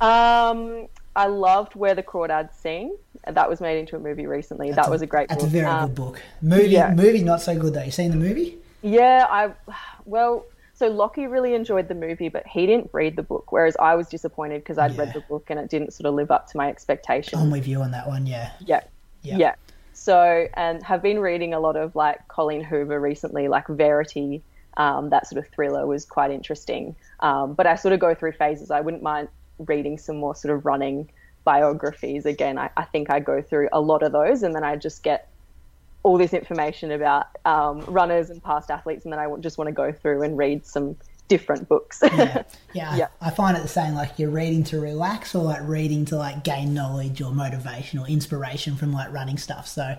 [0.01, 2.97] Um, I loved Where the Crawdads Sing.
[3.27, 4.71] That was made into a movie recently.
[4.71, 5.49] That's that was a, a great that's book.
[5.49, 6.21] A very um, good book.
[6.41, 6.93] Movie, yeah.
[6.93, 7.83] movie not so good though.
[7.83, 8.57] You seen the movie?
[8.81, 9.51] Yeah, I
[10.05, 13.51] well, so Lockie really enjoyed the movie, but he didn't read the book.
[13.51, 15.01] Whereas I was disappointed because I'd yeah.
[15.01, 17.41] read the book and it didn't sort of live up to my expectations.
[17.41, 18.25] I'm with you on that one.
[18.25, 18.51] Yeah.
[18.59, 18.81] Yeah.
[19.21, 19.37] Yeah.
[19.37, 19.55] yeah.
[19.93, 24.43] So and have been reading a lot of like Colleen Hoover recently, like Verity.
[24.75, 26.95] Um, that sort of thriller was quite interesting.
[27.19, 28.71] Um, but I sort of go through phases.
[28.71, 29.29] I wouldn't mind
[29.59, 31.09] reading some more sort of running
[31.43, 32.25] biographies.
[32.25, 35.03] Again, I, I think I go through a lot of those and then I just
[35.03, 35.29] get
[36.03, 39.71] all this information about um, runners and past athletes, and then I just want to
[39.71, 40.97] go through and read some
[41.29, 41.99] different books.
[42.03, 42.95] yeah, yeah.
[42.95, 43.07] yeah.
[43.21, 43.95] I, find it the same.
[43.95, 48.07] Like you're reading to relax, or like reading to like gain knowledge or motivation or
[48.07, 49.67] inspiration from like running stuff.
[49.67, 49.97] So.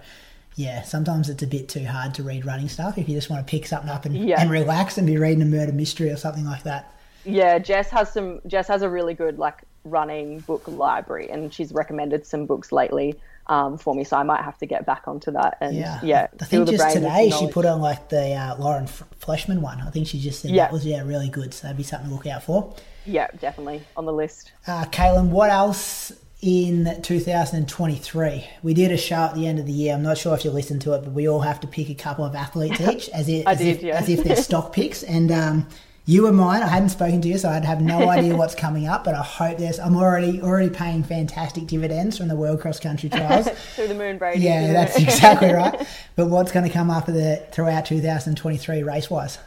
[0.56, 3.44] Yeah, sometimes it's a bit too hard to read running stuff if you just want
[3.44, 4.40] to pick something up and, yeah.
[4.40, 6.93] and relax and be reading a murder mystery or something like that.
[7.25, 8.41] Yeah, Jess has some.
[8.47, 13.19] Jess has a really good like running book library, and she's recommended some books lately
[13.47, 14.05] um, for me.
[14.05, 15.59] So I might have to get back onto that.
[15.61, 19.61] And yeah, yeah I think just today she put on like the uh, Lauren Fleshman
[19.61, 19.81] one.
[19.81, 20.65] I think she just said yeah.
[20.65, 21.55] that was yeah really good.
[21.55, 22.75] So that'd be something to look out for.
[23.07, 24.53] Yeah, definitely on the list.
[24.67, 28.47] Uh, Caitlin, what else in 2023?
[28.62, 29.94] We did a show at the end of the year.
[29.94, 31.94] I'm not sure if you listened to it, but we all have to pick a
[31.94, 33.99] couple of athletes each, as, it, as, did, if, yeah.
[33.99, 35.03] as if they're stock picks.
[35.03, 35.67] And um,
[36.07, 36.62] you were mine.
[36.62, 39.05] I hadn't spoken to you, so I'd have no idea what's coming up.
[39.05, 39.78] But I hope there's.
[39.78, 44.18] I'm already already paying fantastic dividends from the World Cross Country Trials through the moon,
[44.18, 44.41] Brady.
[44.41, 45.86] Yeah, that's exactly right.
[46.16, 49.39] But what's going to come up the throughout 2023 race wise?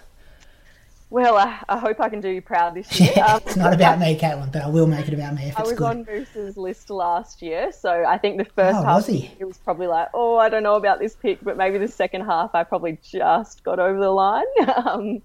[1.10, 3.14] Well, I, I, hope I can do you proud this year.
[3.26, 5.61] Um, it's not about me, Caitlin, but I will make it about me if I
[5.61, 5.88] it's was good.
[5.88, 9.58] on Moose's list last year, so I think the first Oh, half was it was
[9.58, 12.66] probably like, oh, I don't know about this pick, but maybe the second half I
[12.66, 14.44] probably just got over the line.
[14.86, 15.22] um,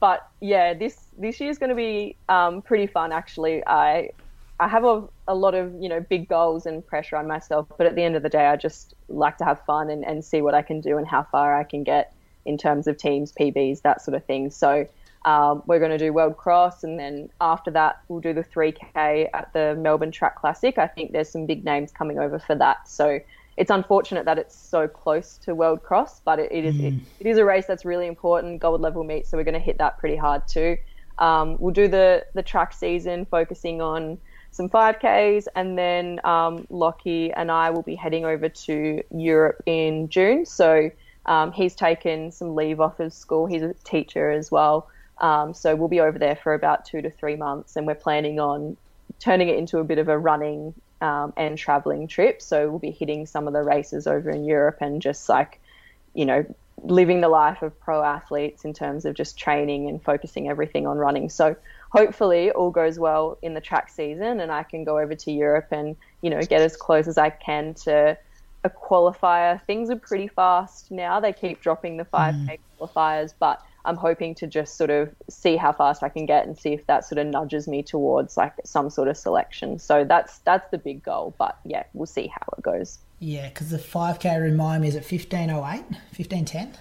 [0.00, 3.12] but yeah, this this year is going to be um, pretty fun.
[3.12, 4.10] Actually, I
[4.60, 7.86] I have a, a lot of you know big goals and pressure on myself, but
[7.86, 10.40] at the end of the day, I just like to have fun and, and see
[10.40, 13.82] what I can do and how far I can get in terms of teams, PBs,
[13.82, 14.50] that sort of thing.
[14.50, 14.86] So
[15.24, 19.28] um, we're going to do World Cross, and then after that, we'll do the 3K
[19.34, 20.78] at the Melbourne Track Classic.
[20.78, 22.88] I think there's some big names coming over for that.
[22.88, 23.20] So
[23.58, 27.26] it's unfortunate that it's so close to World Cross, but it, it is it, it
[27.26, 29.26] is a race that's really important, gold level meet.
[29.26, 30.76] So we're going to hit that pretty hard too.
[31.18, 34.18] Um, we'll do the the track season, focusing on
[34.52, 40.08] some 5Ks, and then um, Lockie and I will be heading over to Europe in
[40.08, 40.46] June.
[40.46, 40.90] So
[41.26, 43.46] um, he's taken some leave off of school.
[43.46, 44.88] He's a teacher as well.
[45.20, 48.38] Um, so we'll be over there for about two to three months, and we're planning
[48.38, 48.76] on
[49.18, 52.42] turning it into a bit of a running um, and traveling trip.
[52.42, 55.60] So we'll be hitting some of the races over in Europe and just like,
[56.14, 56.44] you know,
[56.82, 60.96] living the life of pro athletes in terms of just training and focusing everything on
[60.96, 61.28] running.
[61.28, 61.56] So
[61.90, 65.68] hopefully all goes well in the track season and I can go over to Europe
[65.70, 68.16] and, you know, get as close as I can to
[68.64, 69.60] a qualifier.
[69.66, 71.20] Things are pretty fast now.
[71.20, 75.72] They keep dropping the 5K qualifiers, but I'm hoping to just sort of see how
[75.72, 78.90] fast I can get and see if that sort of nudges me towards like some
[78.90, 79.78] sort of selection.
[79.78, 81.34] So that's that's the big goal.
[81.38, 82.98] But yeah, we'll see how it goes.
[83.18, 85.80] Yeah, because the 5K remind me is it 1508,
[86.16, 86.74] 1510?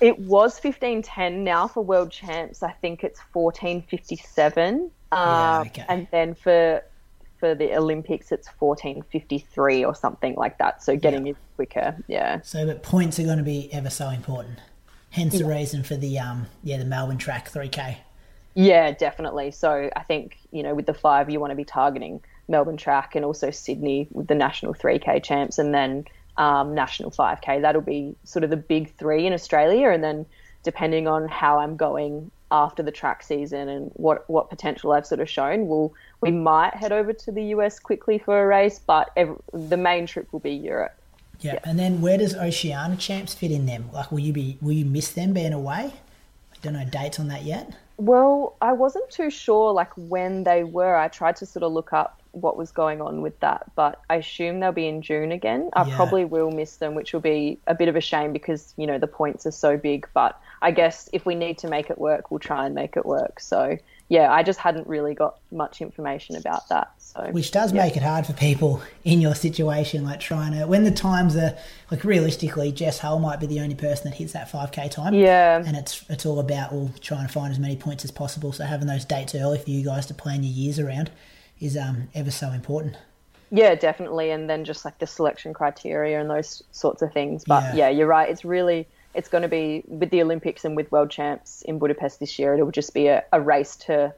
[0.00, 1.44] It was 1510.
[1.44, 4.74] Now for world champs, I think it's 1457.
[4.74, 5.84] Um, Yeah, okay.
[5.88, 6.82] And then for
[7.38, 10.82] for the Olympics, it's 1453 or something like that.
[10.82, 11.96] So getting it quicker.
[12.08, 12.40] Yeah.
[12.42, 14.58] So, but points are going to be ever so important.
[15.14, 17.96] Hence the reason for the um yeah the Melbourne track 3K.
[18.54, 19.50] Yeah, definitely.
[19.50, 23.14] So I think, you know, with the five, you want to be targeting Melbourne track
[23.16, 26.04] and also Sydney with the national 3K champs and then
[26.36, 27.62] um, national 5K.
[27.62, 29.90] That'll be sort of the big three in Australia.
[29.90, 30.26] And then
[30.62, 35.20] depending on how I'm going after the track season and what, what potential I've sort
[35.20, 39.10] of shown, we'll, we might head over to the US quickly for a race, but
[39.16, 40.96] ev the main trip will be Europe.
[41.44, 41.58] Yeah.
[41.64, 43.90] and then where does Oceania champs fit in them?
[43.92, 45.92] Like, will you be will you miss them being away?
[46.52, 47.72] I don't know dates on that yet.
[47.96, 50.96] Well, I wasn't too sure like when they were.
[50.96, 54.16] I tried to sort of look up what was going on with that, but I
[54.16, 55.70] assume they'll be in June again.
[55.74, 55.94] I Yeah.
[55.94, 58.98] probably will miss them, which will be a bit of a shame because, you know,
[58.98, 62.32] the points are so big, but I guess if we need to make it work,
[62.32, 63.38] we'll try and make it work.
[63.38, 66.90] So, yeah, I just hadn't really got much information about that.
[67.16, 70.82] So, Which does make it hard for people in your situation, like trying to when
[70.82, 71.56] the times are
[71.90, 75.14] like realistically, Jess Hull might be the only person that hits that 5k time.
[75.14, 75.62] yeah.
[75.64, 78.52] and it's it's all about well trying to find as many points as possible.
[78.52, 81.12] So having those dates early for you guys to plan your years around
[81.60, 82.96] is um ever so important.
[83.50, 84.30] Yeah, definitely.
[84.32, 87.44] And then just like the selection criteria and those sorts of things.
[87.46, 87.74] But Yeah.
[87.76, 88.28] yeah, you're right.
[88.28, 92.18] It's really, it's going to be with the Olympics and with World Champs in Budapest
[92.18, 92.54] this year.
[92.54, 94.12] It'll just be a, a race to,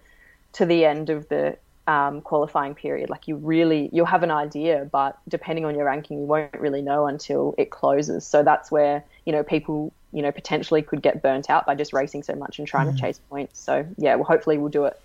[0.55, 3.11] to the end of the um, qualifying period.
[3.11, 6.83] Like you really, you'll have an idea, but depending on your ranking, you won't really
[6.83, 8.27] know until it closes.
[8.27, 11.93] So that's where, you know, people, you know, potentially could get burnt out by just
[11.93, 13.61] racing so much and trying to chase points.
[13.61, 15.01] So yeah, well, hopefully we'll do it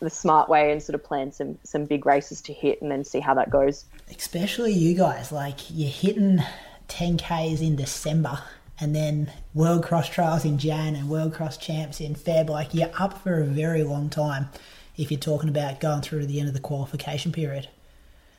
[0.00, 3.04] the smart way and sort of plan some some big races to hit and then
[3.04, 3.84] see how that goes.
[4.10, 6.40] Especially you guys, like you're hitting
[6.88, 8.40] 10k's in December,
[8.80, 12.48] and then World Cross Trials in Jan and World Cross Champs in Feb.
[12.48, 14.50] Like you're up for a very long time
[14.98, 17.68] if you're talking about going through to the end of the qualification period.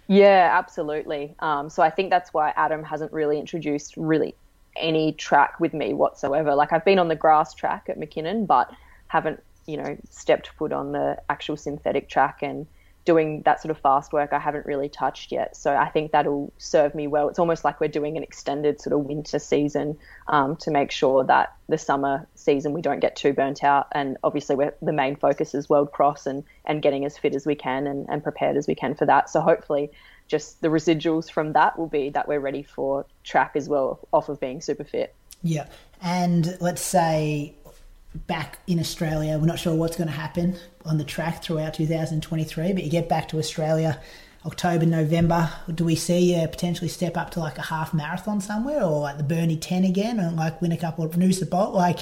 [0.07, 1.35] Yeah, absolutely.
[1.39, 4.35] Um, so I think that's why Adam hasn't really introduced really
[4.75, 6.55] any track with me whatsoever.
[6.55, 8.71] Like I've been on the grass track at Mackinnon, but
[9.07, 12.65] haven't you know stepped foot on the actual synthetic track and
[13.09, 14.33] doing that sort of fast work.
[14.33, 15.57] I haven't really touched yet.
[15.57, 17.27] So I think that'll serve me well.
[17.27, 19.97] It's almost like we're doing an extended sort of winter season
[20.27, 23.87] um, to make sure that the summer season we don't get too burnt out.
[23.93, 27.55] And obviously, the main focus is World Cross and and getting as fit as we
[27.55, 29.27] can and, and prepared as we can for that.
[29.31, 29.89] So hopefully
[30.27, 34.29] just the residuals from that will be that we're ready for track as well, off
[34.29, 35.15] of being super fit.
[35.41, 35.65] Yeah,
[35.99, 37.55] and let's say
[38.13, 42.73] back in Australia, we're not sure what's going to happen on the track throughout 2023,
[42.73, 43.99] but you get back to Australia
[44.45, 45.51] October, November.
[45.73, 49.17] Do we see you potentially step up to like a half marathon somewhere or like
[49.17, 51.73] the Burnie 10 again and like win a couple of Noosa Bolt?
[51.73, 51.99] Like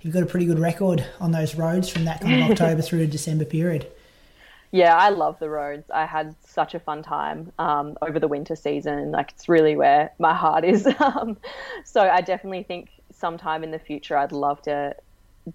[0.00, 3.00] you've got a pretty good record on those roads from that kind of October through
[3.00, 3.90] to December period.
[4.72, 5.90] Yeah, I love the roads.
[5.90, 9.10] I had such a fun time um, over the winter season.
[9.10, 10.86] Like it's really where my heart is.
[11.00, 11.38] Um,
[11.84, 14.94] so I definitely think sometime in the future I'd love to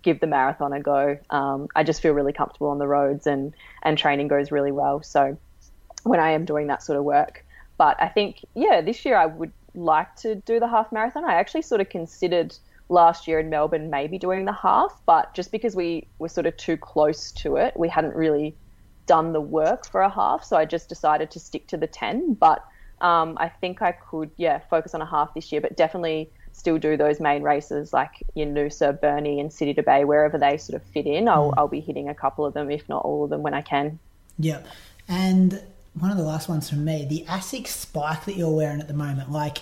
[0.01, 1.17] give the marathon a go.
[1.29, 5.03] Um, I just feel really comfortable on the roads and and training goes really well.
[5.03, 5.37] So
[6.03, 7.45] when I am doing that sort of work,
[7.77, 11.25] but I think yeah, this year I would like to do the half marathon.
[11.25, 12.55] I actually sort of considered
[12.89, 16.55] last year in Melbourne maybe doing the half, but just because we were sort of
[16.57, 18.55] too close to it, we hadn't really
[19.05, 20.43] done the work for a half.
[20.43, 22.33] So I just decided to stick to the 10.
[22.33, 22.63] But
[23.01, 26.77] um, I think I could, yeah, focus on a half this year, but definitely still
[26.77, 30.81] do those main races like your Noosa, Burnie, and City to Bay, wherever they sort
[30.81, 31.27] of fit in.
[31.27, 31.53] I'll, mm.
[31.57, 33.99] I'll be hitting a couple of them, if not all of them, when I can.
[34.39, 34.61] Yeah.
[35.07, 35.61] And
[35.99, 38.93] one of the last ones from me, the ASICS spike that you're wearing at the
[38.93, 39.59] moment, like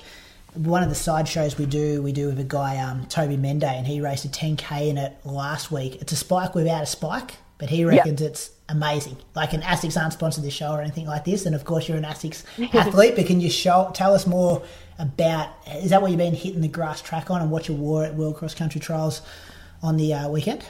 [0.54, 3.64] one of the side shows we do, we do with a guy, um, Toby Mende,
[3.64, 6.00] and he raced a 10k in it last week.
[6.00, 8.32] It's a spike without a spike, but he reckons yep.
[8.32, 9.18] it's amazing.
[9.36, 11.98] Like an ASICS aren't sponsored this show or anything like this, and of course you're
[11.98, 12.44] an ASICS
[12.76, 13.16] athlete.
[13.16, 14.62] But can you show tell us more
[15.00, 15.50] about?
[15.68, 18.16] Is that what you've been hitting the grass track on, and what you wore at
[18.16, 19.22] World Cross Country Trials
[19.82, 20.66] on the uh, weekend?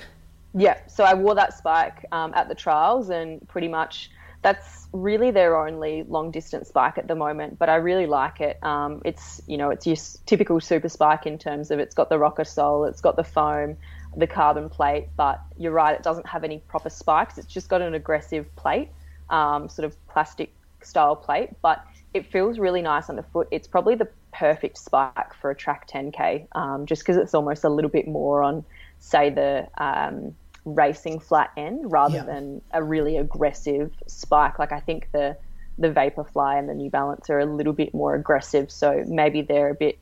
[0.56, 4.11] Yeah, so I wore that spike um, at the trials, and pretty much
[4.43, 8.64] that's really their only long distance spike at the moment, but I really like it.
[8.64, 9.95] Um, it's you know it's your
[10.26, 13.77] typical super spike in terms of it's got the rocker sole, it's got the foam,
[14.16, 17.38] the carbon plate, but you're right, it doesn't have any proper spikes.
[17.38, 18.90] It's just got an aggressive plate,
[19.30, 23.48] um, sort of plastic style plate, but it feels really nice underfoot.
[23.51, 27.69] It's probably the perfect spike for a track 10k, um, just because it's almost a
[27.69, 28.64] little bit more on,
[29.00, 30.35] say the um,
[30.66, 32.24] racing flat end rather yeah.
[32.24, 34.59] than a really aggressive spike.
[34.59, 35.38] Like I think the
[35.80, 39.69] the Vaporfly and the New Balance are a little bit more aggressive, so maybe they're
[39.69, 39.98] a bit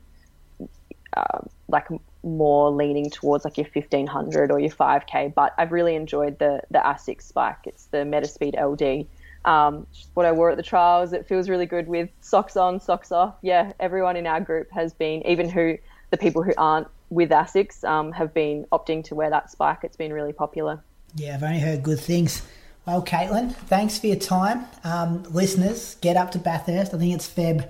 [1.16, 1.88] uh, like
[2.22, 5.32] more leaning towards like your 1500 or your 5k.
[5.34, 7.58] But I've really enjoyed the the ASICS spike.
[7.64, 9.06] It's the Metaspeed LD.
[9.44, 11.12] Um, what I wore at the trials.
[11.12, 13.34] It feels really good with socks on, socks off.
[13.42, 15.78] Yeah, everyone in our group has been, even who
[16.10, 19.80] the people who aren't with ASICS um, have been opting to wear that spike.
[19.82, 20.82] It's been really popular.
[21.14, 22.42] Yeah, I've only heard good things.
[22.86, 24.66] Well, Caitlin, thanks for your time.
[24.82, 26.94] Um, listeners, get up to Bathurst.
[26.94, 27.68] I think it's Feb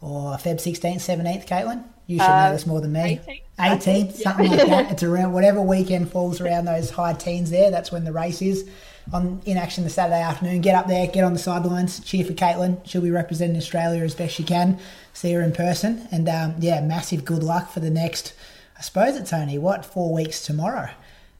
[0.00, 1.84] or Feb 16th, 17th, Caitlin.
[2.06, 3.20] You should uh, know this more than me.
[3.58, 4.90] 18th, 18th something like that.
[4.92, 7.70] It's around whatever weekend falls around those high teens there.
[7.70, 8.68] That's when the race is.
[9.12, 10.60] On in action the Saturday afternoon.
[10.60, 12.78] Get up there, get on the sidelines, cheer for Caitlin.
[12.84, 14.78] She'll be representing Australia as best she can.
[15.14, 18.34] See her in person, and um, yeah, massive good luck for the next
[18.78, 20.88] I suppose it's only what four weeks tomorrow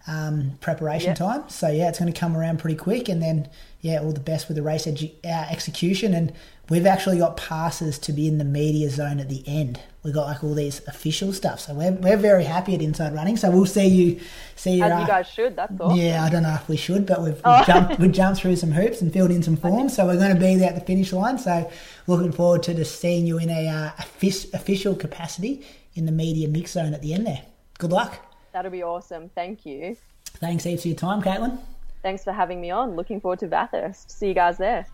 [0.09, 1.19] um, preparation yep.
[1.19, 1.49] time.
[1.49, 3.49] So yeah, it's going to come around pretty quick, and then
[3.81, 6.15] yeah, all the best with the race edu- uh, execution.
[6.15, 6.33] And
[6.71, 9.81] we've actually got passes to be in the media zone at the end.
[10.03, 13.37] We've got like all these official stuff, so we're, we're very happy at Inside Running.
[13.37, 14.21] So we'll see you
[14.55, 14.85] see you.
[14.85, 15.57] As uh, you guys should.
[15.57, 15.97] That's all.
[15.97, 17.65] Yeah, I don't know if we should, but we've, we've oh.
[17.65, 20.41] jumped we jumped through some hoops and filled in some forms, so we're going to
[20.41, 21.39] be there at the finish line.
[21.39, 21.71] So
[22.07, 26.73] looking forward to just seeing you in a uh, official capacity in the media mix
[26.73, 27.43] zone at the end there.
[27.79, 28.25] Good luck.
[28.53, 29.29] That'll be awesome.
[29.35, 29.97] Thank you.
[30.41, 31.59] Thanks heaps for your time, Caitlin.
[32.03, 32.95] Thanks for having me on.
[32.95, 34.11] Looking forward to Bathurst.
[34.11, 34.87] See you guys there.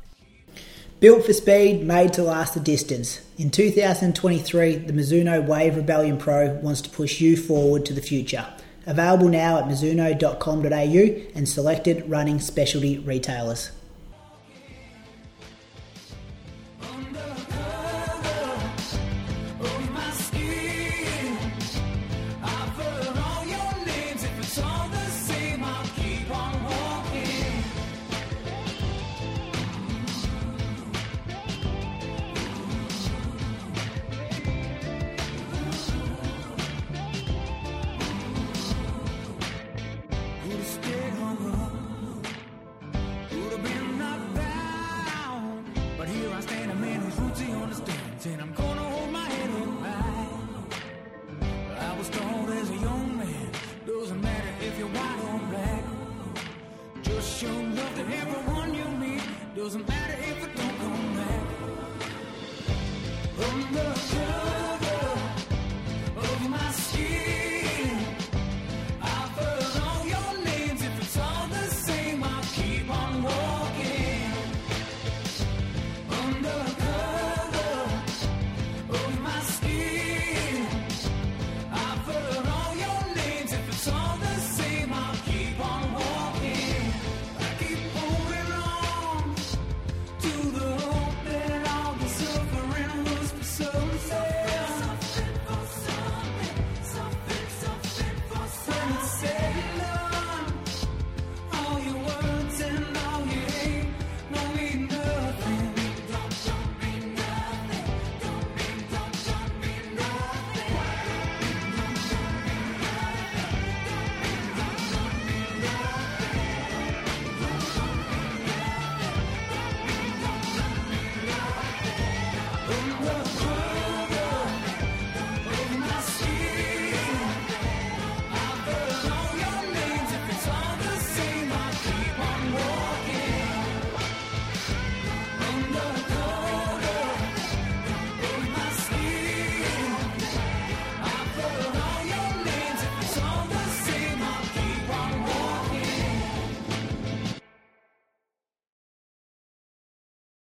[1.05, 3.21] Built for speed, made to last the distance.
[3.37, 8.47] In 2023, the Mizuno Wave Rebellion Pro wants to push you forward to the future.
[8.87, 13.71] Available now at mizuno.com.au and selected running specialty retailers.